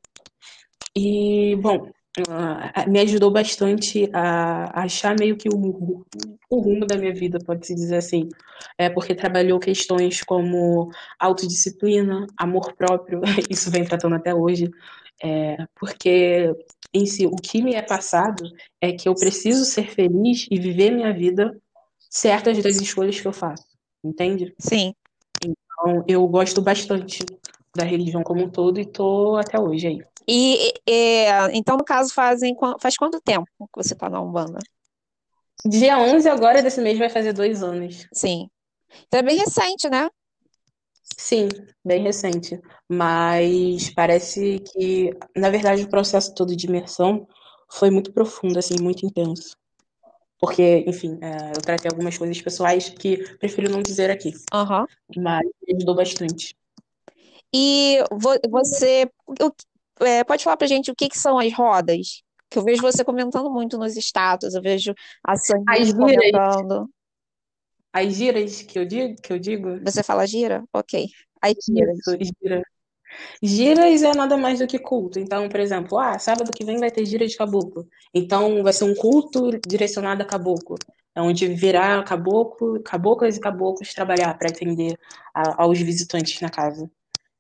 E, 0.97 1.57
bom, 1.57 1.91
uh, 2.21 2.91
me 2.91 3.01
ajudou 3.01 3.31
bastante 3.31 4.09
a, 4.13 4.83
achar 4.83 5.17
meio 5.19 5.37
que 5.37 5.49
o, 5.49 6.05
o 6.51 6.61
rumo 6.61 6.87
da 6.87 6.97
minha 6.97 7.15
vida, 7.15 7.39
pode-se 7.45 7.75
dizer 7.75 7.97
assim. 7.97 8.29
É 8.77 8.89
porque 8.89 9.15
trabalhou 9.15 9.59
questões 9.59 10.23
como 10.23 10.91
autodisciplina, 11.19 12.27
amor 12.37 12.75
próprio, 12.75 13.21
isso 13.51 13.71
vem 13.71 13.85
tratando 13.85 14.15
até 14.17 14.35
hoje. 14.35 14.71
É, 15.23 15.57
porque 15.75 16.55
em 16.95 17.07
si, 17.07 17.27
o 17.27 17.37
que 17.37 17.63
me 17.63 17.75
é 17.75 17.83
passado 17.83 18.45
é 18.81 18.93
que 18.93 19.09
eu 19.09 19.15
preciso 19.15 19.65
ser 19.65 19.91
feliz 19.91 20.47
e 20.51 20.59
viver 20.59 20.91
minha 20.91 21.13
vida 21.13 21.61
certas 22.11 22.63
das 22.63 22.77
escolhas 22.77 23.21
que 23.21 23.27
eu 23.27 23.33
faço, 23.33 23.67
entende? 24.03 24.55
Sim. 24.59 24.95
Então, 25.45 26.05
eu 26.09 26.27
gosto 26.27 26.63
bastante 26.63 27.25
da 27.77 27.85
religião 27.85 28.23
como 28.23 28.45
um 28.45 28.51
todo 28.51 28.81
e 28.81 28.87
tô 28.87 29.37
até 29.37 29.61
hoje 29.61 29.87
aí. 29.89 30.01
E, 30.27 30.73
então, 31.53 31.77
no 31.77 31.85
caso, 31.85 32.13
fazem, 32.13 32.57
faz 32.81 32.97
quanto 32.97 33.21
tempo 33.21 33.47
que 33.59 33.83
você 33.83 33.95
tá 33.95 34.09
na 34.09 34.21
Umbanda? 34.21 34.59
Dia 35.65 35.99
11 35.99 36.29
agora 36.29 36.63
desse 36.63 36.81
mês 36.81 36.99
vai 36.99 37.09
fazer 37.09 37.33
dois 37.33 37.63
anos. 37.63 38.07
Sim. 38.13 38.49
Então 39.07 39.21
é 39.21 39.23
bem 39.23 39.37
recente, 39.37 39.89
né? 39.89 40.09
Sim, 41.19 41.49
bem 41.85 42.01
recente. 42.01 42.61
Mas 42.89 43.91
parece 43.91 44.61
que, 44.61 45.11
na 45.37 45.51
verdade, 45.51 45.83
o 45.83 45.91
processo 45.91 46.33
todo 46.33 46.55
de 46.55 46.67
imersão 46.69 47.27
foi 47.69 47.91
muito 47.91 48.13
profundo, 48.13 48.57
assim, 48.57 48.77
muito 48.81 49.05
intenso. 49.05 49.57
Porque, 50.41 50.85
enfim, 50.87 51.19
é, 51.21 51.51
eu 51.57 51.61
tratei 51.61 51.91
algumas 51.91 52.17
coisas 52.17 52.41
pessoais 52.41 52.89
que 52.89 53.37
prefiro 53.39 53.69
não 53.69 53.83
dizer 53.83 54.11
aqui. 54.11 54.33
Uhum. 54.55 54.87
Mas 55.17 55.45
me 55.67 55.77
ajudou 55.77 55.97
bastante. 55.97 56.57
E 57.53 57.99
você 58.13 59.11
é, 60.01 60.23
pode 60.23 60.45
falar 60.45 60.57
pra 60.57 60.69
gente 60.69 60.93
o 60.93 60.95
que, 60.95 61.09
que 61.09 61.19
são 61.19 61.37
as 61.37 61.53
rodas? 61.53 62.23
Que 62.49 62.61
eu 62.61 62.65
vejo 62.65 62.81
você 62.81 63.05
comentando 63.05 63.51
muito 63.51 63.77
nos 63.77 63.97
status, 63.97 64.55
eu 64.55 64.63
vejo 64.63 64.95
a 65.25 65.37
Sandy 65.37 65.93
comentando. 65.97 66.89
As 67.93 68.15
giras 68.15 68.63
que 68.63 68.79
eu 68.79 68.85
digo, 68.85 69.17
que 69.21 69.33
eu 69.33 69.39
digo? 69.39 69.81
Você 69.85 70.03
fala 70.03 70.27
gira? 70.27 70.65
Ok. 70.73 71.07
As 71.41 71.55
giras. 71.65 71.99
Isso, 71.99 72.33
gira. 72.43 72.63
Giras 73.43 74.03
é 74.03 74.13
nada 74.15 74.37
mais 74.37 74.59
do 74.59 74.67
que 74.67 74.79
culto. 74.79 75.19
Então, 75.19 75.49
por 75.49 75.61
exemplo, 75.61 75.99
ah, 75.99 76.19
sábado 76.19 76.53
que 76.53 76.65
vem 76.65 76.79
vai 76.79 76.91
ter 76.91 77.07
gira 77.07 77.27
de 77.27 77.37
caboclo. 77.37 77.89
Então, 78.13 78.63
vai 78.63 78.73
ser 78.73 78.85
um 78.85 78.95
culto 78.95 79.51
direcionado 79.67 80.23
a 80.23 80.27
caboclo. 80.27 80.77
Onde 81.17 81.49
virá 81.49 82.03
caboclo, 82.05 82.81
caboclas 82.83 83.37
e 83.37 83.41
caboclos 83.41 83.93
trabalhar 83.93 84.37
para 84.39 84.51
atender 84.51 84.97
a, 85.35 85.63
aos 85.63 85.79
visitantes 85.81 86.41
na 86.41 86.49
casa 86.49 86.89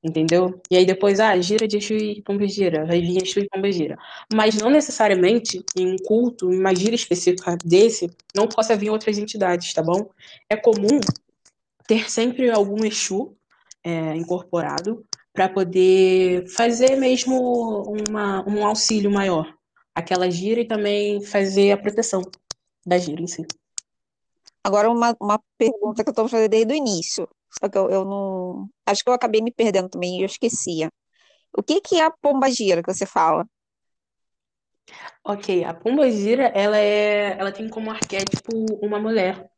entendeu? 0.03 0.61
E 0.71 0.77
aí 0.77 0.87
depois, 0.87 1.21
ah, 1.21 1.37
gira 1.41 1.67
de 1.67 1.79
Exu 1.79 1.95
e 1.95 2.23
Pomba 2.23 2.47
gira, 2.47 2.87
vai 2.87 3.01
vir 3.01 3.23
Exu 3.23 3.41
e 3.41 3.49
Pomba 3.49 3.71
gira. 3.71 3.97
Mas 4.33 4.57
não 4.57 4.71
necessariamente 4.71 5.65
em 5.77 5.93
um 5.93 5.97
culto, 5.97 6.49
uma 6.49 6.75
gira 6.75 6.95
específica 6.95 7.57
desse, 7.65 8.11
não 8.35 8.47
possa 8.49 8.77
vir 8.77 8.91
outras 8.91 9.19
entidades, 9.19 9.73
tá 9.73 9.83
bom? 9.83 10.09
É 10.49 10.57
comum 10.57 11.01
ter 11.87 12.11
sempre 12.11 12.51
algum 12.51 12.85
Exu 12.85 13.37
é, 13.85 14.15
incorporado 14.17 15.05
para 15.33 15.49
poder 15.49 16.49
fazer 16.49 16.97
mesmo 16.97 17.95
uma, 18.09 18.49
um 18.49 18.67
auxílio 18.67 19.11
maior 19.11 19.59
aquela 19.99 20.31
gira 20.31 20.61
e 20.61 20.67
também 20.67 21.21
fazer 21.21 21.73
a 21.73 21.77
proteção 21.77 22.23
da 22.87 22.97
gira 22.99 23.21
em 23.21 23.27
si. 23.27 23.45
Agora, 24.63 24.89
uma, 24.91 25.17
uma 25.21 25.41
pergunta 25.57 26.05
que 26.05 26.09
eu 26.09 26.13
estou 26.13 26.29
fazendo 26.29 26.51
desde 26.51 26.73
o 26.73 26.77
início. 26.77 27.29
Só 27.51 27.69
que 27.69 27.79
eu, 27.79 27.91
eu 27.91 28.05
não. 28.05 28.69
Acho 28.87 29.03
que 29.05 29.11
eu 29.11 29.15
acabei 29.15 29.41
me 29.43 29.53
perdendo 29.53 29.89
também 29.89 30.19
e 30.19 30.23
eu 30.23 30.27
esquecia. 30.27 30.91
O 31.57 31.63
que 31.63 31.81
que 31.81 31.97
é 31.97 32.05
a 32.05 32.11
pomba 32.11 32.51
gira 32.51 32.83
que 32.83 32.93
você 32.93 33.07
fala? 33.07 33.47
Ok, 35.25 35.65
a 35.65 35.75
pomba 35.75 36.11
gira, 36.11 36.45
ela 36.55 36.79
é, 36.79 37.37
ela 37.39 37.53
tem 37.53 37.69
como 37.69 37.91
arquétipo 37.91 38.53
uma 38.83 38.99
mulher, 38.99 39.51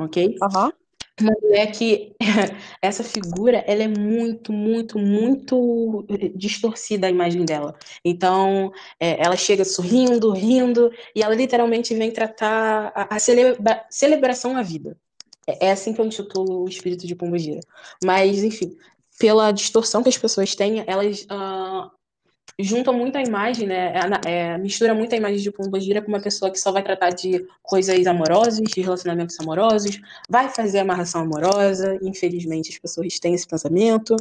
ok? 0.00 0.36
Aham. 0.42 0.72
Uma 1.20 1.32
mulher 1.42 1.72
que 1.72 2.16
essa 2.82 3.04
figura, 3.04 3.58
ela 3.66 3.82
é 3.82 3.88
muito, 3.88 4.52
muito, 4.52 4.98
muito 4.98 6.06
distorcida 6.34 7.06
a 7.06 7.10
imagem 7.10 7.44
dela. 7.44 7.76
Então, 8.04 8.72
é, 8.98 9.22
ela 9.24 9.36
chega 9.36 9.64
sorrindo, 9.64 10.32
rindo, 10.32 10.90
e 11.14 11.22
ela 11.22 11.34
literalmente 11.34 11.94
vem 11.94 12.10
tratar 12.12 12.92
a, 12.94 13.16
a 13.16 13.18
celebra, 13.18 13.86
celebração 13.90 14.56
à 14.56 14.62
vida. 14.62 14.96
É, 15.46 15.66
é 15.66 15.72
assim 15.72 15.92
que 15.92 16.00
eu 16.00 16.06
intitulo 16.06 16.64
o 16.64 16.68
espírito 16.68 17.06
de 17.06 17.14
Pombogira. 17.14 17.60
Mas, 18.04 18.42
enfim, 18.42 18.76
pela 19.18 19.52
distorção 19.52 20.02
que 20.02 20.08
as 20.08 20.18
pessoas 20.18 20.54
têm, 20.54 20.84
elas 20.86 21.22
uh, 21.24 21.90
juntam 22.58 22.94
muito 22.94 23.16
a 23.16 23.22
imagem, 23.22 23.66
né? 23.66 23.92
É, 24.24 24.30
é, 24.30 24.58
mistura 24.58 24.94
muito 24.94 25.14
a 25.14 25.18
imagem 25.18 25.38
de 25.38 25.50
Pombogira 25.50 26.02
com 26.02 26.08
uma 26.08 26.20
pessoa 26.20 26.50
que 26.50 26.58
só 26.58 26.70
vai 26.72 26.82
tratar 26.82 27.10
de 27.10 27.46
coisas 27.62 28.06
amorosas, 28.06 28.60
de 28.60 28.80
relacionamentos 28.80 29.38
amorosos, 29.40 30.00
vai 30.28 30.48
fazer 30.48 30.80
amarração 30.80 31.22
amorosa. 31.22 31.98
Infelizmente, 32.02 32.70
as 32.70 32.78
pessoas 32.78 33.18
têm 33.18 33.34
esse 33.34 33.46
pensamento, 33.46 34.16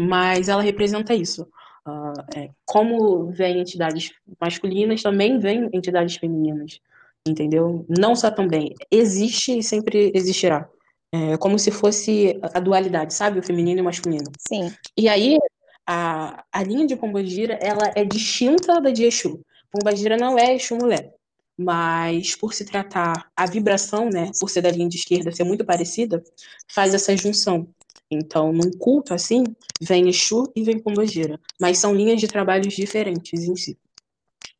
mas 0.00 0.48
ela 0.48 0.62
representa 0.62 1.14
isso. 1.14 1.46
Uh, 1.86 2.38
é, 2.38 2.50
como 2.64 3.30
vem 3.30 3.60
entidades 3.60 4.12
masculinas, 4.40 5.02
também 5.02 5.38
vem 5.38 5.68
entidades 5.72 6.16
femininas 6.16 6.80
entendeu? 7.26 7.84
Não 7.88 8.14
só 8.14 8.30
também, 8.30 8.74
existe 8.90 9.58
e 9.58 9.62
sempre 9.62 10.12
existirá. 10.14 10.68
É 11.12 11.36
como 11.36 11.58
se 11.58 11.70
fosse 11.70 12.38
a 12.42 12.58
dualidade, 12.58 13.14
sabe? 13.14 13.38
O 13.38 13.42
feminino 13.42 13.78
e 13.78 13.82
o 13.82 13.84
masculino. 13.84 14.30
Sim. 14.48 14.72
E 14.96 15.08
aí, 15.08 15.38
a, 15.86 16.44
a 16.52 16.62
linha 16.64 16.86
de 16.86 16.96
Pombagira, 16.96 17.54
ela 17.62 17.92
é 17.94 18.04
distinta 18.04 18.80
da 18.80 18.90
de 18.90 19.04
Exu. 19.04 19.40
Pombagira 19.70 20.16
não 20.16 20.36
é 20.36 20.56
Exu 20.56 20.76
mulher. 20.76 21.12
Mas, 21.56 22.34
por 22.34 22.52
se 22.52 22.64
tratar 22.64 23.30
a 23.36 23.46
vibração, 23.46 24.08
né? 24.10 24.32
Por 24.40 24.50
ser 24.50 24.62
da 24.62 24.72
linha 24.72 24.88
de 24.88 24.96
esquerda 24.96 25.30
ser 25.30 25.44
muito 25.44 25.64
parecida, 25.64 26.20
faz 26.68 26.92
essa 26.94 27.16
junção. 27.16 27.68
Então, 28.10 28.52
num 28.52 28.72
culto 28.72 29.14
assim, 29.14 29.44
vem 29.80 30.08
Exu 30.08 30.50
e 30.56 30.64
vem 30.64 30.80
Pombagira. 30.80 31.38
Mas 31.60 31.78
são 31.78 31.94
linhas 31.94 32.20
de 32.20 32.26
trabalhos 32.26 32.74
diferentes 32.74 33.44
em 33.44 33.54
si. 33.54 33.78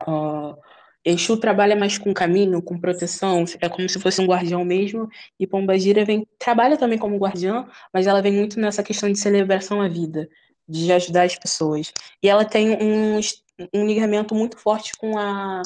Uh, 0.06 0.56
Exu 1.04 1.36
trabalha 1.36 1.76
mais 1.76 1.98
com 1.98 2.14
caminho, 2.14 2.62
com 2.62 2.80
proteção, 2.80 3.44
é 3.60 3.68
como 3.68 3.88
se 3.88 4.00
fosse 4.00 4.20
um 4.22 4.26
guardião 4.26 4.64
mesmo, 4.64 5.08
e 5.38 5.46
Pombagira 5.46 6.04
vem, 6.04 6.26
trabalha 6.38 6.78
também 6.78 6.98
como 6.98 7.18
guardião, 7.18 7.68
mas 7.92 8.06
ela 8.06 8.22
vem 8.22 8.32
muito 8.32 8.58
nessa 8.58 8.82
questão 8.82 9.12
de 9.12 9.18
celebração 9.18 9.82
à 9.82 9.88
vida, 9.88 10.28
de 10.66 10.90
ajudar 10.92 11.24
as 11.24 11.38
pessoas. 11.38 11.92
E 12.22 12.28
ela 12.28 12.44
tem 12.44 12.70
um, 12.70 13.20
um 13.74 13.86
ligamento 13.86 14.34
muito 14.34 14.56
forte 14.58 14.92
com 14.96 15.18
a, 15.18 15.60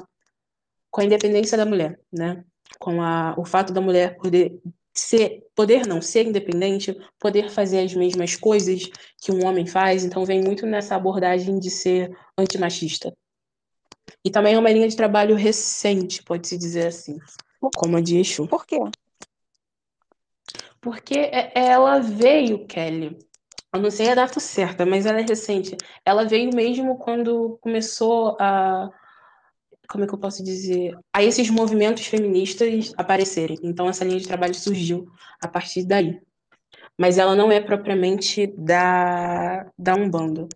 com 0.91 1.01
a 1.01 1.05
independência 1.05 1.57
da 1.57 1.65
mulher, 1.65 2.01
né? 2.13 2.45
Com 2.81 3.01
a, 3.01 3.35
o 3.39 3.45
fato 3.45 3.73
da 3.73 3.81
mulher 3.81 4.17
poder 4.17 4.61
ser, 4.93 5.45
poder 5.55 5.87
não, 5.87 6.03
ser 6.03 6.27
independente, 6.27 6.97
poder 7.19 7.49
fazer 7.51 7.81
as 7.81 7.95
mesmas 7.95 8.35
coisas 8.35 8.83
que 9.21 9.31
um 9.31 9.47
homem 9.47 9.67
faz, 9.67 10.05
então 10.05 10.25
vem 10.25 10.43
muito 10.43 10.67
nessa 10.67 10.97
abordagem 10.97 11.59
de 11.61 11.71
ser 11.71 12.11
antimachista. 12.37 13.15
E 14.25 14.31
também 14.31 14.55
é 14.55 14.59
uma 14.59 14.71
linha 14.71 14.89
de 14.89 14.97
trabalho 14.97 15.37
recente, 15.37 16.23
pode-se 16.23 16.59
dizer 16.59 16.87
assim, 16.87 17.19
como 17.77 17.97
a 17.97 18.01
de 18.01 18.19
Exu. 18.19 18.47
Por 18.47 18.67
quê? 18.67 18.79
Porque 20.81 21.19
é, 21.19 21.53
ela 21.55 21.99
veio, 21.99 22.67
Kelly, 22.67 23.19
eu 23.73 23.81
não 23.81 23.91
sei 23.91 24.11
a 24.11 24.15
data 24.15 24.41
certa, 24.41 24.87
mas 24.87 25.05
ela 25.05 25.21
é 25.21 25.23
recente. 25.23 25.77
Ela 26.05 26.25
veio 26.25 26.55
mesmo 26.55 26.97
quando 26.97 27.59
começou 27.61 28.37
a. 28.41 28.91
Como 29.89 30.05
é 30.05 30.07
que 30.07 30.15
eu 30.15 30.19
posso 30.19 30.43
dizer? 30.43 30.97
A 31.13 31.23
esses 31.23 31.51
movimentos 31.51 32.07
feministas 32.07 32.93
aparecerem. 32.97 33.59
Então, 33.63 33.89
essa 33.89 34.05
linha 34.05 34.21
de 34.21 34.29
trabalho 34.29 34.55
surgiu 34.55 35.11
a 35.43 35.49
partir 35.49 35.85
daí. 35.85 36.21
Mas 36.97 37.19
ela 37.19 37.35
não 37.35 37.51
é 37.51 37.61
propriamente 37.61 38.47
da, 38.57 39.71
da 39.79 39.95
Umbanda. 39.95 40.49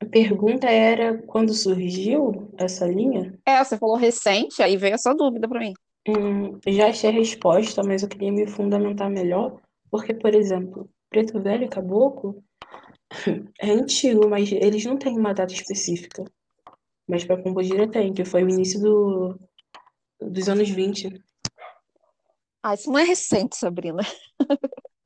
A 0.00 0.06
pergunta 0.06 0.68
era 0.68 1.18
quando 1.22 1.52
surgiu 1.52 2.50
essa 2.56 2.86
linha? 2.86 3.36
É, 3.44 3.62
você 3.62 3.76
falou 3.76 3.96
recente, 3.96 4.62
aí 4.62 4.76
veio 4.76 4.94
essa 4.94 5.14
dúvida 5.14 5.48
para 5.48 5.60
mim. 5.60 5.74
Hum, 6.06 6.58
já 6.66 6.88
achei 6.88 7.10
a 7.10 7.12
resposta, 7.12 7.82
mas 7.82 8.02
eu 8.02 8.08
queria 8.08 8.32
me 8.32 8.46
fundamentar 8.46 9.10
melhor, 9.10 9.60
porque, 9.90 10.14
por 10.14 10.34
exemplo, 10.34 10.88
Preto 11.10 11.40
Velho 11.40 11.64
e 11.64 11.68
Caboclo 11.68 12.42
é 13.60 13.70
antigo, 13.70 14.28
mas 14.28 14.50
eles 14.52 14.84
não 14.84 14.96
têm 14.96 15.18
uma 15.18 15.34
data 15.34 15.52
específica. 15.52 16.24
Mas 17.06 17.24
para 17.24 17.42
Pombogira 17.42 17.90
tem, 17.90 18.12
que 18.12 18.24
foi 18.24 18.44
o 18.44 18.48
início 18.48 18.80
do, 18.80 19.40
dos 20.20 20.48
anos 20.48 20.68
20. 20.68 21.22
Ah, 22.62 22.74
isso 22.74 22.90
não 22.90 22.98
é 22.98 23.04
recente, 23.04 23.56
Sabrina. 23.56 24.02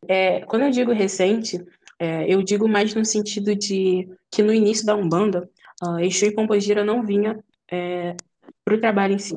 é, 0.08 0.40
quando 0.40 0.62
eu 0.62 0.70
digo 0.70 0.92
recente, 0.92 1.64
é, 2.02 2.26
eu 2.26 2.42
digo 2.42 2.66
mais 2.66 2.92
no 2.96 3.04
sentido 3.04 3.54
de 3.54 4.08
que 4.28 4.42
no 4.42 4.52
início 4.52 4.84
da 4.84 4.96
Umbanda, 4.96 5.48
uh, 5.84 6.00
Exu 6.00 6.26
e 6.26 6.34
Pombogira 6.34 6.84
não 6.84 7.04
vinha 7.04 7.38
é, 7.70 8.16
para 8.64 8.74
o 8.74 8.80
trabalho 8.80 9.14
em 9.14 9.20
si. 9.20 9.36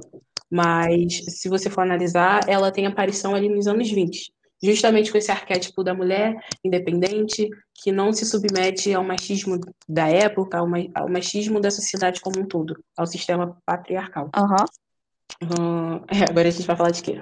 mas 0.49 1.21
se 1.27 1.47
você 1.47 1.69
for 1.69 1.81
analisar, 1.81 2.39
ela 2.49 2.71
tem 2.71 2.87
aparição 2.87 3.35
ali 3.35 3.47
nos 3.47 3.67
anos 3.67 3.91
20, 3.91 4.33
justamente 4.63 5.11
com 5.11 5.17
esse 5.19 5.31
arquétipo 5.31 5.83
da 5.83 5.93
mulher 5.93 6.43
independente, 6.63 7.47
que 7.75 7.91
não 7.91 8.11
se 8.11 8.25
submete 8.25 8.91
ao 8.95 9.03
machismo 9.03 9.59
da 9.87 10.07
época, 10.07 10.57
ao, 10.57 11.07
machismo 11.07 11.59
da 11.59 11.69
sociedade 11.69 12.19
como 12.19 12.39
um 12.39 12.47
todo, 12.47 12.83
ao 12.97 13.05
sistema 13.05 13.55
patriarcal. 13.63 14.31
Aham. 14.35 14.65
Hum, 15.43 15.97
é, 16.07 16.23
agora 16.27 16.47
a 16.47 16.51
gente 16.51 16.65
vai 16.65 16.75
falar 16.75 16.89
de 16.89 17.03
quê? 17.03 17.21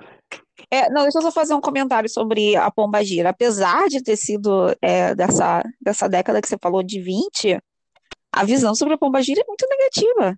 É, 0.73 0.89
não, 0.89 1.03
deixa 1.03 1.19
eu 1.19 1.21
só 1.21 1.31
fazer 1.31 1.53
um 1.53 1.61
comentário 1.61 2.09
sobre 2.09 2.55
a 2.55 2.71
Pomba 2.71 3.03
Gira. 3.03 3.29
Apesar 3.29 3.87
de 3.89 4.01
ter 4.01 4.15
sido 4.15 4.75
é, 4.81 5.13
dessa, 5.13 5.61
dessa 5.79 6.09
década 6.09 6.41
que 6.41 6.47
você 6.47 6.57
falou 6.59 6.81
de 6.81 6.99
20, 6.99 7.59
a 8.31 8.43
visão 8.43 8.73
sobre 8.73 8.95
a 8.95 8.97
Pomba 8.97 9.21
Gira 9.21 9.41
é 9.41 9.45
muito 9.47 9.67
negativa. 9.69 10.35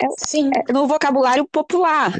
É, 0.00 0.06
Sim. 0.26 0.48
é 0.54 0.72
no 0.72 0.86
vocabulário 0.86 1.46
popular. 1.46 2.18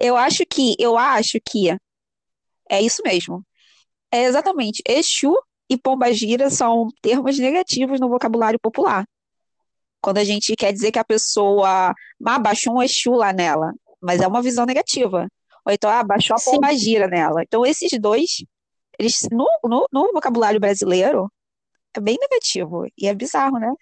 Eu 0.00 0.16
acho 0.16 0.44
que, 0.48 0.76
eu 0.78 0.96
acho 0.96 1.40
que 1.44 1.76
é 2.70 2.80
isso 2.80 3.02
mesmo. 3.04 3.44
É 4.12 4.26
exatamente. 4.26 4.82
Exu 4.86 5.34
e 5.68 5.76
Pomba 5.76 6.12
Gira 6.12 6.50
são 6.50 6.86
termos 7.02 7.36
negativos 7.36 7.98
no 7.98 8.08
vocabulário 8.08 8.60
popular. 8.60 9.04
Quando 10.00 10.18
a 10.18 10.24
gente 10.24 10.54
quer 10.54 10.72
dizer 10.72 10.92
que 10.92 11.00
a 11.00 11.04
pessoa 11.04 11.92
ah, 12.24 12.38
baixou 12.38 12.76
um 12.76 12.82
Exu 12.82 13.10
lá 13.10 13.32
nela, 13.32 13.72
mas 14.00 14.20
é 14.20 14.26
uma 14.28 14.40
visão 14.40 14.64
negativa. 14.64 15.26
Ou 15.66 15.72
então, 15.72 15.90
ah, 15.90 16.04
baixou 16.04 16.36
a 16.36 16.40
pomba 16.40 16.72
gira 16.74 17.08
nela. 17.08 17.42
Então, 17.42 17.66
esses 17.66 17.90
dois, 17.98 18.44
eles, 18.98 19.26
no, 19.32 19.48
no, 19.64 19.86
no 19.92 20.12
vocabulário 20.12 20.60
brasileiro, 20.60 21.30
é 21.94 22.00
bem 22.00 22.16
negativo. 22.20 22.86
E 22.96 23.08
é 23.08 23.14
bizarro, 23.14 23.58
né? 23.58 23.72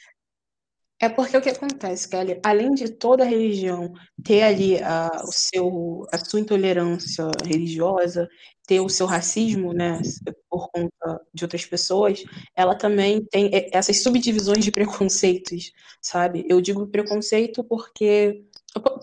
É 1.00 1.08
porque 1.08 1.36
o 1.36 1.42
que 1.42 1.50
acontece, 1.50 2.08
Kelly, 2.08 2.40
além 2.42 2.72
de 2.72 2.88
toda 2.88 3.24
religião 3.24 3.92
ter 4.22 4.42
ali 4.42 4.82
a, 4.82 5.10
o 5.24 5.32
seu, 5.32 6.06
a 6.10 6.18
sua 6.18 6.40
intolerância 6.40 7.30
religiosa, 7.44 8.28
ter 8.66 8.80
o 8.80 8.88
seu 8.88 9.04
racismo, 9.04 9.74
né, 9.74 10.00
por 10.48 10.70
conta 10.70 11.20
de 11.34 11.44
outras 11.44 11.66
pessoas, 11.66 12.24
ela 12.56 12.74
também 12.74 13.22
tem 13.26 13.50
essas 13.72 14.02
subdivisões 14.02 14.64
de 14.64 14.70
preconceitos, 14.72 15.72
sabe? 16.00 16.46
Eu 16.48 16.60
digo 16.60 16.86
preconceito 16.86 17.62
porque 17.64 18.42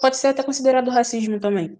pode 0.02 0.18
ser 0.18 0.28
até 0.28 0.42
considerado 0.42 0.90
racismo 0.90 1.40
também, 1.40 1.78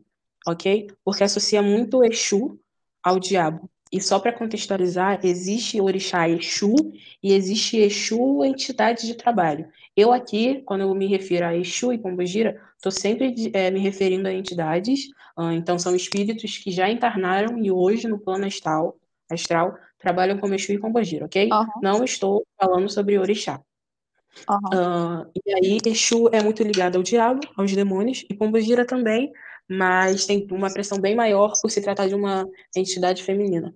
ok? 0.48 0.88
Porque 1.04 1.24
associa 1.24 1.62
muito 1.62 2.04
Exu 2.04 2.60
ao 3.04 3.20
diabo. 3.20 3.70
E 3.92 4.00
só 4.00 4.20
para 4.20 4.32
contextualizar, 4.32 5.20
existe 5.24 5.82
orixá 5.82 6.30
Exu 6.30 6.74
e 7.22 7.34
existe 7.34 7.78
Exu 7.78 8.44
entidade 8.46 9.06
de 9.06 9.16
trabalho. 9.16 9.68
Eu 9.96 10.14
aqui, 10.14 10.62
quando 10.66 10.82
eu 10.82 10.96
me 10.96 11.08
refiro 11.08 11.46
a 11.46 11.56
Exu 11.56 11.92
e 11.92 11.98
Pombogira, 11.98 12.62
estou 12.78 12.92
sempre 12.92 13.52
é, 13.54 13.70
me 13.70 13.80
referindo 13.80 14.30
a 14.30 14.34
entidades, 14.34 15.10
uh, 15.38 15.52
então 15.52 15.78
são 15.78 15.94
espíritos 15.94 16.58
que 16.58 16.72
já 16.72 16.90
encarnaram 16.90 17.58
e 17.58 17.70
hoje 17.70 18.08
no 18.08 18.18
plano 18.18 18.46
astral, 18.46 18.98
astral 19.30 19.76
trabalham 20.00 20.38
com 20.38 20.54
Exu 20.54 20.72
e 20.72 20.80
Pombogira, 20.80 21.26
ok? 21.26 21.50
Uhum. 21.52 21.66
Não 21.82 22.04
estou 22.06 22.46
falando 22.58 22.90
sobre 22.90 23.20
orixá. 23.20 23.60
Uhum. 24.50 25.24
Uh, 25.24 25.32
e 25.46 25.54
aí, 25.54 25.78
Exu 25.86 26.30
é 26.32 26.42
muito 26.42 26.64
ligado 26.64 26.96
ao 26.96 27.04
diabo, 27.04 27.42
aos 27.58 27.76
demônios, 27.76 28.26
e 28.30 28.34
Pombogira 28.34 28.86
também, 28.86 29.34
mas 29.72 30.26
tem 30.26 30.46
uma 30.52 30.70
pressão 30.72 31.00
bem 31.00 31.16
maior 31.16 31.54
por 31.62 31.72
se 31.72 31.82
tratar 31.82 32.08
de 32.08 32.14
uma 32.14 32.46
entidade 32.76 33.24
feminina. 33.24 33.74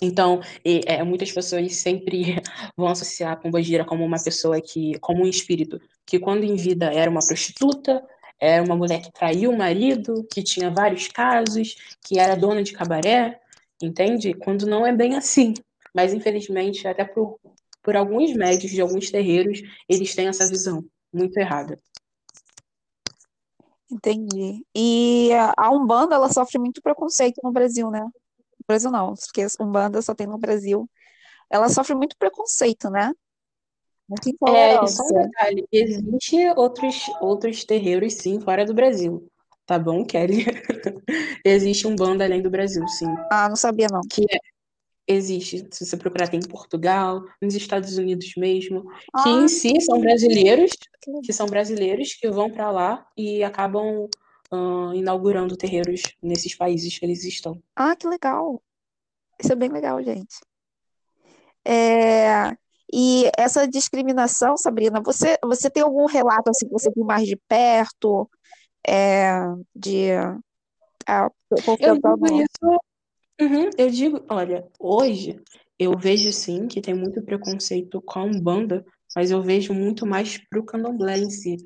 Então, 0.00 0.40
e, 0.64 0.80
é, 0.86 1.02
muitas 1.02 1.32
pessoas 1.32 1.74
sempre 1.74 2.36
vão 2.76 2.88
associar 2.88 3.32
a 3.32 3.36
Pombogira 3.36 3.84
como 3.84 4.04
uma 4.04 4.22
pessoa 4.22 4.60
que, 4.60 4.96
como 5.00 5.24
um 5.24 5.28
espírito, 5.28 5.80
que 6.06 6.20
quando 6.20 6.44
em 6.44 6.54
vida 6.54 6.86
era 6.92 7.10
uma 7.10 7.24
prostituta, 7.26 8.00
era 8.40 8.62
uma 8.62 8.76
mulher 8.76 9.02
que 9.02 9.12
traiu 9.12 9.50
o 9.50 9.58
marido, 9.58 10.24
que 10.32 10.42
tinha 10.42 10.70
vários 10.70 11.08
casos, 11.08 11.74
que 12.00 12.18
era 12.18 12.36
dona 12.36 12.62
de 12.62 12.72
cabaré, 12.72 13.40
entende? 13.82 14.34
Quando 14.34 14.66
não 14.66 14.86
é 14.86 14.92
bem 14.92 15.16
assim. 15.16 15.54
Mas, 15.92 16.14
infelizmente, 16.14 16.86
até 16.86 17.04
por, 17.04 17.40
por 17.82 17.96
alguns 17.96 18.32
médios 18.34 18.70
de 18.70 18.80
alguns 18.80 19.10
terreiros, 19.10 19.62
eles 19.88 20.14
têm 20.14 20.28
essa 20.28 20.48
visão 20.48 20.84
muito 21.12 21.36
errada. 21.38 21.76
Entendi. 23.94 24.66
E 24.74 25.30
a 25.56 25.70
Umbanda, 25.70 26.16
ela 26.16 26.28
sofre 26.28 26.58
muito 26.58 26.82
preconceito 26.82 27.40
no 27.44 27.52
Brasil, 27.52 27.92
né? 27.92 28.00
No 28.00 28.64
Brasil 28.66 28.90
não, 28.90 29.14
porque 29.14 29.46
Umbanda 29.60 30.02
só 30.02 30.14
tem 30.16 30.26
no 30.26 30.36
Brasil. 30.36 30.90
Ela 31.48 31.68
sofre 31.68 31.94
muito 31.94 32.16
preconceito, 32.18 32.90
né? 32.90 33.12
Muito 34.08 34.36
É, 34.48 34.86
só 34.88 35.04
um 35.04 35.12
detalhe, 35.12 35.66
existe 35.70 36.36
outros, 36.56 37.06
outros 37.20 37.64
terreiros, 37.64 38.14
sim, 38.14 38.40
fora 38.40 38.66
do 38.66 38.74
Brasil. 38.74 39.28
Tá 39.64 39.78
bom, 39.78 40.04
Kelly? 40.04 40.44
existe 41.44 41.86
um 41.86 41.94
banda 41.94 42.24
além 42.24 42.42
do 42.42 42.50
Brasil, 42.50 42.86
sim. 42.88 43.06
Ah, 43.30 43.48
não 43.48 43.56
sabia 43.56 43.86
não. 43.90 44.00
Que 44.10 44.22
é, 44.22 44.38
existe, 45.06 45.66
se 45.70 45.84
você 45.84 45.96
procurar, 45.96 46.28
tem 46.28 46.40
em 46.40 46.48
Portugal, 46.48 47.22
nos 47.40 47.54
Estados 47.54 47.96
Unidos 47.98 48.34
mesmo, 48.36 48.84
ah, 49.12 49.22
que 49.22 49.28
em 49.28 49.48
si 49.48 49.80
são 49.80 50.00
brasileiros, 50.00 50.70
que 51.22 51.32
são 51.32 51.46
brasileiros 51.46 52.14
que 52.14 52.30
vão 52.30 52.50
para 52.50 52.70
lá 52.70 53.06
e 53.16 53.42
acabam 53.44 54.08
uh, 54.50 54.94
inaugurando 54.94 55.56
terreiros 55.56 56.02
nesses 56.22 56.54
países 56.54 56.98
que 56.98 57.04
eles 57.04 57.24
estão. 57.24 57.62
Ah, 57.76 57.94
que 57.94 58.06
legal. 58.06 58.62
Isso 59.38 59.52
é 59.52 59.56
bem 59.56 59.68
legal, 59.68 60.02
gente. 60.02 60.36
É... 61.64 62.56
E 62.92 63.30
essa 63.36 63.66
discriminação, 63.66 64.56
Sabrina, 64.56 65.00
você, 65.00 65.36
você 65.42 65.68
tem 65.68 65.82
algum 65.82 66.06
relato 66.06 66.50
assim 66.50 66.66
que 66.66 66.72
você 66.72 66.90
viu 66.94 67.04
mais 67.04 67.26
de 67.26 67.36
perto? 67.36 68.30
É, 68.86 69.32
de. 69.74 70.10
Ah, 71.06 71.28
eu 71.50 71.98
isso. 72.36 72.80
Uhum, 73.40 73.70
eu 73.76 73.90
digo, 73.90 74.24
olha, 74.28 74.66
hoje 74.78 75.40
eu 75.78 75.96
vejo 75.98 76.32
sim 76.32 76.68
que 76.68 76.80
tem 76.80 76.94
muito 76.94 77.20
preconceito 77.22 78.00
com 78.02 78.20
a 78.20 78.24
Umbanda, 78.24 78.84
mas 79.14 79.30
eu 79.30 79.42
vejo 79.42 79.74
muito 79.74 80.06
mais 80.06 80.38
pro 80.48 80.64
candomblé 80.64 81.18
em 81.18 81.30
si. 81.30 81.56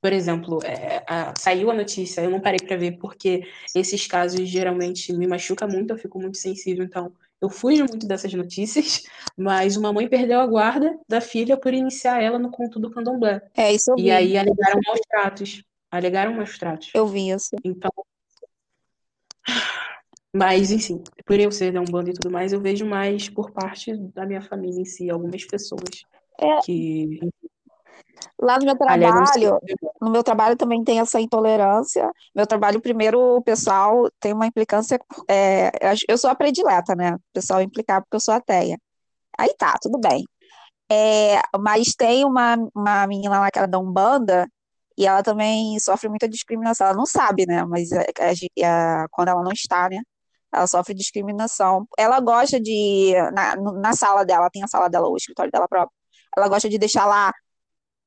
Por 0.00 0.14
exemplo, 0.14 0.60
é, 0.64 1.04
a, 1.06 1.34
saiu 1.38 1.70
a 1.70 1.74
notícia, 1.74 2.22
eu 2.22 2.30
não 2.30 2.40
parei 2.40 2.58
para 2.58 2.76
ver 2.76 2.92
porque 2.98 3.42
esses 3.74 4.06
casos 4.06 4.48
geralmente 4.48 5.12
me 5.12 5.26
machucam 5.26 5.68
muito, 5.68 5.92
eu 5.92 5.98
fico 5.98 6.18
muito 6.18 6.38
sensível, 6.38 6.84
então 6.84 7.12
eu 7.38 7.50
fujo 7.50 7.84
muito 7.84 8.06
dessas 8.06 8.32
notícias, 8.32 9.02
mas 9.36 9.76
uma 9.76 9.92
mãe 9.92 10.08
perdeu 10.08 10.40
a 10.40 10.46
guarda 10.46 10.98
da 11.06 11.20
filha 11.20 11.56
por 11.56 11.74
iniciar 11.74 12.22
ela 12.22 12.38
no 12.38 12.50
conto 12.50 12.80
do 12.80 12.90
candomblé. 12.90 13.42
É, 13.54 13.72
isso 13.74 13.90
eu 13.90 13.96
vi. 13.96 14.04
E 14.04 14.10
aí 14.10 14.38
alegaram 14.38 14.80
maus 14.86 15.00
tratos. 15.08 15.62
Alegaram 15.90 16.34
maus 16.34 16.56
tratos. 16.56 16.90
Eu 16.94 17.06
vi 17.06 17.30
isso. 17.30 17.50
Então. 17.62 17.90
Mas, 20.34 20.70
enfim, 20.70 21.02
por 21.26 21.38
eu 21.40 21.50
ser 21.50 21.72
da 21.72 21.80
Umbanda 21.80 22.10
e 22.10 22.14
tudo 22.14 22.32
mais, 22.32 22.52
eu 22.52 22.60
vejo 22.60 22.86
mais 22.86 23.28
por 23.28 23.50
parte 23.50 23.96
da 24.14 24.24
minha 24.24 24.40
família 24.40 24.80
em 24.80 24.84
si, 24.84 25.10
algumas 25.10 25.44
pessoas 25.44 26.04
é. 26.38 26.60
que 26.60 27.18
Lá 28.40 28.58
no 28.58 28.64
meu 28.64 28.76
trabalho, 28.76 29.60
no 30.00 30.10
meu 30.10 30.22
trabalho 30.22 30.56
também 30.56 30.82
tem 30.82 30.98
essa 31.00 31.20
intolerância. 31.20 32.10
Meu 32.34 32.46
trabalho, 32.46 32.80
primeiro, 32.80 33.36
o 33.36 33.42
pessoal 33.42 34.10
tem 34.18 34.32
uma 34.32 34.46
implicância. 34.46 34.98
É, 35.28 35.70
eu 36.08 36.16
sou 36.16 36.30
a 36.30 36.34
predileta, 36.34 36.94
né? 36.94 37.14
O 37.14 37.20
pessoal 37.34 37.60
implicar 37.60 38.00
porque 38.00 38.16
eu 38.16 38.20
sou 38.20 38.32
ateia. 38.32 38.78
Aí 39.38 39.54
tá, 39.58 39.76
tudo 39.80 39.98
bem. 39.98 40.24
É, 40.90 41.40
mas 41.58 41.94
tem 41.96 42.24
uma, 42.24 42.56
uma 42.74 43.06
menina 43.06 43.40
lá 43.40 43.50
que 43.50 43.58
era 43.58 43.68
da 43.68 43.78
Umbanda, 43.78 44.48
e 44.96 45.06
ela 45.06 45.22
também 45.22 45.78
sofre 45.78 46.08
muita 46.08 46.28
discriminação. 46.28 46.86
Ela 46.88 46.96
não 46.96 47.06
sabe, 47.06 47.46
né? 47.46 47.64
Mas 47.64 47.90
é, 47.92 48.06
quando 49.10 49.28
ela 49.28 49.42
não 49.42 49.52
está, 49.52 49.88
né? 49.88 50.00
Ela 50.52 50.66
sofre 50.66 50.94
discriminação. 50.94 51.86
Ela 51.98 52.20
gosta 52.20 52.60
de. 52.60 53.14
Na, 53.32 53.56
na 53.56 53.92
sala 53.92 54.24
dela, 54.24 54.50
tem 54.50 54.62
a 54.62 54.68
sala 54.68 54.88
dela, 54.88 55.08
o 55.08 55.16
escritório 55.16 55.50
dela 55.52 55.68
próprio. 55.68 55.96
Ela 56.36 56.48
gosta 56.48 56.68
de 56.68 56.78
deixar 56.78 57.06
lá 57.06 57.32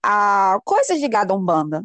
a 0.04 0.60
coisas 0.66 1.00
ligadas 1.00 1.36
a 1.36 1.39
Umbanda. 1.39 1.84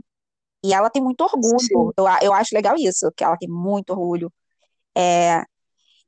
E 0.65 0.75
ela 0.75 0.91
tem 0.91 1.03
muito 1.03 1.23
orgulho. 1.23 1.93
Eu, 1.97 2.05
eu 2.23 2.33
acho 2.33 2.55
legal 2.55 2.75
isso, 2.77 3.11
que 3.17 3.25
ela 3.25 3.37
tem 3.37 3.49
muito 3.49 3.91
orgulho. 3.91 4.33
É, 4.97 5.45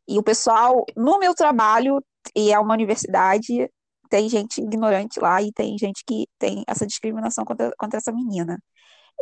e 0.09 0.19
o 0.19 0.23
pessoal, 0.23 0.85
no 0.97 1.19
meu 1.19 1.35
trabalho, 1.35 2.05
e 2.35 2.53
é 2.53 2.59
uma 2.59 2.75
universidade, 2.75 3.71
tem 4.11 4.29
gente 4.29 4.61
ignorante 4.61 5.21
lá 5.21 5.41
e 5.41 5.53
tem 5.53 5.79
gente 5.79 6.03
que 6.05 6.27
tem 6.39 6.65
essa 6.67 6.87
discriminação 6.87 7.45
contra, 7.45 7.73
contra 7.79 7.99
essa 7.99 8.13
menina. 8.13 8.61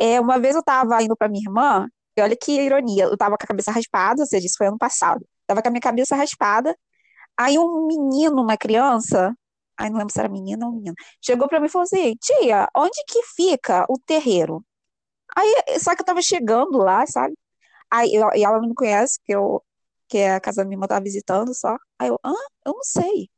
É, 0.01 0.19
uma 0.19 0.39
vez 0.39 0.55
eu 0.55 0.61
estava 0.61 1.01
indo 1.03 1.15
para 1.15 1.29
minha 1.29 1.43
irmã, 1.47 1.87
e 2.19 2.21
olha 2.23 2.35
que 2.37 2.51
ironia, 2.61 3.05
eu 3.05 3.13
estava 3.13 3.37
com 3.37 3.43
a 3.43 3.47
cabeça 3.47 3.71
raspada, 3.71 4.21
ou 4.21 4.27
seja, 4.27 4.45
isso 4.45 4.55
foi 4.57 4.67
ano 4.67 4.77
passado. 4.77 5.25
Tava 5.47 5.61
com 5.61 5.67
a 5.69 5.71
minha 5.71 5.81
cabeça 5.81 6.15
raspada. 6.15 6.75
Aí 7.37 7.57
um 7.59 7.87
menino, 7.87 8.41
uma 8.41 8.57
criança, 8.57 9.33
Ai, 9.79 9.89
não 9.89 9.97
lembro 9.99 10.13
se 10.13 10.19
era 10.19 10.29
menina 10.29 10.65
ou 10.67 10.73
menina. 10.73 10.93
Chegou 11.21 11.47
para 11.47 11.59
mim 11.59 11.67
e 11.67 11.69
falou 11.69 11.83
assim: 11.85 12.13
tia, 12.21 12.67
onde 12.75 13.01
que 13.07 13.23
fica 13.35 13.85
o 13.89 13.97
terreiro? 13.99 14.63
Aí, 15.37 15.79
só 15.79 15.95
que 15.95 16.01
eu 16.01 16.05
tava 16.05 16.21
chegando 16.21 16.77
lá, 16.79 17.05
sabe? 17.07 17.35
Aí, 17.91 18.13
eu, 18.15 18.29
e 18.35 18.43
ela 18.45 18.59
não 18.61 18.69
me 18.69 18.75
conhece, 18.75 19.19
que, 19.25 19.33
eu, 19.35 19.63
que 20.09 20.19
a 20.23 20.39
casa 20.41 20.63
da 20.63 20.65
minha 20.65 20.75
irmã 20.77 20.87
tava 20.87 21.03
visitando 21.03 21.53
só. 21.55 21.77
Aí 21.99 22.09
eu, 22.09 22.19
hã? 22.25 22.33
Eu 22.65 22.73
não 22.73 22.83
sei. 22.83 23.29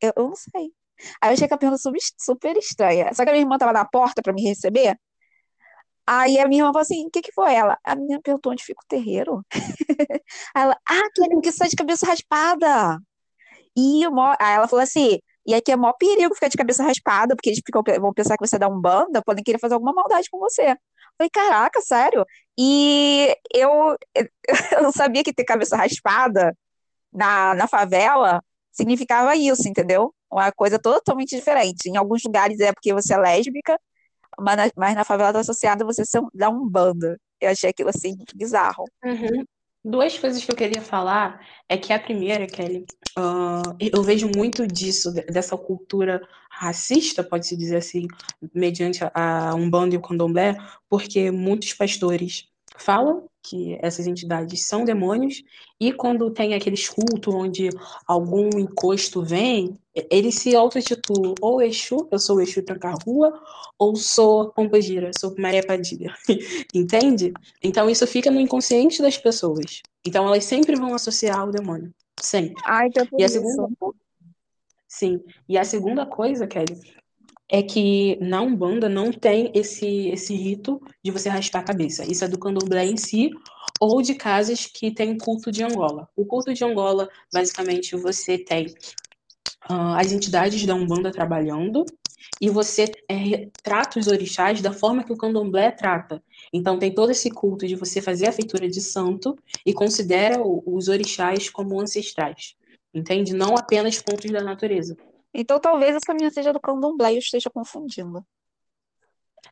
Eu, 0.00 0.12
eu 0.16 0.28
não 0.28 0.36
sei. 0.36 0.72
Aí 1.20 1.30
eu 1.30 1.34
achei 1.34 1.48
que 1.48 1.54
a 1.54 1.58
pergunta 1.58 1.80
super, 1.82 2.00
super 2.18 2.56
estranha. 2.58 3.12
Só 3.14 3.24
que 3.24 3.30
a 3.30 3.32
minha 3.32 3.44
irmã 3.44 3.58
tava 3.58 3.72
na 3.72 3.84
porta 3.86 4.22
para 4.22 4.32
me 4.32 4.42
receber. 4.42 4.98
Aí 6.06 6.38
a 6.38 6.48
minha 6.48 6.62
irmã 6.62 6.72
falou 6.72 6.82
assim: 6.82 7.06
o 7.06 7.10
que 7.10 7.22
que 7.22 7.32
foi 7.32 7.54
ela? 7.54 7.78
A 7.84 7.94
menina 7.96 8.20
perguntou 8.22 8.52
onde 8.52 8.64
fica 8.64 8.80
o 8.82 8.88
terreiro. 8.88 9.44
Ela, 10.54 10.76
ah, 10.88 11.00
aquele 11.06 11.40
que 11.40 11.52
sai 11.52 11.68
de 11.68 11.76
cabeça 11.76 12.06
raspada. 12.06 12.98
E 13.76 14.06
o 14.06 14.12
mó... 14.12 14.34
Aí 14.40 14.54
ela 14.54 14.68
falou 14.68 14.82
assim: 14.82 15.18
e 15.46 15.54
aqui 15.54 15.72
é 15.72 15.76
maior 15.76 15.94
perigo 15.94 16.34
ficar 16.34 16.48
de 16.48 16.56
cabeça 16.56 16.82
raspada, 16.82 17.36
porque 17.36 17.50
eles 17.50 17.60
ficam, 17.64 17.82
vão 18.00 18.12
pensar 18.14 18.36
que 18.36 18.46
você 18.46 18.58
dá 18.58 18.68
um 18.68 18.80
banda, 18.80 19.22
podem 19.22 19.44
querer 19.44 19.58
fazer 19.58 19.74
alguma 19.74 19.92
maldade 19.92 20.28
com 20.30 20.38
você. 20.38 20.70
Eu 20.72 20.76
falei, 21.18 21.30
caraca, 21.30 21.80
sério? 21.80 22.24
E 22.58 23.36
eu, 23.52 23.96
eu 24.72 24.82
não 24.82 24.92
sabia 24.92 25.22
que 25.24 25.32
ter 25.34 25.44
cabeça 25.44 25.76
raspada 25.76 26.56
na, 27.12 27.54
na 27.54 27.68
favela 27.68 28.42
significava 28.72 29.36
isso, 29.36 29.68
entendeu? 29.68 30.14
Uma 30.30 30.50
coisa 30.52 30.78
totalmente 30.78 31.36
diferente. 31.36 31.88
Em 31.88 31.96
alguns 31.96 32.22
lugares 32.24 32.58
é 32.60 32.72
porque 32.72 32.92
você 32.92 33.14
é 33.14 33.18
lésbica, 33.18 33.78
mas 34.40 34.56
na, 34.56 34.70
mas 34.76 34.94
na 34.94 35.04
favela 35.04 35.32
tá 35.32 35.40
associada 35.40 35.84
você 35.84 36.04
ser, 36.04 36.20
um 36.20 36.68
banda. 36.68 37.18
Eu 37.40 37.50
achei 37.50 37.70
aquilo 37.70 37.90
assim 37.90 38.16
bizarro. 38.34 38.84
Uhum. 39.04 39.44
Duas 39.84 40.18
coisas 40.18 40.42
que 40.42 40.50
eu 40.50 40.56
queria 40.56 40.80
falar 40.80 41.46
é 41.68 41.76
que 41.76 41.92
a 41.92 41.98
primeira, 41.98 42.46
Kelly, 42.46 42.86
uh, 43.18 43.76
eu 43.78 44.02
vejo 44.02 44.30
muito 44.34 44.66
disso, 44.66 45.12
dessa 45.12 45.58
cultura 45.58 46.26
racista, 46.50 47.22
pode-se 47.22 47.54
dizer 47.54 47.76
assim, 47.76 48.06
mediante 48.54 49.04
a, 49.04 49.10
a 49.50 49.54
Umbanda 49.54 49.94
e 49.94 49.98
o 49.98 50.00
Candomblé, 50.00 50.56
porque 50.88 51.30
muitos 51.30 51.74
pastores 51.74 52.48
falam 52.78 53.28
que 53.44 53.78
essas 53.82 54.06
entidades 54.06 54.66
são 54.66 54.84
demônios, 54.84 55.42
e 55.78 55.92
quando 55.92 56.30
tem 56.30 56.54
aqueles 56.54 56.88
cultos 56.88 57.32
onde 57.32 57.68
algum 58.06 58.48
encosto 58.58 59.22
vem, 59.22 59.78
eles 60.10 60.36
se 60.36 60.56
auto-intitulam 60.56 61.34
ou 61.40 61.60
Exu, 61.60 62.08
eu 62.10 62.18
sou 62.18 62.38
o 62.38 62.40
Exu 62.40 62.62
Tranca-Rua, 62.62 63.38
ou 63.78 63.94
sou 63.94 64.50
Pombagira, 64.50 65.10
sou 65.18 65.34
Maria 65.38 65.62
Padilha, 65.62 66.14
entende? 66.74 67.34
Então 67.62 67.88
isso 67.90 68.06
fica 68.06 68.30
no 68.30 68.40
inconsciente 68.40 69.02
das 69.02 69.18
pessoas. 69.18 69.82
Então 70.04 70.26
elas 70.26 70.44
sempre 70.44 70.74
vão 70.74 70.94
associar 70.94 71.46
o 71.46 71.52
demônio, 71.52 71.92
sempre. 72.18 72.54
Ai, 72.64 72.88
então 72.88 73.06
e 73.18 73.24
a 73.24 73.28
segunda 73.28 73.68
Sim, 74.88 75.20
e 75.48 75.58
a 75.58 75.64
segunda 75.64 76.06
coisa, 76.06 76.46
Kelly, 76.46 76.80
é 77.48 77.62
que 77.62 78.16
na 78.20 78.40
Umbanda 78.40 78.88
não 78.88 79.12
tem 79.12 79.50
esse, 79.54 80.08
esse 80.08 80.34
rito 80.34 80.80
de 81.02 81.10
você 81.10 81.28
raspar 81.28 81.60
a 81.60 81.64
cabeça. 81.64 82.10
Isso 82.10 82.24
é 82.24 82.28
do 82.28 82.38
candomblé 82.38 82.86
em 82.86 82.96
si 82.96 83.30
ou 83.80 84.00
de 84.00 84.14
casas 84.14 84.66
que 84.66 84.90
tem 84.90 85.16
culto 85.18 85.52
de 85.52 85.62
Angola. 85.62 86.08
O 86.16 86.24
culto 86.24 86.54
de 86.54 86.64
Angola, 86.64 87.08
basicamente, 87.32 87.96
você 87.96 88.38
tem 88.38 88.66
uh, 89.68 89.94
as 89.96 90.12
entidades 90.12 90.64
da 90.64 90.74
Umbanda 90.74 91.10
trabalhando 91.10 91.84
e 92.40 92.48
você 92.48 92.90
é, 93.08 93.48
trata 93.62 93.98
os 93.98 94.06
orixás 94.06 94.60
da 94.60 94.72
forma 94.72 95.04
que 95.04 95.12
o 95.12 95.16
candomblé 95.16 95.70
trata. 95.70 96.22
Então 96.52 96.78
tem 96.78 96.92
todo 96.92 97.10
esse 97.10 97.30
culto 97.30 97.66
de 97.66 97.76
você 97.76 98.00
fazer 98.00 98.26
a 98.26 98.32
feitura 98.32 98.68
de 98.68 98.80
santo 98.80 99.36
e 99.64 99.72
considera 99.72 100.42
os 100.42 100.88
orixás 100.88 101.50
como 101.50 101.80
ancestrais. 101.80 102.54
Entende? 102.92 103.34
Não 103.34 103.56
apenas 103.56 104.00
pontos 104.00 104.30
da 104.30 104.42
natureza. 104.42 104.96
Então 105.34 105.58
talvez 105.58 105.96
essa 105.96 106.14
minha 106.14 106.30
seja 106.30 106.52
do 106.52 106.60
candomblé 106.60 107.12
e 107.12 107.16
eu 107.16 107.18
esteja 107.18 107.50
confundindo. 107.50 108.24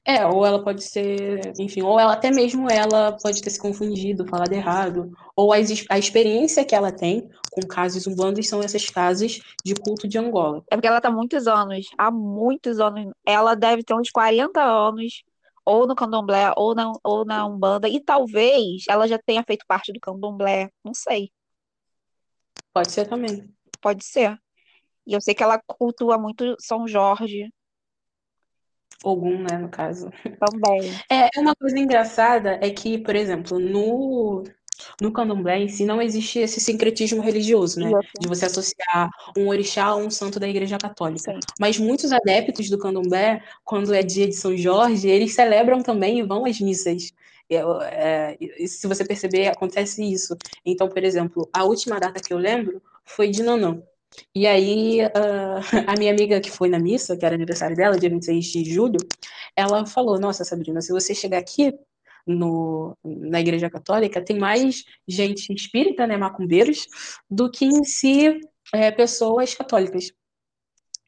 É, 0.05 0.27
ou 0.27 0.45
ela 0.45 0.63
pode 0.63 0.83
ser, 0.83 1.53
enfim, 1.61 1.83
ou 1.83 1.99
ela 1.99 2.15
até 2.15 2.31
mesmo 2.31 2.69
ela 2.69 3.17
pode 3.23 3.41
ter 3.41 3.51
se 3.51 3.61
confundido, 3.61 4.27
falado 4.27 4.53
errado, 4.53 5.13
ou 5.37 5.53
a, 5.53 5.57
a 5.91 5.99
experiência 5.99 6.65
que 6.65 6.75
ela 6.75 6.91
tem 6.91 7.29
com 7.51 7.67
casos 7.67 8.07
umbandos 8.07 8.49
são 8.49 8.61
essas 8.61 8.89
casas 8.89 9.41
de 9.65 9.75
culto 9.75 10.09
de 10.09 10.19
Angola. 10.19 10.65
É 10.71 10.77
porque 10.77 10.89
ela 10.89 11.01
tá 11.01 11.09
há 11.09 11.13
muitos 11.13 11.47
anos, 11.47 11.87
há 11.97 12.11
muitos 12.11 12.81
anos, 12.81 13.13
ela 13.25 13.55
deve 13.55 13.85
ter 13.85 13.95
uns 13.95 14.11
40 14.11 14.61
anos, 14.61 15.23
ou 15.65 15.87
no 15.87 15.95
candomblé, 15.95 16.53
ou 16.57 16.75
na, 16.75 16.93
ou 17.05 17.25
na 17.25 17.47
Umbanda, 17.47 17.89
e 17.89 18.01
talvez 18.01 18.85
ela 18.89 19.07
já 19.07 19.19
tenha 19.19 19.45
feito 19.45 19.65
parte 19.69 19.93
do 19.93 20.01
candomblé, 20.01 20.71
não 20.83 20.95
sei. 20.95 21.31
Pode 22.73 22.91
ser 22.91 23.07
também. 23.07 23.49
Pode 23.81 24.05
ser. 24.05 24.42
E 25.07 25.15
eu 25.15 25.21
sei 25.21 25.35
que 25.35 25.43
ela 25.43 25.61
cultua 25.67 26.19
muito 26.19 26.57
São 26.59 26.87
Jorge. 26.87 27.49
Ogum, 29.05 29.43
né, 29.43 29.59
no 29.59 29.69
caso. 29.69 30.11
Também. 30.39 30.93
É, 31.11 31.29
uma 31.39 31.55
coisa 31.57 31.79
engraçada 31.79 32.59
é 32.63 32.71
que, 32.71 32.99
por 32.99 33.17
exemplo, 33.17 33.59
no, 33.59 34.45
no 35.01 35.13
candomblé 35.13 35.59
em 35.59 35.69
si 35.69 35.85
não 35.85 36.01
existe 36.01 36.39
esse 36.39 36.61
sincretismo 36.61 37.21
religioso, 37.21 37.81
né? 37.81 37.91
De 38.21 38.29
você 38.29 38.47
associar 38.47 39.11
um 39.37 39.49
orixá 39.49 39.87
a 39.87 39.97
um 39.97 40.11
santo 40.11 40.39
da 40.39 40.49
igreja 40.49 40.79
católica. 40.79 41.33
Sim. 41.33 41.41
Mas 41.59 41.79
muitos 41.79 42.13
adeptos 42.13 42.71
do 42.71 42.79
candomblé, 42.79 43.43
quando 43.65 43.93
é 43.93 44.03
dia 44.03 44.29
de 44.29 44.37
São 44.37 44.57
Jorge, 44.57 45.09
eles 45.09 45.35
celebram 45.35 45.83
também 45.83 46.21
e 46.21 46.23
vão 46.23 46.45
às 46.45 46.61
missas. 46.61 47.13
É, 47.51 48.37
é, 48.41 48.67
se 48.67 48.87
você 48.87 49.05
perceber, 49.05 49.49
acontece 49.49 50.03
isso. 50.03 50.37
Então, 50.65 50.89
por 50.89 51.03
exemplo, 51.03 51.49
a 51.53 51.65
última 51.65 51.99
data 51.99 52.21
que 52.21 52.33
eu 52.33 52.39
lembro 52.39 52.81
foi 53.05 53.29
de 53.29 53.43
Nanã. 53.43 53.83
E 54.35 54.47
aí, 54.47 55.05
uh, 55.05 55.61
a 55.87 55.97
minha 55.99 56.13
amiga 56.13 56.41
que 56.41 56.51
foi 56.51 56.69
na 56.69 56.79
missa, 56.79 57.17
que 57.17 57.25
era 57.25 57.35
aniversário 57.35 57.77
dela, 57.77 57.99
dia 57.99 58.11
26 58.11 58.47
de 58.47 58.65
julho, 58.65 58.99
ela 59.57 59.87
falou: 59.87 60.19
Nossa, 60.19 60.45
Sabrina, 60.45 60.81
se 60.81 60.93
você 60.93 61.15
chegar 61.15 61.39
aqui 61.39 61.73
no, 62.27 62.97
na 63.05 63.41
Igreja 63.41 63.69
Católica, 63.71 64.25
tem 64.25 64.39
mais 64.39 64.85
gente 65.07 65.53
espírita, 65.53 66.07
né, 66.07 66.17
macumbeiros, 66.17 66.87
do 67.31 67.51
que 67.51 67.65
em 67.65 67.85
si 67.85 68.41
é, 68.73 68.91
pessoas 68.91 69.55
católicas. 69.55 70.13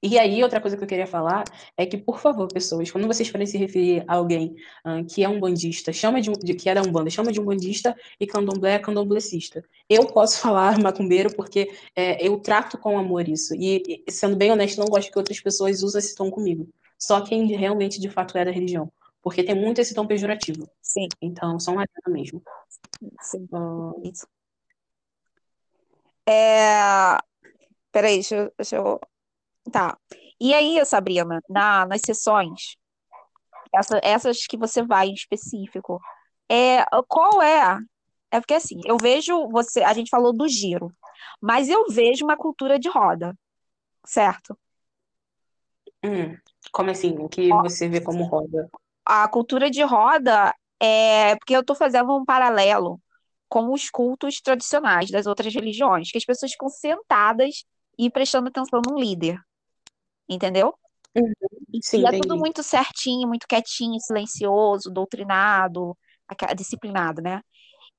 E 0.07 0.19
aí, 0.19 0.43
outra 0.43 0.61
coisa 0.61 0.77
que 0.77 0.85
eu 0.85 0.87
queria 0.87 1.07
falar 1.07 1.45
é 1.79 1.87
que, 1.87 1.97
por 1.97 2.19
favor, 2.19 2.47
pessoas, 2.47 2.91
quando 2.91 3.07
vocês 3.07 3.27
forem 3.27 3.47
se 3.47 3.57
referir 3.57 4.05
a 4.07 4.17
alguém 4.17 4.55
uh, 4.85 5.03
que 5.07 5.25
é 5.25 5.29
um 5.31 5.41
bandista, 5.41 5.95
chama 5.95 6.21
de, 6.21 6.31
de 6.31 6.53
que 6.53 6.69
é 6.69 6.75
da 6.75 6.83
Umbanda, 6.83 7.09
chama 7.09 7.33
de 7.33 7.41
um 7.41 7.45
bandista 7.47 7.97
e 8.21 8.27
candomblé 8.27 8.75
é 8.75 8.79
candomblecista. 8.79 9.65
Eu 9.89 10.07
posso 10.07 10.41
falar 10.45 10.79
macumbeiro 10.79 11.35
porque 11.35 11.75
é, 11.97 12.23
eu 12.23 12.39
trato 12.39 12.77
com 12.77 12.99
amor 12.99 13.27
isso. 13.27 13.55
E, 13.55 14.05
sendo 14.11 14.37
bem 14.37 14.53
honesto, 14.53 14.79
não 14.79 14.89
gosto 14.89 15.11
que 15.11 15.19
outras 15.19 15.41
pessoas 15.41 15.83
usem 15.83 16.01
esse 16.01 16.15
tom 16.15 16.31
comigo. 16.31 16.69
Só 16.99 17.23
quem 17.23 17.47
realmente, 17.57 17.99
de 17.99 18.11
fato, 18.11 18.37
é 18.37 18.45
da 18.45 18.51
religião. 18.51 18.93
Porque 19.23 19.43
tem 19.43 19.55
muito 19.55 19.81
esse 19.81 19.95
tom 19.95 20.07
pejorativo. 20.07 20.69
Sim. 20.83 21.09
Então, 21.23 21.59
são 21.59 21.75
uma 21.77 21.87
mesmo. 22.09 22.43
Sim. 23.23 23.49
Uh... 23.51 24.03
Isso. 24.05 24.27
É... 26.29 27.17
Peraí, 27.91 28.17
deixa 28.17 28.37
eu, 28.37 28.53
deixa 28.59 28.77
eu 28.77 29.01
Tá. 29.71 29.97
E 30.41 30.53
aí, 30.53 30.85
Sabrina, 30.85 31.41
na, 31.49 31.87
nas 31.87 32.03
sessões, 32.05 32.77
essa, 33.75 34.01
essas 34.03 34.47
que 34.47 34.57
você 34.57 34.83
vai 34.83 35.09
em 35.09 35.15
específico, 35.15 36.01
é, 36.49 36.85
qual 37.09 37.43
é? 37.43 37.79
É 38.31 38.41
porque 38.41 38.55
assim, 38.55 38.81
eu 38.85 38.97
vejo 38.97 39.49
você, 39.49 39.83
a 39.83 39.93
gente 39.93 40.11
falou 40.11 40.33
do 40.33 40.49
giro, 40.49 40.93
mas 41.41 41.69
eu 41.69 41.87
vejo 41.89 42.25
uma 42.25 42.37
cultura 42.37 42.79
de 42.79 42.89
roda, 42.89 43.35
certo? 44.05 44.59
Hum, 46.05 46.37
como 46.73 46.91
assim? 46.91 47.17
O 47.19 47.29
que 47.29 47.49
você 47.49 47.89
vê 47.89 48.01
como 48.01 48.25
roda? 48.25 48.69
A 49.05 49.27
cultura 49.29 49.71
de 49.71 49.83
roda 49.83 50.55
é 50.81 51.37
porque 51.37 51.55
eu 51.57 51.61
estou 51.61 51.77
fazendo 51.77 52.15
um 52.15 52.25
paralelo 52.25 53.01
com 53.49 53.73
os 53.73 53.89
cultos 53.89 54.41
tradicionais 54.41 55.11
das 55.11 55.27
outras 55.27 55.55
religiões, 55.55 56.11
que 56.11 56.19
as 56.19 56.25
pessoas 56.25 56.53
ficam 56.53 56.69
sentadas 56.69 57.65
e 57.97 58.11
prestando 58.11 58.49
atenção 58.49 58.83
no 58.87 58.99
líder 58.99 59.41
entendeu? 60.29 60.75
Uhum. 61.17 61.33
Sim, 61.83 62.03
e 62.03 62.07
é 62.07 62.21
tudo 62.21 62.37
muito 62.37 62.63
certinho, 62.63 63.29
muito 63.29 63.47
quietinho, 63.47 64.01
silencioso, 64.01 64.91
doutrinado, 64.91 65.97
disciplinado, 66.57 67.23
né? 67.23 67.41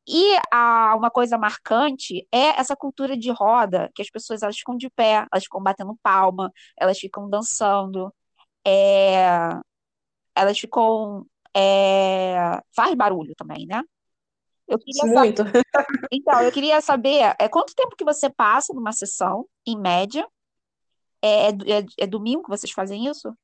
E 0.07 0.37
a, 0.51 0.95
uma 0.95 1.09
coisa 1.09 1.37
marcante 1.37 2.27
é 2.31 2.59
essa 2.59 2.75
cultura 2.75 3.17
de 3.17 3.31
roda, 3.31 3.89
que 3.95 4.01
as 4.01 4.09
pessoas 4.09 4.43
elas 4.43 4.57
ficam 4.57 4.77
de 4.77 4.89
pé, 4.89 5.25
elas 5.31 5.43
ficam 5.43 5.61
batendo 5.61 5.97
palma, 6.03 6.51
elas 6.79 6.99
ficam 6.99 7.27
dançando, 7.29 8.13
é, 8.65 9.49
elas 10.35 10.59
ficam. 10.59 11.25
É, 11.57 12.59
faz 12.75 12.93
barulho 12.95 13.33
também, 13.37 13.65
né? 13.65 13.81
Eu 14.67 14.77
queria 14.77 15.05
Muito. 15.05 15.43
Saber, 15.43 15.61
então, 16.11 16.41
eu 16.41 16.51
queria 16.51 16.81
saber 16.81 17.33
é, 17.39 17.47
quanto 17.47 17.73
tempo 17.73 17.95
que 17.95 18.03
você 18.03 18.29
passa 18.29 18.73
numa 18.73 18.91
sessão, 18.91 19.47
em 19.65 19.79
média, 19.79 20.27
é, 21.25 21.49
é, 21.49 21.79
é, 21.79 21.85
é 21.99 22.07
domingo 22.07 22.43
que 22.43 22.49
vocês 22.49 22.71
fazem 22.71 23.07
isso? 23.07 23.35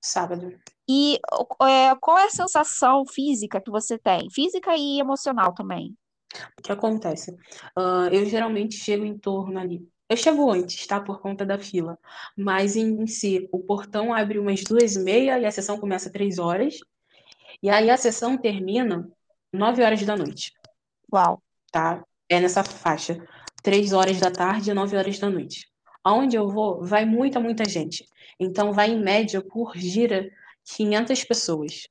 Sábado. 0.00 0.52
E 0.88 1.18
é, 1.62 1.94
qual 2.00 2.18
é 2.18 2.26
a 2.26 2.30
sensação 2.30 3.04
física 3.06 3.60
que 3.60 3.70
você 3.70 3.98
tem? 3.98 4.30
Física 4.30 4.76
e 4.76 5.00
emocional 5.00 5.54
também. 5.54 5.96
O 6.58 6.62
que 6.62 6.72
acontece? 6.72 7.30
Uh, 7.78 8.08
eu 8.12 8.26
geralmente 8.26 8.76
chego 8.76 9.04
em 9.04 9.16
torno 9.16 9.58
ali. 9.58 9.88
Eu 10.08 10.16
chego 10.16 10.50
antes, 10.50 10.86
tá? 10.86 11.00
Por 11.00 11.20
conta 11.20 11.46
da 11.46 11.58
fila. 11.58 11.98
Mas 12.36 12.76
em, 12.76 13.02
em 13.02 13.06
si, 13.06 13.48
o 13.52 13.60
portão 13.60 14.12
abre 14.12 14.38
umas 14.38 14.62
duas 14.62 14.96
e 14.96 15.00
meia 15.00 15.38
e 15.38 15.46
a 15.46 15.50
sessão 15.50 15.78
começa 15.78 16.10
três 16.10 16.38
horas. 16.38 16.78
E 17.62 17.70
aí 17.70 17.88
a 17.88 17.96
sessão 17.96 18.36
termina 18.36 19.08
nove 19.52 19.82
horas 19.82 20.04
da 20.04 20.16
noite. 20.16 20.52
Uau. 21.12 21.42
Tá? 21.72 22.04
É 22.28 22.40
nessa 22.40 22.62
faixa. 22.62 23.16
Três 23.62 23.92
horas 23.92 24.20
da 24.20 24.30
tarde 24.30 24.70
e 24.70 24.74
nove 24.74 24.96
horas 24.96 25.18
da 25.18 25.30
noite. 25.30 25.73
Aonde 26.04 26.36
eu 26.36 26.48
vou, 26.48 26.84
vai 26.84 27.04
muita, 27.04 27.40
muita 27.40 27.64
gente. 27.64 28.06
Então, 28.38 28.72
vai 28.72 28.90
em 28.90 29.02
média 29.02 29.42
por 29.42 29.76
gira 29.76 30.30
500 30.64 31.24
pessoas. 31.24 31.88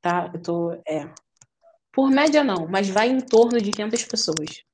tá? 0.00 0.30
Eu 0.32 0.40
tô, 0.40 0.72
é, 0.86 1.12
por 1.92 2.10
média 2.10 2.44
não, 2.44 2.68
mas 2.68 2.88
vai 2.88 3.08
em 3.08 3.20
torno 3.20 3.60
de 3.60 3.70
500 3.70 4.04
pessoas 4.04 4.64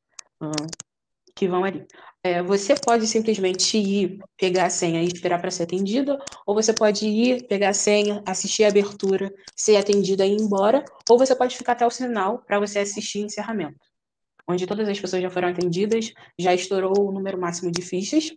que 1.34 1.49
vão 1.49 1.64
ali. 1.64 1.86
É, 2.22 2.43
você 2.43 2.74
pode 2.74 3.07
simplesmente 3.07 3.78
ir 3.78 4.18
pegar 4.36 4.66
a 4.66 4.70
senha 4.70 5.03
e 5.03 5.07
esperar 5.07 5.40
para 5.40 5.51
ser 5.51 5.64
atendida, 5.64 6.18
ou 6.47 6.55
você 6.55 6.72
pode 6.72 7.07
ir 7.07 7.47
pegar 7.47 7.70
a 7.70 7.74
senha, 7.74 8.22
assistir 8.26 8.64
a 8.64 8.68
abertura, 8.68 9.32
ser 9.57 9.76
atendida 9.76 10.24
e 10.24 10.32
ir 10.32 10.40
embora, 10.40 10.84
ou 11.09 11.18
você 11.18 11.34
pode 11.34 11.57
ficar 11.57 11.72
até 11.72 11.86
o 11.86 11.90
final 11.90 12.38
para 12.40 12.61
você 12.61 12.80
assistir 12.80 13.20
encerramento, 13.20 13.78
onde 14.49 14.66
todas 14.66 14.88
as 14.88 15.01
pessoas 15.01 15.22
já 15.22 15.30
foram 15.30 15.49
atendidas, 15.49 16.12
já 16.38 16.55
estourou 16.55 17.09
o 17.09 17.12
número 17.12 17.40
máximo 17.40 17.72
de 17.72 17.82
fichas, 17.82 18.32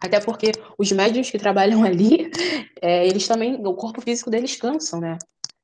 até 0.00 0.20
porque 0.20 0.52
os 0.78 0.90
médios 0.92 1.30
que 1.30 1.38
trabalham 1.38 1.82
ali, 1.84 2.30
é, 2.80 3.06
eles 3.06 3.26
também, 3.26 3.54
o 3.54 3.74
corpo 3.74 4.00
físico 4.00 4.30
deles 4.30 4.56
cansam, 4.56 5.00
né? 5.00 5.18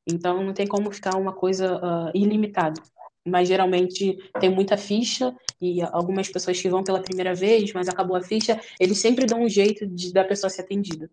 Então 0.07 0.43
não 0.43 0.53
tem 0.53 0.67
como 0.67 0.93
ficar 0.93 1.17
uma 1.17 1.33
coisa 1.33 1.77
uh, 1.77 2.11
ilimitada 2.15 2.81
mas 3.27 3.49
geralmente 3.49 4.19
tem 4.39 4.51
muita 4.51 4.77
ficha 4.77 5.35
e 5.61 5.81
algumas 5.83 6.29
pessoas 6.29 6.61
que 6.61 6.69
vão 6.69 6.85
pela 6.85 7.01
primeira 7.01 7.35
vez, 7.35 7.73
mas 7.73 7.89
acabou 7.89 8.17
a 8.17 8.23
ficha, 8.23 8.61
eles 8.79 8.99
sempre 8.99 9.25
dão 9.25 9.43
um 9.43 9.49
jeito 9.49 9.87
de 9.87 10.13
da 10.13 10.25
pessoa 10.25 10.51
ser 10.51 10.63
atendida. 10.63 11.11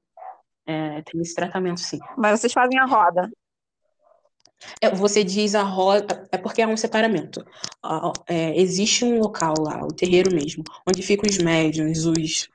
É, 0.65 1.01
tem 1.03 1.21
esse 1.21 1.33
tratamento, 1.33 1.79
sim. 1.79 1.99
Mas 2.17 2.39
vocês 2.39 2.53
fazem 2.53 2.77
a 2.79 2.85
roda. 2.85 3.31
É, 4.79 4.93
você 4.93 5.23
diz 5.23 5.55
a 5.55 5.63
roda, 5.63 6.27
é 6.31 6.37
porque 6.37 6.61
é 6.61 6.67
um 6.67 6.77
separamento. 6.77 7.43
É, 8.27 8.59
existe 8.59 9.03
um 9.05 9.19
local 9.19 9.55
lá, 9.59 9.81
o 9.83 9.93
terreiro 9.93 10.33
mesmo, 10.33 10.63
onde 10.87 11.01
ficam 11.01 11.27
os 11.29 11.37
médiums, 11.37 12.05
os 12.05 12.49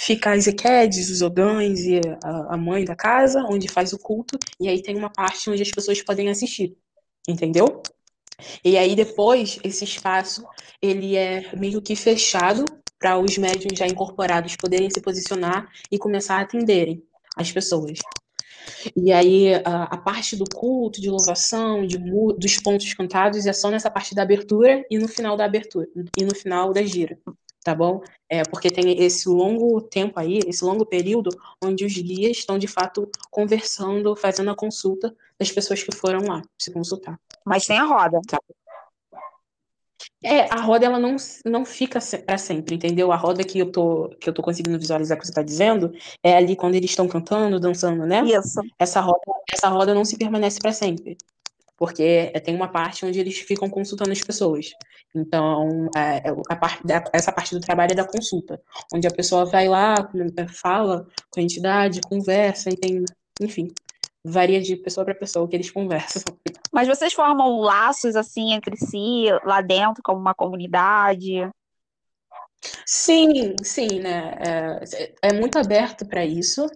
fica 0.00 0.32
as 0.32 0.46
equedes, 0.46 1.10
os 1.10 1.22
ogães 1.22 1.80
e 1.80 2.00
a, 2.22 2.54
a 2.54 2.56
mãe 2.56 2.84
da 2.84 2.94
casa, 2.94 3.42
onde 3.50 3.66
faz 3.66 3.92
o 3.92 3.98
culto, 3.98 4.38
e 4.60 4.68
aí 4.68 4.80
tem 4.80 4.96
uma 4.96 5.10
parte 5.10 5.50
onde 5.50 5.60
as 5.60 5.72
pessoas 5.72 6.00
podem 6.00 6.30
assistir. 6.30 6.76
Entendeu? 7.28 7.82
E 8.64 8.78
aí 8.78 8.94
depois 8.94 9.58
esse 9.64 9.82
espaço 9.82 10.46
ele 10.80 11.16
é 11.16 11.50
meio 11.56 11.82
que 11.82 11.96
fechado 11.96 12.64
para 12.96 13.18
os 13.18 13.36
médiums 13.36 13.76
já 13.76 13.88
incorporados 13.88 14.54
poderem 14.54 14.88
se 14.88 15.00
posicionar 15.00 15.68
e 15.90 15.98
começar 15.98 16.36
a 16.36 16.42
atenderem 16.42 17.02
as 17.36 17.50
pessoas. 17.50 17.98
E 18.94 19.10
aí 19.12 19.52
a, 19.64 19.84
a 19.84 19.96
parte 19.96 20.36
do 20.36 20.44
culto, 20.44 21.00
de 21.00 21.10
louvação, 21.10 21.84
de, 21.84 21.98
dos 22.38 22.56
pontos 22.60 22.94
cantados 22.94 23.46
é 23.46 23.52
só 23.52 23.68
nessa 23.68 23.90
parte 23.90 24.14
da 24.14 24.22
abertura 24.22 24.84
e 24.88 24.96
no 24.96 25.08
final 25.08 25.36
da 25.36 25.44
abertura 25.44 25.88
e 26.16 26.24
no 26.24 26.36
final 26.36 26.72
da 26.72 26.82
gira, 26.84 27.18
tá 27.68 27.74
bom? 27.74 28.00
É 28.30 28.42
porque 28.44 28.70
tem 28.70 29.02
esse 29.04 29.28
longo 29.28 29.78
tempo 29.82 30.18
aí, 30.18 30.40
esse 30.46 30.64
longo 30.64 30.86
período 30.86 31.28
onde 31.62 31.84
os 31.84 31.92
guias 31.92 32.38
estão 32.38 32.58
de 32.58 32.66
fato 32.66 33.06
conversando, 33.30 34.16
fazendo 34.16 34.50
a 34.50 34.56
consulta 34.56 35.14
das 35.38 35.52
pessoas 35.52 35.82
que 35.82 35.94
foram 35.94 36.20
lá 36.26 36.40
se 36.58 36.72
consultar. 36.72 37.20
Mas 37.44 37.66
tem 37.66 37.76
a 37.76 37.84
roda. 37.84 38.20
Tá. 38.26 38.38
É, 40.24 40.52
a 40.52 40.62
roda 40.62 40.86
ela 40.86 40.98
não, 40.98 41.16
não 41.44 41.64
fica 41.66 42.00
para 42.24 42.38
sempre, 42.38 42.74
entendeu? 42.74 43.12
A 43.12 43.16
roda 43.16 43.44
que 43.44 43.58
eu 43.58 43.70
tô 43.70 44.08
que 44.18 44.30
eu 44.30 44.32
tô 44.32 44.42
conseguindo 44.42 44.78
visualizar 44.78 45.18
que 45.18 45.26
você 45.26 45.30
está 45.30 45.42
dizendo 45.42 45.92
é 46.22 46.34
ali 46.34 46.56
quando 46.56 46.74
eles 46.74 46.90
estão 46.90 47.06
cantando, 47.06 47.60
dançando, 47.60 48.06
né? 48.06 48.22
Isso. 48.24 48.60
Essa 48.78 49.00
roda, 49.00 49.20
essa 49.52 49.68
roda 49.68 49.94
não 49.94 50.06
se 50.06 50.16
permanece 50.16 50.58
para 50.58 50.72
sempre. 50.72 51.18
Porque 51.78 52.32
tem 52.44 52.54
uma 52.54 52.68
parte 52.68 53.06
onde 53.06 53.20
eles 53.20 53.38
ficam 53.38 53.70
consultando 53.70 54.10
as 54.10 54.20
pessoas. 54.20 54.72
Então, 55.14 55.88
é, 55.96 56.28
é 56.28 56.34
a 56.50 56.56
parte, 56.56 56.82
essa 57.12 57.32
parte 57.32 57.54
do 57.54 57.60
trabalho 57.60 57.92
é 57.92 57.94
da 57.94 58.06
consulta, 58.06 58.60
onde 58.92 59.06
a 59.06 59.12
pessoa 59.12 59.46
vai 59.46 59.68
lá, 59.68 59.94
fala 60.52 61.06
com 61.30 61.40
a 61.40 61.42
entidade, 61.42 62.00
conversa 62.00 62.68
e 62.68 62.76
tem, 62.76 63.04
enfim, 63.40 63.68
varia 64.24 64.60
de 64.60 64.76
pessoa 64.76 65.04
para 65.04 65.14
pessoa 65.14 65.44
o 65.44 65.48
que 65.48 65.56
eles 65.56 65.70
conversam. 65.70 66.22
Mas 66.72 66.88
vocês 66.88 67.12
formam 67.12 67.60
laços 67.60 68.16
assim 68.16 68.52
entre 68.52 68.76
si, 68.76 69.26
lá 69.44 69.60
dentro, 69.60 70.02
como 70.02 70.20
uma 70.20 70.34
comunidade? 70.34 71.48
Sim, 72.84 73.54
sim, 73.62 74.00
né? 74.00 74.34
É, 74.44 75.28
é 75.28 75.32
muito 75.32 75.58
aberto 75.58 76.06
para 76.06 76.24
isso, 76.24 76.66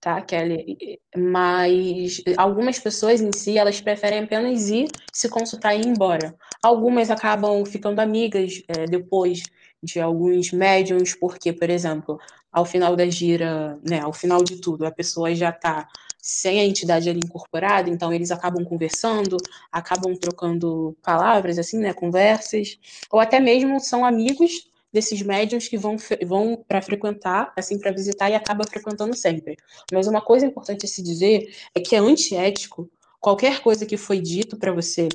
tá, 0.00 0.20
Kelly? 0.22 0.98
Mas 1.16 2.22
algumas 2.36 2.78
pessoas 2.78 3.20
em 3.20 3.30
si, 3.32 3.58
elas 3.58 3.80
preferem 3.80 4.24
apenas 4.24 4.68
ir 4.68 4.88
se 5.12 5.28
consultar 5.28 5.74
e 5.74 5.82
ir 5.82 5.86
embora. 5.86 6.34
Algumas 6.62 7.10
acabam 7.10 7.64
ficando 7.64 8.00
amigas 8.00 8.62
é, 8.68 8.86
depois 8.86 9.42
de 9.82 10.00
alguns 10.00 10.52
médiums, 10.52 11.14
porque, 11.14 11.52
por 11.52 11.70
exemplo, 11.70 12.18
ao 12.52 12.64
final 12.64 12.96
da 12.96 13.08
gira, 13.08 13.78
né, 13.88 14.00
ao 14.00 14.12
final 14.12 14.42
de 14.42 14.60
tudo, 14.60 14.84
a 14.84 14.90
pessoa 14.90 15.34
já 15.34 15.50
está 15.50 15.88
sem 16.18 16.60
a 16.60 16.64
entidade 16.64 17.08
ali 17.08 17.20
incorporada, 17.24 17.88
então 17.88 18.12
eles 18.12 18.30
acabam 18.30 18.62
conversando, 18.62 19.38
acabam 19.72 20.14
trocando 20.14 20.94
palavras, 21.02 21.58
assim, 21.58 21.78
né, 21.78 21.94
conversas, 21.94 22.78
ou 23.10 23.18
até 23.18 23.40
mesmo 23.40 23.80
são 23.80 24.04
amigos 24.04 24.68
desses 24.92 25.22
médiums 25.22 25.68
que 25.68 25.76
vão, 25.76 25.96
vão 26.26 26.64
para 26.66 26.82
frequentar, 26.82 27.52
assim, 27.56 27.78
para 27.78 27.92
visitar 27.92 28.30
e 28.30 28.34
acaba 28.34 28.64
frequentando 28.64 29.14
sempre. 29.14 29.56
Mas 29.92 30.06
uma 30.06 30.20
coisa 30.20 30.46
importante 30.46 30.84
a 30.84 30.88
se 30.88 31.02
dizer 31.02 31.54
é 31.74 31.80
que 31.80 31.94
é 31.94 31.98
antiético 31.98 32.90
qualquer 33.20 33.60
coisa 33.60 33.84
que 33.84 33.96
foi 33.96 34.20
dito 34.20 34.56
para 34.56 34.72
você 34.72 35.08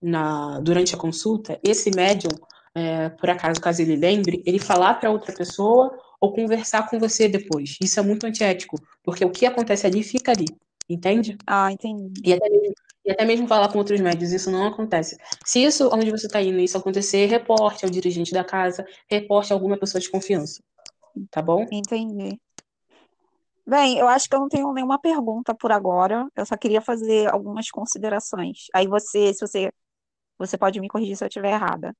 na, 0.00 0.60
durante 0.60 0.94
a 0.94 0.98
consulta, 0.98 1.58
esse 1.64 1.90
médium, 1.90 2.30
é, 2.74 3.08
por 3.08 3.30
acaso, 3.30 3.60
caso 3.60 3.82
ele 3.82 3.96
lembre, 3.96 4.42
ele 4.46 4.58
falar 4.58 4.94
para 4.94 5.10
outra 5.10 5.34
pessoa 5.34 5.98
ou 6.20 6.32
conversar 6.32 6.88
com 6.88 6.98
você 6.98 7.28
depois. 7.28 7.76
Isso 7.82 7.98
é 7.98 8.02
muito 8.02 8.26
antiético, 8.26 8.76
porque 9.02 9.24
o 9.24 9.30
que 9.30 9.46
acontece 9.46 9.86
ali 9.86 10.02
fica 10.02 10.32
ali, 10.32 10.46
entende? 10.88 11.36
Ah, 11.46 11.72
entendi. 11.72 12.12
E 12.24 12.32
até 12.32 12.48
mesmo, 12.48 12.74
e 13.08 13.10
até 13.10 13.24
mesmo 13.24 13.48
falar 13.48 13.72
com 13.72 13.78
outros 13.78 13.98
médios, 14.00 14.32
isso 14.32 14.50
não 14.50 14.66
acontece. 14.66 15.16
Se 15.42 15.64
isso, 15.64 15.88
onde 15.90 16.10
você 16.10 16.26
está 16.26 16.42
indo, 16.42 16.60
isso 16.60 16.76
acontecer, 16.76 17.24
reporte 17.24 17.86
ao 17.86 17.90
dirigente 17.90 18.34
da 18.34 18.44
casa, 18.44 18.86
reporte 19.10 19.50
a 19.50 19.56
alguma 19.56 19.78
pessoa 19.78 19.98
de 19.98 20.10
confiança, 20.10 20.62
tá 21.30 21.40
bom? 21.40 21.64
Entendi. 21.72 22.38
Bem, 23.66 23.98
eu 23.98 24.06
acho 24.08 24.28
que 24.28 24.36
eu 24.36 24.40
não 24.40 24.48
tenho 24.48 24.70
nenhuma 24.74 25.00
pergunta 25.00 25.54
por 25.54 25.72
agora. 25.72 26.28
Eu 26.36 26.44
só 26.44 26.54
queria 26.54 26.82
fazer 26.82 27.32
algumas 27.32 27.70
considerações. 27.70 28.66
Aí 28.74 28.86
você, 28.86 29.32
se 29.32 29.40
você, 29.40 29.72
você 30.38 30.58
pode 30.58 30.78
me 30.78 30.88
corrigir 30.88 31.16
se 31.16 31.24
eu 31.24 31.28
estiver 31.28 31.52
errada. 31.52 31.96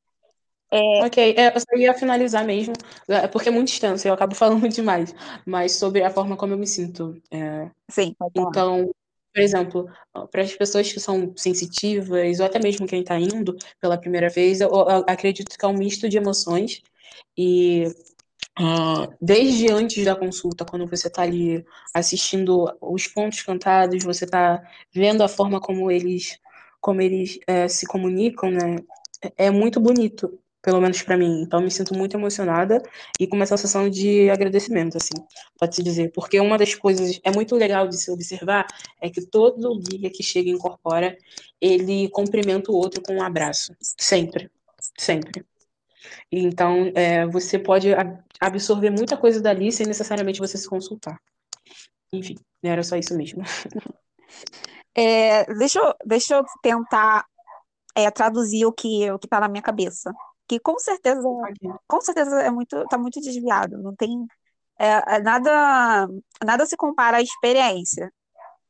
É... 0.70 1.06
Ok, 1.06 1.34
é, 1.38 1.56
eu 1.56 1.60
só 1.60 1.76
ia 1.78 1.94
finalizar 1.94 2.44
mesmo, 2.44 2.74
é, 3.08 3.26
porque 3.26 3.48
é 3.48 3.52
muito 3.52 3.68
extenso, 3.68 4.06
eu 4.06 4.12
acabo 4.12 4.34
falando 4.36 4.68
demais, 4.68 5.14
mas 5.46 5.72
sobre 5.72 6.02
a 6.02 6.10
forma 6.10 6.36
como 6.36 6.52
eu 6.52 6.58
me 6.58 6.66
sinto. 6.66 7.18
É... 7.30 7.70
Sim, 7.88 8.14
Então, 8.36 8.90
por 9.38 9.42
exemplo, 9.44 9.88
para 10.32 10.42
as 10.42 10.52
pessoas 10.56 10.92
que 10.92 10.98
são 10.98 11.32
sensitivas, 11.36 12.40
ou 12.40 12.46
até 12.46 12.58
mesmo 12.58 12.88
quem 12.88 13.02
está 13.02 13.16
indo 13.20 13.56
pela 13.80 13.96
primeira 13.96 14.28
vez, 14.28 14.60
eu, 14.60 14.68
eu, 14.68 15.04
acredito 15.06 15.56
que 15.56 15.64
é 15.64 15.68
um 15.68 15.78
misto 15.78 16.08
de 16.08 16.16
emoções, 16.16 16.82
e 17.36 17.84
uh, 18.58 19.14
desde 19.20 19.70
antes 19.70 20.04
da 20.04 20.16
consulta, 20.16 20.64
quando 20.64 20.88
você 20.88 21.06
está 21.06 21.22
ali 21.22 21.64
assistindo 21.94 22.76
os 22.80 23.06
pontos 23.06 23.40
cantados, 23.42 24.02
você 24.02 24.24
está 24.24 24.60
vendo 24.92 25.22
a 25.22 25.28
forma 25.28 25.60
como 25.60 25.88
eles, 25.88 26.36
como 26.80 27.00
eles 27.00 27.38
é, 27.46 27.68
se 27.68 27.86
comunicam, 27.86 28.50
né? 28.50 28.76
É, 29.22 29.46
é 29.46 29.50
muito 29.52 29.78
bonito 29.78 30.36
pelo 30.68 30.82
menos 30.82 31.00
para 31.00 31.16
mim. 31.16 31.40
Então, 31.40 31.62
me 31.62 31.70
sinto 31.70 31.96
muito 31.96 32.14
emocionada 32.14 32.82
e 33.18 33.26
com 33.26 33.36
uma 33.36 33.46
sensação 33.46 33.88
de 33.88 34.28
agradecimento, 34.28 34.98
assim, 34.98 35.14
pode-se 35.58 35.82
dizer. 35.82 36.12
Porque 36.12 36.38
uma 36.38 36.58
das 36.58 36.74
coisas 36.74 37.18
é 37.24 37.30
muito 37.30 37.56
legal 37.56 37.88
de 37.88 37.96
se 37.96 38.10
observar 38.10 38.66
é 39.00 39.08
que 39.08 39.24
todo 39.24 39.78
guia 39.78 40.10
que 40.10 40.22
chega 40.22 40.50
e 40.50 40.52
incorpora, 40.52 41.16
ele 41.58 42.10
cumprimenta 42.10 42.70
o 42.70 42.74
outro 42.74 43.00
com 43.00 43.14
um 43.14 43.22
abraço. 43.22 43.74
Sempre. 43.80 44.50
Sempre. 44.98 45.42
Então, 46.30 46.92
é, 46.94 47.26
você 47.26 47.58
pode 47.58 47.88
absorver 48.38 48.90
muita 48.90 49.16
coisa 49.16 49.40
dali 49.40 49.72
sem 49.72 49.86
necessariamente 49.86 50.38
você 50.38 50.58
se 50.58 50.68
consultar. 50.68 51.18
Enfim, 52.12 52.36
era 52.62 52.82
só 52.82 52.94
isso 52.94 53.16
mesmo. 53.16 53.42
É, 54.94 55.44
deixa, 55.54 55.78
eu, 55.78 55.94
deixa 56.04 56.34
eu 56.34 56.44
tentar 56.60 57.24
é, 57.96 58.10
traduzir 58.10 58.66
o 58.66 58.72
que 58.72 59.10
o 59.10 59.18
que 59.18 59.26
está 59.26 59.40
na 59.40 59.48
minha 59.48 59.62
cabeça 59.62 60.12
que 60.48 60.58
com 60.60 60.78
certeza, 60.78 61.22
com 61.86 62.00
certeza 62.00 62.40
é 62.42 62.50
muito, 62.50 62.84
tá 62.86 62.98
muito 62.98 63.20
desviado. 63.20 63.78
Não 63.78 63.94
tem 63.94 64.26
é, 64.78 65.16
é, 65.16 65.20
nada, 65.22 66.08
nada 66.44 66.66
se 66.66 66.76
compara 66.76 67.18
à 67.18 67.22
experiência. 67.22 68.12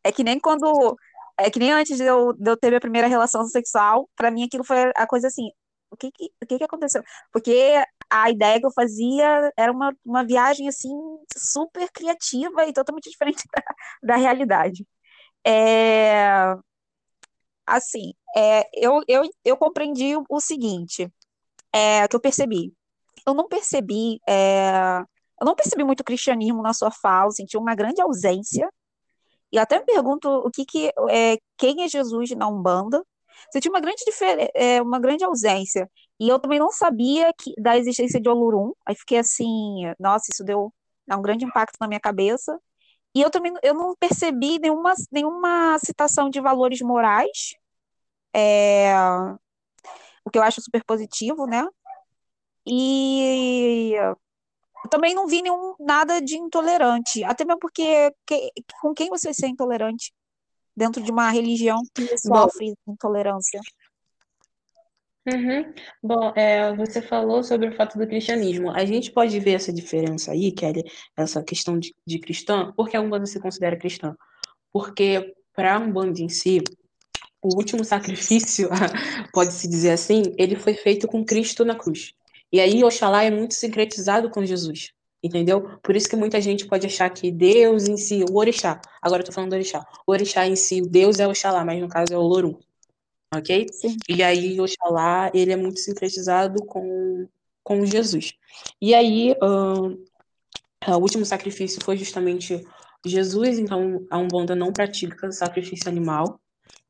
É 0.05 0.13
que 0.13 0.25
nem 0.25 0.41
quando, 0.41 0.97
é 1.39 1.51
que 1.51 1.59
nem 1.59 1.73
antes 1.73 1.97
de 1.99 2.05
eu, 2.05 2.33
de 2.35 2.51
eu 2.51 2.57
ter 2.57 2.69
minha 2.69 2.81
primeira 2.81 3.09
relação 3.09 3.45
sexual, 3.47 4.09
para 4.17 4.31
mim 4.31 4.45
aquilo 4.45 4.65
foi 4.65 4.93
a 4.97 5.07
coisa 5.07 5.29
assim, 5.29 5.51
o 5.91 5.97
que 5.97 6.11
que, 6.13 6.27
o 6.43 6.47
que 6.47 6.59
que 6.59 6.65
aconteceu? 6.65 7.03
Porque 7.33 7.83
a 8.11 8.31
ideia 8.31 8.61
que 8.61 8.67
eu 8.67 8.73
fazia 8.73 9.53
era 9.57 9.73
uma, 9.73 9.95
uma 10.05 10.25
viagem 10.25 10.69
assim 10.69 10.91
super 11.37 11.91
criativa 11.93 12.67
e 12.67 12.73
totalmente 12.73 13.11
diferente 13.11 13.45
da, 13.55 13.63
da 14.03 14.17
realidade. 14.17 14.87
É, 15.47 16.55
assim, 17.67 18.13
é, 18.37 18.69
eu, 18.75 19.03
eu, 19.09 19.23
eu 19.45 19.57
compreendi 19.57 20.15
o 20.29 20.41
seguinte, 20.41 21.11
é, 21.75 22.07
que 22.09 22.17
eu 22.17 22.21
percebi. 22.21 22.73
Eu 23.27 23.35
não 23.35 23.49
percebi, 23.49 24.21
é, 24.29 25.01
eu 25.41 25.45
não 25.47 25.55
percebi 25.55 25.85
muito 25.85 26.05
cristianismo 26.05 26.63
na 26.63 26.73
sua 26.73 26.91
fala, 26.91 27.31
senti 27.31 27.57
uma 27.57 27.75
grande 27.75 28.01
ausência. 28.03 28.69
E 29.53 29.59
até 29.59 29.79
me 29.79 29.85
pergunto 29.87 30.29
o 30.29 30.51
que 30.51 30.65
que 30.65 30.93
é, 31.11 31.39
quem 31.57 31.83
é 31.85 31.89
Jesus 31.89 32.31
na 32.33 32.49
Umbanda. 32.49 33.03
Tinha 33.61 33.73
uma 33.73 33.81
grande 33.81 34.03
é, 34.55 34.83
uma 34.83 34.99
grande 35.01 35.25
ausência. 35.25 35.91
E 36.21 36.29
eu 36.29 36.39
também 36.39 36.59
não 36.59 36.71
sabia 36.71 37.33
que, 37.39 37.55
da 37.61 37.77
existência 37.79 38.21
de 38.21 38.29
Olorum. 38.29 38.73
Aí 38.87 38.95
fiquei 38.97 39.19
assim, 39.19 39.85
nossa, 39.99 40.27
isso 40.33 40.45
deu, 40.45 40.73
dá 41.07 41.17
um 41.17 41.23
grande 41.23 41.45
impacto 41.45 41.77
na 41.81 41.89
minha 41.89 42.01
cabeça. 42.01 42.59
E 43.15 43.23
eu 43.23 43.31
também 43.31 43.53
eu 43.63 43.75
não 43.75 43.95
percebi 43.97 44.59
nenhuma, 44.59 44.95
nenhuma 45.11 45.79
citação 45.79 46.31
de 46.31 46.41
valores 46.41 46.81
morais, 46.83 47.55
é, 48.35 48.93
o 50.25 50.31
que 50.31 50.39
eu 50.39 50.43
acho 50.43 50.61
super 50.61 50.85
positivo, 50.85 51.47
né? 51.47 51.65
E 52.67 53.95
também 54.91 55.15
não 55.15 55.27
vi 55.27 55.43
nenhum 55.43 55.75
nada 55.81 56.21
de 56.21 56.37
intolerante, 56.37 57.25
até 57.25 57.45
mesmo 57.45 57.59
porque 57.61 58.13
que- 58.27 58.53
com 58.81 58.95
quem 58.95 59.09
você 59.09 59.33
ser 59.35 59.49
intolerante 59.49 60.13
dentro 60.77 61.03
de 61.03 61.11
uma 61.11 61.31
religião 61.31 61.83
que 61.95 62.07
Bom, 62.25 62.47
sofre 62.47 62.75
intolerância? 62.87 63.61
uhum. 65.27 65.75
Bom, 66.03 66.33
é, 66.35 66.75
você 66.75 67.03
falou 67.03 67.43
sobre 67.43 67.69
o 67.69 67.73
fato 67.77 67.99
do 67.99 68.07
cristianismo. 68.07 68.71
A 68.71 68.85
gente 68.85 69.13
pode 69.13 69.39
ver 69.41 69.53
essa 69.53 69.73
diferença 69.73 70.33
aí, 70.33 70.53
Kelly, 70.53 70.85
essa 71.17 71.43
questão 71.43 71.79
de, 71.79 71.95
de 72.07 72.19
cristã, 72.19 72.73
porque 72.77 72.97
a 72.97 73.01
Umbanda 73.01 73.27
se 73.27 73.41
considera 73.41 73.77
cristã. 73.79 74.17
Porque 74.73 75.35
para 75.55 75.77
a 75.77 75.79
Umbanda 75.79 76.21
em 76.21 76.29
si, 76.29 76.61
o 77.43 77.55
último 77.57 77.85
sacrifício, 77.85 78.69
pode-se 79.33 79.69
dizer 79.69 79.91
assim, 79.91 80.35
ele 80.37 80.57
foi 80.57 80.75
feito 80.75 81.07
com 81.07 81.25
Cristo 81.25 81.65
na 81.65 81.75
cruz. 81.75 82.13
E 82.53 82.61
aí 82.61 82.83
Oxalá 82.83 83.25
é 83.25 83.31
muito 83.31 83.55
sincretizado 83.55 84.31
com 84.31 84.45
Jesus, 84.45 84.93
entendeu? 85.23 85.79
Por 85.83 85.95
isso 85.95 86.09
que 86.09 86.17
muita 86.17 86.41
gente 86.41 86.67
pode 86.67 86.87
achar 86.87 87.11
que 87.11 87.31
Deus 87.31 87.89
em 87.89 87.97
si, 87.97 88.25
o 88.29 88.37
Orixá, 88.37 88.81
agora 89.03 89.23
eu 89.23 89.27
tô 89.27 89.33
falando 89.33 89.51
do 89.51 89.57
Orixá, 89.57 89.87
o 90.07 90.13
Orixá 90.13 90.47
em 90.47 90.57
si, 90.57 90.81
Deus 90.81 91.21
é 91.21 91.29
Oxalá, 91.29 91.65
mas 91.65 91.81
no 91.81 91.89
caso 91.89 92.13
é 92.13 92.17
o 92.17 92.23
Lorum, 92.23 92.59
ok? 93.35 93.67
Sim. 93.71 93.97
E 94.09 94.23
aí 94.23 94.61
Oxalá, 94.61 95.31
ele 95.35 95.53
é 95.53 95.57
muito 95.57 95.79
sincretizado 95.79 96.65
com, 96.65 97.29
com 97.63 97.85
Jesus. 97.85 98.35
E 98.81 98.95
aí, 98.95 99.37
ahn, 99.43 99.97
o 100.87 100.97
último 100.97 101.25
sacrifício 101.25 101.83
foi 101.85 101.97
justamente 101.97 102.65
Jesus, 103.05 103.59
então 103.59 104.07
a 104.11 104.19
Umbanda 104.19 104.55
não 104.55 104.73
pratica 104.73 105.31
sacrifício 105.31 105.89
animal. 105.89 106.41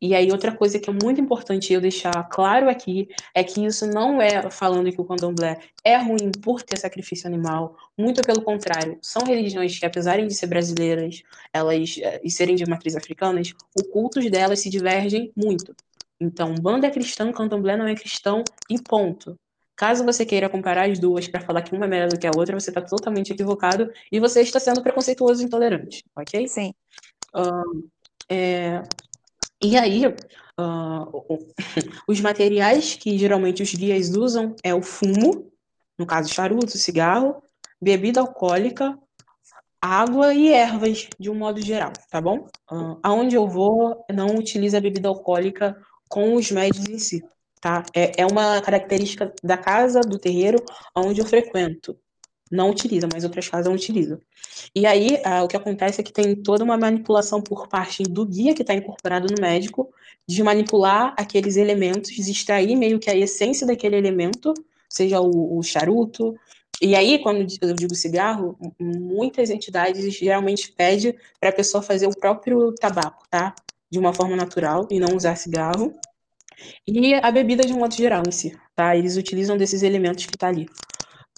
E 0.00 0.14
aí, 0.14 0.30
outra 0.30 0.54
coisa 0.54 0.78
que 0.78 0.88
é 0.88 0.92
muito 0.92 1.20
importante 1.20 1.72
eu 1.72 1.80
deixar 1.80 2.28
claro 2.28 2.70
aqui 2.70 3.08
é 3.34 3.42
que 3.42 3.64
isso 3.64 3.84
não 3.86 4.22
é 4.22 4.48
falando 4.48 4.92
que 4.92 5.00
o 5.00 5.04
candomblé 5.04 5.58
é 5.84 5.96
ruim 5.96 6.30
por 6.40 6.62
ter 6.62 6.78
sacrifício 6.78 7.26
animal, 7.26 7.76
muito 7.96 8.22
pelo 8.22 8.42
contrário. 8.42 8.96
São 9.02 9.24
religiões 9.24 9.76
que, 9.76 9.84
apesar 9.84 10.24
de 10.24 10.32
ser 10.32 10.46
brasileiras 10.46 11.22
elas 11.52 11.96
eh, 12.00 12.20
e 12.22 12.30
serem 12.30 12.54
de 12.54 12.64
matriz 12.68 12.94
africanas, 12.94 13.52
os 13.76 13.82
cultos 13.88 14.30
delas 14.30 14.60
se 14.60 14.70
divergem 14.70 15.32
muito. 15.36 15.74
Então, 16.20 16.54
banda 16.54 16.86
é 16.86 16.90
cristã, 16.90 17.32
candomblé 17.32 17.76
não 17.76 17.86
é 17.86 17.94
cristão 17.94 18.44
e 18.70 18.80
ponto. 18.80 19.36
Caso 19.74 20.04
você 20.04 20.26
queira 20.26 20.48
comparar 20.48 20.90
as 20.90 20.98
duas 20.98 21.28
para 21.28 21.40
falar 21.40 21.62
que 21.62 21.72
uma 21.72 21.86
é 21.86 21.88
melhor 21.88 22.08
do 22.08 22.18
que 22.18 22.26
a 22.26 22.32
outra, 22.36 22.58
você 22.58 22.70
está 22.70 22.82
totalmente 22.82 23.32
equivocado 23.32 23.90
e 24.10 24.18
você 24.18 24.40
está 24.40 24.58
sendo 24.58 24.82
preconceituoso 24.82 25.40
e 25.40 25.44
intolerante, 25.46 26.04
ok? 26.16 26.48
Sim. 26.48 26.74
É, 28.28 28.82
e 29.62 29.76
aí, 29.76 30.02
o- 30.06 31.38
os 32.08 32.20
materiais 32.20 32.94
que 32.94 33.16
geralmente 33.18 33.62
os 33.62 33.74
guias 33.74 34.10
usam 34.16 34.54
é 34.62 34.74
o 34.74 34.82
fumo, 34.82 35.50
no 35.98 36.06
caso 36.06 36.32
charuto, 36.32 36.78
cigarro, 36.78 37.42
bebida 37.80 38.20
alcoólica, 38.20 38.98
água 39.80 40.34
e 40.34 40.52
ervas, 40.52 41.08
de 41.18 41.30
um 41.30 41.34
modo 41.34 41.60
geral, 41.60 41.92
tá 42.10 42.20
bom? 42.20 42.46
Ah, 42.70 42.96
aonde 43.04 43.36
eu 43.36 43.48
vou, 43.48 44.04
não 44.12 44.36
utiliza 44.36 44.80
bebida 44.80 45.08
alcoólica 45.08 45.76
com 46.08 46.34
os 46.34 46.50
médios 46.50 46.88
em 46.88 46.98
si, 46.98 47.22
tá? 47.60 47.84
É, 47.94 48.22
é 48.22 48.26
uma 48.26 48.60
característica 48.62 49.32
da 49.42 49.56
casa, 49.58 50.00
do 50.00 50.18
terreiro, 50.18 50.64
onde 50.96 51.20
eu 51.20 51.26
frequento. 51.26 51.96
Não 52.50 52.70
utiliza, 52.70 53.08
mas 53.12 53.24
outras 53.24 53.48
casas 53.48 53.72
utilizam. 53.72 54.18
E 54.74 54.86
aí, 54.86 55.20
ah, 55.24 55.44
o 55.44 55.48
que 55.48 55.56
acontece 55.56 56.00
é 56.00 56.04
que 56.04 56.12
tem 56.12 56.34
toda 56.34 56.64
uma 56.64 56.76
manipulação 56.76 57.40
por 57.40 57.68
parte 57.68 58.02
do 58.02 58.24
guia 58.24 58.54
que 58.54 58.62
está 58.62 58.74
incorporado 58.74 59.26
no 59.28 59.40
médico, 59.40 59.92
de 60.26 60.42
manipular 60.42 61.14
aqueles 61.16 61.56
elementos, 61.56 62.10
de 62.10 62.30
extrair 62.30 62.76
meio 62.76 62.98
que 62.98 63.10
a 63.10 63.16
essência 63.16 63.66
daquele 63.66 63.96
elemento, 63.96 64.54
seja 64.88 65.20
o, 65.20 65.58
o 65.58 65.62
charuto. 65.62 66.34
E 66.80 66.94
aí, 66.94 67.18
quando 67.18 67.46
eu 67.60 67.74
digo 67.74 67.94
cigarro, 67.94 68.56
muitas 68.78 69.50
entidades 69.50 70.14
geralmente 70.14 70.72
pedem 70.72 71.14
para 71.40 71.50
a 71.50 71.52
pessoa 71.52 71.82
fazer 71.82 72.06
o 72.06 72.16
próprio 72.16 72.72
tabaco, 72.74 73.24
tá? 73.30 73.54
De 73.90 73.98
uma 73.98 74.12
forma 74.12 74.36
natural 74.36 74.86
e 74.90 75.00
não 75.00 75.16
usar 75.16 75.36
cigarro. 75.36 75.92
E 76.86 77.14
a 77.14 77.30
bebida 77.30 77.64
de 77.64 77.72
um 77.72 77.78
modo 77.78 77.94
geral 77.94 78.22
em 78.26 78.32
si, 78.32 78.56
tá? 78.74 78.96
Eles 78.96 79.16
utilizam 79.16 79.56
desses 79.56 79.82
elementos 79.82 80.26
que 80.26 80.36
tá 80.36 80.48
ali. 80.48 80.68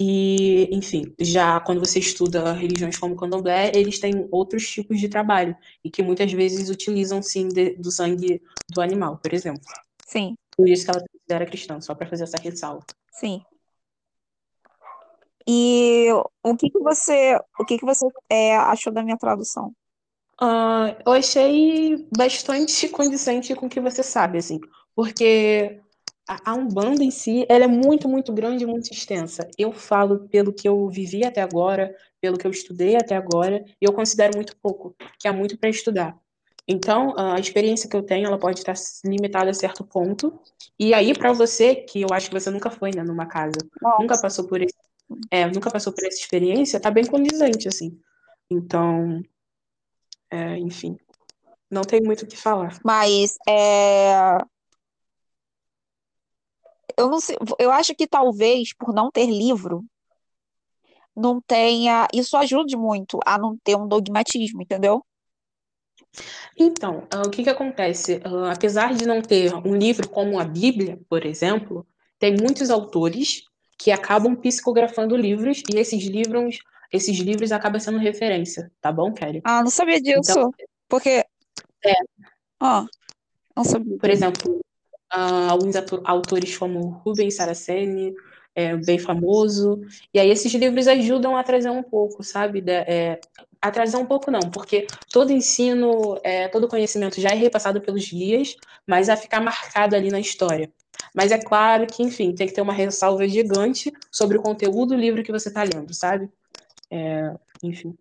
E, 0.01 0.69
enfim, 0.75 1.15
já 1.21 1.61
quando 1.61 1.81
você 1.81 1.99
estuda 1.99 2.53
religiões 2.55 2.99
como 2.99 3.15
o 3.15 3.17
candomblé, 3.17 3.71
eles 3.75 3.99
têm 4.01 4.27
outros 4.33 4.67
tipos 4.69 4.99
de 4.99 5.09
trabalho 5.11 5.55
e 5.85 5.91
que 5.91 6.03
muitas 6.03 6.33
vezes 6.33 6.71
utilizam, 6.71 7.23
sim, 7.23 7.49
de- 7.49 7.77
do 7.77 7.91
sangue 7.93 8.43
do 8.69 8.81
animal, 8.81 9.19
por 9.19 9.35
exemplo. 9.35 9.63
Sim, 10.05 10.37
Por 10.57 10.69
isso 10.69 10.85
que 10.85 10.91
ela 10.91 11.01
considera 11.07 11.47
cristã, 11.47 11.81
só 11.81 11.95
para 11.95 12.09
fazer 12.09 12.25
essa 12.25 12.39
ressalva. 12.39 12.87
sim. 13.13 13.45
E 15.47 16.09
o 16.43 16.57
que 16.57 16.71
que 16.71 16.79
você, 16.79 17.37
o 17.59 17.65
que 17.65 17.79
que 17.79 17.85
você 17.85 18.07
é, 18.31 18.57
achou 18.57 18.93
da 18.93 19.03
minha 19.03 19.19
tradução? 19.19 19.75
Ah, 20.41 20.97
eu 21.07 21.13
achei 21.13 22.09
bastante 22.17 22.89
condizente 22.89 23.55
com 23.55 23.67
o 23.67 23.69
que 23.69 23.81
você 23.81 24.03
sabe, 24.03 24.39
assim, 24.39 24.59
porque 24.95 25.81
a, 26.31 26.53
a 26.53 26.55
Umbanda 26.55 27.03
em 27.03 27.11
si, 27.11 27.45
ela 27.49 27.64
é 27.64 27.66
muito, 27.66 28.09
muito 28.09 28.33
grande 28.33 28.62
e 28.62 28.66
muito 28.66 28.93
extensa. 28.93 29.51
Eu 29.59 29.72
falo 29.72 30.28
pelo 30.28 30.53
que 30.53 30.68
eu 30.68 30.89
vivi 30.89 31.24
até 31.24 31.43
agora, 31.43 31.93
pelo 32.20 32.39
que 32.39 32.47
eu 32.47 32.53
estudei 32.53 32.95
até 32.95 33.16
agora, 33.16 33.64
e 33.81 33.85
eu 33.85 33.93
considero 33.93 34.37
muito 34.37 34.57
pouco, 34.57 34.95
que 35.18 35.26
há 35.26 35.33
muito 35.33 35.59
para 35.59 35.68
estudar. 35.68 36.16
Então, 36.68 37.18
a 37.18 37.41
experiência 37.41 37.91
que 37.91 37.97
eu 37.97 38.03
tenho, 38.03 38.28
ela 38.28 38.39
pode 38.39 38.61
estar 38.61 38.74
limitada 39.05 39.51
a 39.51 39.55
certo 39.55 39.83
ponto. 39.83 40.39
E 40.78 40.95
aí, 40.95 41.12
para 41.18 41.33
você, 41.33 41.74
que 41.74 42.03
eu 42.03 42.09
acho 42.12 42.28
que 42.28 42.39
você 42.39 42.49
nunca 42.49 42.70
foi, 42.70 42.93
né, 42.95 43.03
numa 43.03 43.26
casa, 43.26 43.59
nunca 43.99 44.20
passou 44.20 44.47
por 44.47 44.62
esse, 44.62 44.76
é, 45.33 45.47
nunca 45.49 45.68
passou 45.68 45.93
por 45.93 46.07
essa 46.07 46.20
experiência, 46.20 46.78
tá 46.78 46.93
bem 46.93 47.05
condizente, 47.05 47.66
assim. 47.66 47.99
Então, 48.49 49.20
é, 50.31 50.59
enfim, 50.59 50.97
não 51.68 51.83
tem 51.83 52.01
muito 52.01 52.22
o 52.22 52.26
que 52.28 52.37
falar. 52.37 52.78
mas 52.85 53.37
é, 53.49 54.39
eu 57.01 57.11
não 57.11 57.21
sei, 57.21 57.37
eu 57.59 57.71
acho 57.71 57.95
que 57.95 58.07
talvez 58.07 58.75
por 58.75 58.95
não 58.95 59.11
ter 59.11 59.27
livro, 59.27 59.85
não 61.17 61.41
tenha, 61.41 62.07
isso 62.15 62.37
ajude 62.37 62.77
muito 62.77 63.19
a 63.27 63.39
não 63.39 63.57
ter 63.59 63.77
um 63.77 63.87
dogmatismo, 63.87 64.63
entendeu? 64.63 65.05
Então, 66.57 67.07
ah, 67.11 67.23
o 67.27 67.31
que 67.31 67.43
que 67.43 67.51
acontece? 67.51 68.21
Ah, 68.25 68.53
apesar 68.53 68.95
de 68.95 69.07
não 69.07 69.23
ter 69.23 69.55
um 69.55 69.75
livro 69.75 70.09
como 70.09 70.39
a 70.39 70.45
Bíblia, 70.45 70.99
por 71.09 71.25
exemplo, 71.25 71.87
tem 72.19 72.37
muitos 72.37 72.71
autores 72.71 73.45
que 73.79 73.91
acabam 73.91 74.37
psicografando 74.37 75.17
livros 75.17 75.63
e 75.73 75.79
esses 75.79 76.05
livros, 76.05 76.59
esses 76.93 77.19
livros 77.19 77.51
acabam 77.51 77.81
sendo 77.81 77.99
referência, 77.99 78.71
tá 78.81 78.93
bom, 78.93 79.13
Kelly? 79.13 79.41
Ah, 79.45 79.63
não 79.63 79.71
sabia 79.71 79.97
Então, 79.97 80.21
disso, 80.21 80.51
porque, 80.89 81.25
é, 81.85 81.93
ah, 82.61 82.85
não 83.57 83.65
sabia 83.65 83.97
por 83.99 84.11
exemplo, 84.11 84.61
ah, 85.11 85.51
alguns 85.51 85.75
autores 86.05 86.57
como 86.57 86.89
Rubens 87.05 87.37
Saraceni, 87.37 88.15
é, 88.55 88.77
bem 88.77 88.99
famoso, 88.99 89.81
e 90.13 90.19
aí 90.19 90.29
esses 90.31 90.53
livros 90.55 90.89
ajudam 90.89 91.37
a 91.37 91.43
trazer 91.45 91.71
um 91.71 91.83
pouco, 91.83 92.23
sabe? 92.25 92.61
da- 92.61 92.73
é, 92.87 93.21
a 93.63 93.71
trazer 93.71 93.97
um 93.97 94.07
pouco 94.07 94.31
não, 94.31 94.51
porque 94.51 94.87
todo 95.13 95.33
ensino, 95.33 96.19
é, 96.25 96.49
todo 96.49 96.67
conhecimento 96.69 97.21
já 97.21 97.31
é 97.31 97.35
repassado 97.35 97.81
pelos 97.81 98.09
guias, 98.11 98.57
mas 98.87 99.09
a 99.09 99.17
ficar 99.17 99.41
marcado 99.41 99.95
ali 99.95 100.11
na 100.11 100.19
história. 100.21 100.73
Mas 101.15 101.31
é 101.33 101.39
claro 101.39 101.87
que, 101.87 102.03
enfim, 102.03 102.35
tem 102.35 102.47
que 102.47 102.53
ter 102.55 102.61
uma 102.63 102.73
ressalva 102.73 103.27
gigante 103.29 103.93
sobre 104.11 104.39
o 104.39 104.43
conteúdo 104.43 104.91
do 104.95 105.01
livro 105.01 105.23
que 105.23 105.33
você 105.33 105.49
está 105.49 105.63
lendo, 105.63 105.93
sabe? 105.95 106.29
É, 106.91 107.35
enfim. 107.63 107.97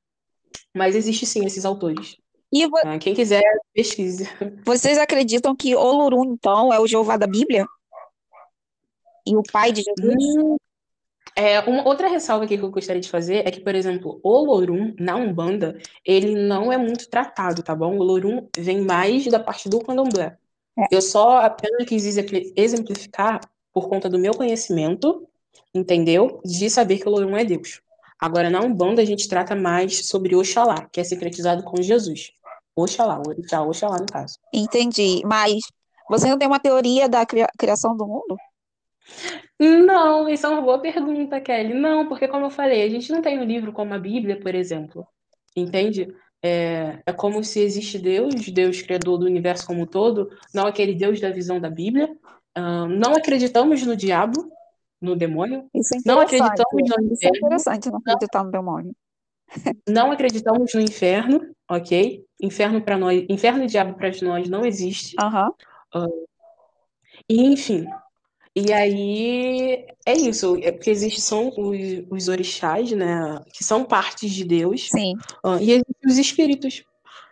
Mas 0.75 0.95
existe 0.95 1.25
sim 1.25 1.45
esses 1.45 1.65
autores. 1.65 2.17
E 2.51 2.65
vo- 2.67 2.77
Ah, 2.83 2.97
quem 2.97 3.13
quiser, 3.13 3.43
pesquise. 3.73 4.23
vocês 4.65 4.97
acreditam 4.97 5.55
que 5.55 5.75
Olorum, 5.75 6.33
então, 6.33 6.73
é 6.73 6.79
o 6.79 6.87
Jeová 6.87 7.15
da 7.17 7.27
Bíblia? 7.27 7.65
E 9.25 9.35
o 9.35 9.43
pai 9.43 9.71
de 9.71 9.83
Jesus? 9.83 10.15
Hum, 10.37 10.57
É, 11.35 11.59
uma 11.61 11.87
outra 11.87 12.07
ressalva 12.09 12.43
aqui 12.45 12.57
que 12.57 12.63
eu 12.63 12.71
gostaria 12.71 13.01
de 13.01 13.07
fazer 13.09 13.47
é 13.47 13.51
que, 13.51 13.61
por 13.61 13.75
exemplo, 13.75 14.19
o 14.23 14.43
Lorum, 14.43 14.93
na 14.99 15.15
Umbanda, 15.15 15.77
ele 16.03 16.35
não 16.35 16.73
é 16.73 16.77
muito 16.77 17.07
tratado, 17.09 17.61
tá 17.63 17.73
bom? 17.75 17.97
O 17.97 18.03
Lorum 18.03 18.47
vem 18.57 18.81
mais 18.81 19.25
da 19.27 19.39
parte 19.39 19.69
do 19.69 19.79
candomblé. 19.79 20.37
É. 20.77 20.85
Eu 20.91 21.01
só 21.01 21.37
apenas 21.37 21.87
quis 21.87 22.05
exempli- 22.05 22.51
exemplificar 22.57 23.39
por 23.71 23.87
conta 23.87 24.09
do 24.09 24.17
meu 24.19 24.33
conhecimento, 24.33 25.27
entendeu? 25.73 26.41
De 26.43 26.69
saber 26.69 26.97
que 26.97 27.07
o 27.07 27.11
Lorum 27.11 27.37
é 27.37 27.45
Deus. 27.45 27.79
Agora, 28.19 28.49
na 28.49 28.59
Umbanda, 28.61 29.01
a 29.01 29.05
gente 29.05 29.29
trata 29.29 29.55
mais 29.55 30.07
sobre 30.07 30.35
Oxalá, 30.35 30.87
que 30.91 30.99
é 30.99 31.03
secretizado 31.03 31.63
com 31.63 31.81
Jesus. 31.81 32.31
Oxalá, 32.81 33.19
o 33.19 33.29
orixá, 33.29 33.61
Oxalá 33.61 33.97
no 33.99 34.05
caso. 34.05 34.37
Entendi. 34.53 35.21
Mas 35.25 35.55
você 36.09 36.27
não 36.29 36.37
tem 36.37 36.47
uma 36.47 36.59
teoria 36.59 37.07
da 37.07 37.25
cria- 37.25 37.49
criação 37.57 37.95
do 37.95 38.05
mundo? 38.07 38.37
Não, 39.59 40.27
isso 40.29 40.45
é 40.45 40.49
uma 40.49 40.61
boa 40.61 40.79
pergunta, 40.79 41.39
Kelly. 41.41 41.73
Não, 41.73 42.07
porque 42.07 42.27
como 42.27 42.45
eu 42.45 42.49
falei, 42.49 42.83
a 42.83 42.89
gente 42.89 43.11
não 43.11 43.21
tem 43.21 43.39
um 43.39 43.43
livro 43.43 43.73
como 43.73 43.93
a 43.93 43.99
Bíblia, 43.99 44.39
por 44.39 44.55
exemplo. 44.55 45.05
Entende? 45.55 46.07
É, 46.41 46.99
é 47.05 47.11
como 47.13 47.43
se 47.43 47.59
existe 47.59 47.99
Deus, 47.99 48.33
Deus 48.49 48.81
criador 48.81 49.17
do 49.17 49.25
universo 49.25 49.67
como 49.67 49.81
um 49.81 49.85
todo, 49.85 50.29
não 50.53 50.65
aquele 50.65 50.95
Deus 50.95 51.19
da 51.19 51.29
visão 51.31 51.59
da 51.59 51.69
Bíblia. 51.69 52.09
Ah, 52.55 52.87
não 52.87 53.13
acreditamos 53.13 53.85
no 53.85 53.95
diabo, 53.95 54.49
no 55.01 55.15
demônio. 55.15 55.65
Isso 55.75 55.95
é 55.95 55.97
Não 56.05 56.21
interessante. 56.21 56.61
acreditamos 56.61 56.89
no 56.89 57.13
Isso 57.13 57.25
é 57.25 57.27
inferno. 57.27 57.37
interessante, 57.47 57.89
não 57.91 57.97
acreditar 57.99 58.43
no 58.43 58.51
demônio. 58.51 58.95
Não 59.87 60.11
acreditamos 60.11 60.73
no 60.73 60.81
inferno, 60.81 61.41
ok? 61.69 62.23
Inferno 62.41 62.81
para 62.81 62.97
nós, 62.97 63.25
inferno 63.29 63.63
e 63.63 63.67
diabo 63.67 63.95
para 63.95 64.11
nós 64.21 64.49
não 64.49 64.65
existe. 64.65 65.15
Aham. 65.19 65.51
E 67.27 67.41
enfim. 67.41 67.85
E 68.55 68.73
aí 68.73 69.85
é 70.05 70.13
isso, 70.13 70.57
é 70.61 70.71
porque 70.71 70.89
existem 70.89 71.21
são 71.21 71.49
os, 71.49 71.79
os 72.09 72.27
orixás, 72.27 72.91
né, 72.91 73.39
que 73.53 73.63
são 73.63 73.85
partes 73.85 74.31
de 74.31 74.43
Deus, 74.43 74.89
Sim. 74.89 75.13
ah, 75.45 75.59
e 75.61 75.71
existem 75.71 76.07
os 76.07 76.17
espíritos, 76.17 76.83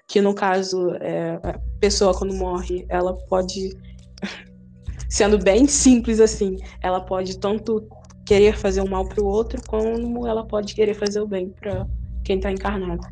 que 0.07 0.21
no 0.21 0.33
caso 0.33 0.91
é, 1.01 1.39
a 1.43 1.59
pessoa 1.79 2.17
quando 2.17 2.35
morre, 2.35 2.85
ela 2.87 3.13
pode, 3.27 3.75
sendo 5.09 5.39
bem 5.39 5.67
simples 5.67 6.19
assim, 6.19 6.57
ela 6.81 7.01
pode 7.01 7.39
tanto 7.39 7.85
querer 8.25 8.55
fazer 8.55 8.81
o 8.81 8.89
mal 8.89 9.07
para 9.07 9.21
o 9.21 9.27
outro, 9.27 9.59
como 9.67 10.27
ela 10.27 10.45
pode 10.45 10.75
querer 10.75 10.93
fazer 10.93 11.19
o 11.19 11.27
bem 11.27 11.49
para 11.49 11.87
quem 12.27 12.35
está 12.35 12.51
encarnado. 12.51 13.07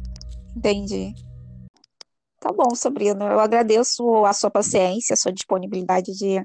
Entendi. 0.56 1.14
Tá 2.40 2.52
bom, 2.52 2.76
Sabrina. 2.76 3.26
Eu 3.26 3.40
agradeço 3.40 4.26
a 4.26 4.34
sua 4.34 4.52
paciência, 4.52 5.14
a 5.14 5.18
sua 5.18 5.32
disponibilidade 5.32 6.12
de 6.12 6.44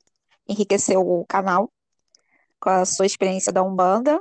enriquecer 0.49 0.97
o 0.97 1.25
canal 1.29 1.69
com 2.61 2.71
a 2.71 2.85
sua 2.85 3.07
experiência 3.07 3.53
da 3.53 3.63
Umbanda. 3.63 4.19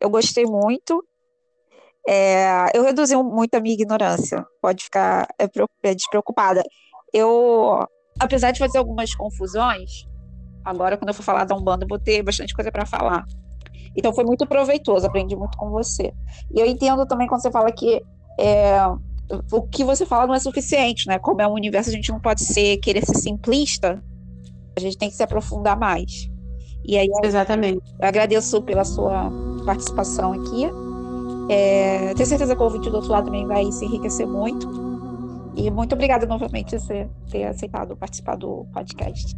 Eu 0.00 0.10
gostei 0.10 0.44
muito. 0.44 1.06
É, 2.06 2.76
eu 2.76 2.82
reduzi 2.82 3.16
muito 3.16 3.54
a 3.54 3.60
minha 3.60 3.74
ignorância. 3.74 4.44
Pode 4.60 4.84
ficar 4.84 5.28
é, 5.38 5.48
é, 5.84 5.94
despreocupada. 5.94 6.62
Eu, 7.12 7.86
apesar 8.18 8.50
de 8.50 8.58
fazer 8.58 8.78
algumas 8.78 9.14
confusões, 9.14 10.04
agora 10.64 10.96
quando 10.96 11.10
eu 11.10 11.14
for 11.14 11.22
falar 11.22 11.44
da 11.44 11.54
Umbanda, 11.54 11.84
eu 11.84 11.88
vou 11.88 11.98
ter 11.98 12.24
bastante 12.24 12.52
coisa 12.52 12.72
para 12.72 12.84
falar. 12.84 13.24
Então 13.96 14.12
foi 14.12 14.24
muito 14.24 14.46
proveitoso, 14.46 15.06
aprendi 15.06 15.36
muito 15.36 15.56
com 15.56 15.70
você. 15.70 16.12
E 16.52 16.60
eu 16.60 16.66
entendo 16.66 17.06
também 17.06 17.26
quando 17.26 17.42
você 17.42 17.50
fala 17.50 17.70
que 17.70 18.02
é, 18.38 18.78
o 19.52 19.62
que 19.62 19.84
você 19.84 20.04
fala 20.04 20.26
não 20.26 20.34
é 20.34 20.40
suficiente, 20.40 21.06
né? 21.06 21.18
Como 21.18 21.40
é 21.40 21.46
um 21.46 21.52
universo, 21.52 21.90
a 21.90 21.92
gente 21.92 22.10
não 22.10 22.20
pode 22.20 22.42
ser 22.44 22.76
querer 22.78 23.04
ser 23.04 23.16
simplista. 23.16 24.02
A 24.76 24.80
gente 24.80 24.98
tem 24.98 25.08
que 25.08 25.14
se 25.14 25.22
aprofundar 25.22 25.78
mais. 25.78 26.28
E 26.84 26.98
aí 26.98 27.08
Exatamente. 27.22 27.80
eu 27.98 28.08
agradeço 28.08 28.60
pela 28.62 28.84
sua 28.84 29.30
participação 29.64 30.32
aqui. 30.32 30.68
É, 31.48 32.12
tenho 32.14 32.26
certeza 32.26 32.54
que 32.54 32.60
o 32.60 32.64
ouvinte 32.64 32.90
do 32.90 32.96
outro 32.96 33.10
lado 33.10 33.26
também 33.26 33.46
vai 33.46 33.70
se 33.70 33.84
enriquecer 33.84 34.26
muito. 34.26 34.68
E 35.56 35.70
muito 35.70 35.94
obrigada 35.94 36.26
novamente 36.26 36.70
por 36.70 36.80
você 36.80 37.08
ter 37.30 37.44
aceitado 37.44 37.96
participar 37.96 38.36
do 38.36 38.66
podcast. 38.72 39.34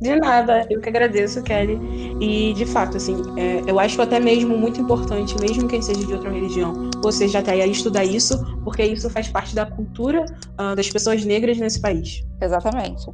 De 0.00 0.14
nada, 0.16 0.66
eu 0.68 0.80
que 0.80 0.88
agradeço, 0.88 1.42
Kelly. 1.42 1.78
E, 2.20 2.52
de 2.52 2.66
fato, 2.66 2.98
assim, 2.98 3.16
é, 3.36 3.62
eu 3.66 3.80
acho 3.80 4.00
até 4.00 4.20
mesmo 4.20 4.56
muito 4.56 4.80
importante, 4.80 5.34
mesmo 5.40 5.66
quem 5.66 5.80
seja 5.80 6.04
de 6.04 6.12
outra 6.12 6.30
religião, 6.30 6.90
você 7.02 7.26
já 7.26 7.38
até 7.38 7.52
aí 7.52 7.70
estudar 7.70 8.04
isso, 8.04 8.38
porque 8.62 8.82
isso 8.82 9.08
faz 9.08 9.28
parte 9.28 9.54
da 9.54 9.64
cultura 9.64 10.24
ah, 10.58 10.74
das 10.74 10.90
pessoas 10.90 11.24
negras 11.24 11.58
nesse 11.58 11.80
país. 11.80 12.22
Exatamente. 12.40 13.06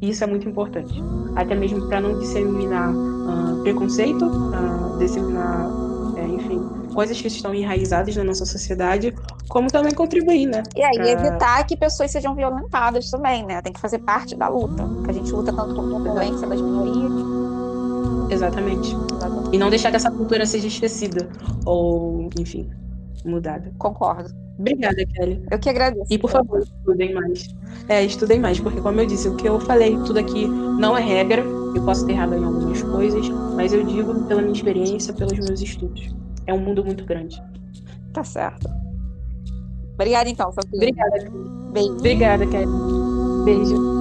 Isso 0.00 0.24
é 0.24 0.26
muito 0.26 0.48
importante. 0.48 1.02
Até 1.36 1.54
mesmo 1.54 1.86
para 1.88 2.00
não 2.00 2.18
disseminar 2.18 2.90
ah, 2.90 3.60
preconceito, 3.62 4.24
ah, 4.54 4.96
disseminar, 4.98 5.68
é, 6.16 6.26
enfim, 6.26 6.77
coisas 6.98 7.20
que 7.20 7.28
estão 7.28 7.54
enraizadas 7.54 8.16
na 8.16 8.24
nossa 8.24 8.44
sociedade, 8.44 9.14
como 9.48 9.68
também 9.70 9.94
contribuir, 9.94 10.46
né? 10.46 10.64
E 10.74 10.82
aí, 10.82 10.94
pra- 10.96 11.10
evitar 11.10 11.64
que 11.64 11.76
pessoas 11.76 12.10
sejam 12.10 12.34
violentadas 12.34 13.08
também, 13.08 13.46
né? 13.46 13.62
Tem 13.62 13.72
que 13.72 13.78
fazer 13.78 14.00
parte 14.00 14.34
da 14.34 14.48
luta. 14.48 14.84
Que 15.04 15.10
a 15.12 15.14
gente 15.14 15.30
luta 15.30 15.52
tanto 15.52 15.76
contra 15.76 15.96
a 15.96 16.00
violência 16.02 16.44
das 16.48 16.60
minorias. 16.60 17.12
Exatamente. 18.32 18.96
Exatamente. 19.14 19.54
E 19.54 19.58
não 19.58 19.70
deixar 19.70 19.90
que 19.90 19.96
essa 19.96 20.10
cultura 20.10 20.44
seja 20.44 20.66
esquecida, 20.66 21.28
ou, 21.64 22.28
enfim, 22.36 22.68
mudada. 23.24 23.72
Concordo. 23.78 24.30
Obrigada, 24.58 24.96
Kelly. 25.14 25.40
Eu 25.52 25.58
que 25.60 25.68
agradeço. 25.70 26.12
E 26.12 26.18
por 26.18 26.30
favor, 26.32 26.58
estudem 26.58 27.14
mais. 27.14 27.54
É, 27.88 28.04
estudem 28.04 28.40
mais, 28.40 28.58
porque 28.58 28.80
como 28.80 29.00
eu 29.00 29.06
disse, 29.06 29.28
o 29.28 29.36
que 29.36 29.48
eu 29.48 29.60
falei, 29.60 29.96
tudo 29.98 30.18
aqui 30.18 30.48
não 30.48 30.98
é 30.98 31.00
regra. 31.00 31.42
Eu 31.76 31.84
posso 31.84 32.04
ter 32.04 32.14
errado 32.14 32.34
em 32.34 32.44
algumas 32.44 32.82
coisas, 32.82 33.28
mas 33.54 33.72
eu 33.72 33.84
digo 33.84 34.24
pela 34.24 34.42
minha 34.42 34.52
experiência, 34.52 35.14
pelos 35.14 35.38
meus 35.38 35.60
estudos. 35.62 36.12
É 36.48 36.54
um 36.54 36.58
mundo 36.58 36.82
muito 36.82 37.04
grande. 37.04 37.40
Tá 38.12 38.24
certo. 38.24 38.66
Obrigada, 39.94 40.30
então, 40.30 40.50
Sofia. 40.50 40.70
Obrigada, 40.74 41.30
Beijo. 41.72 41.92
obrigada, 41.92 42.46
Kelly. 42.46 42.66
Beijo. 43.44 43.97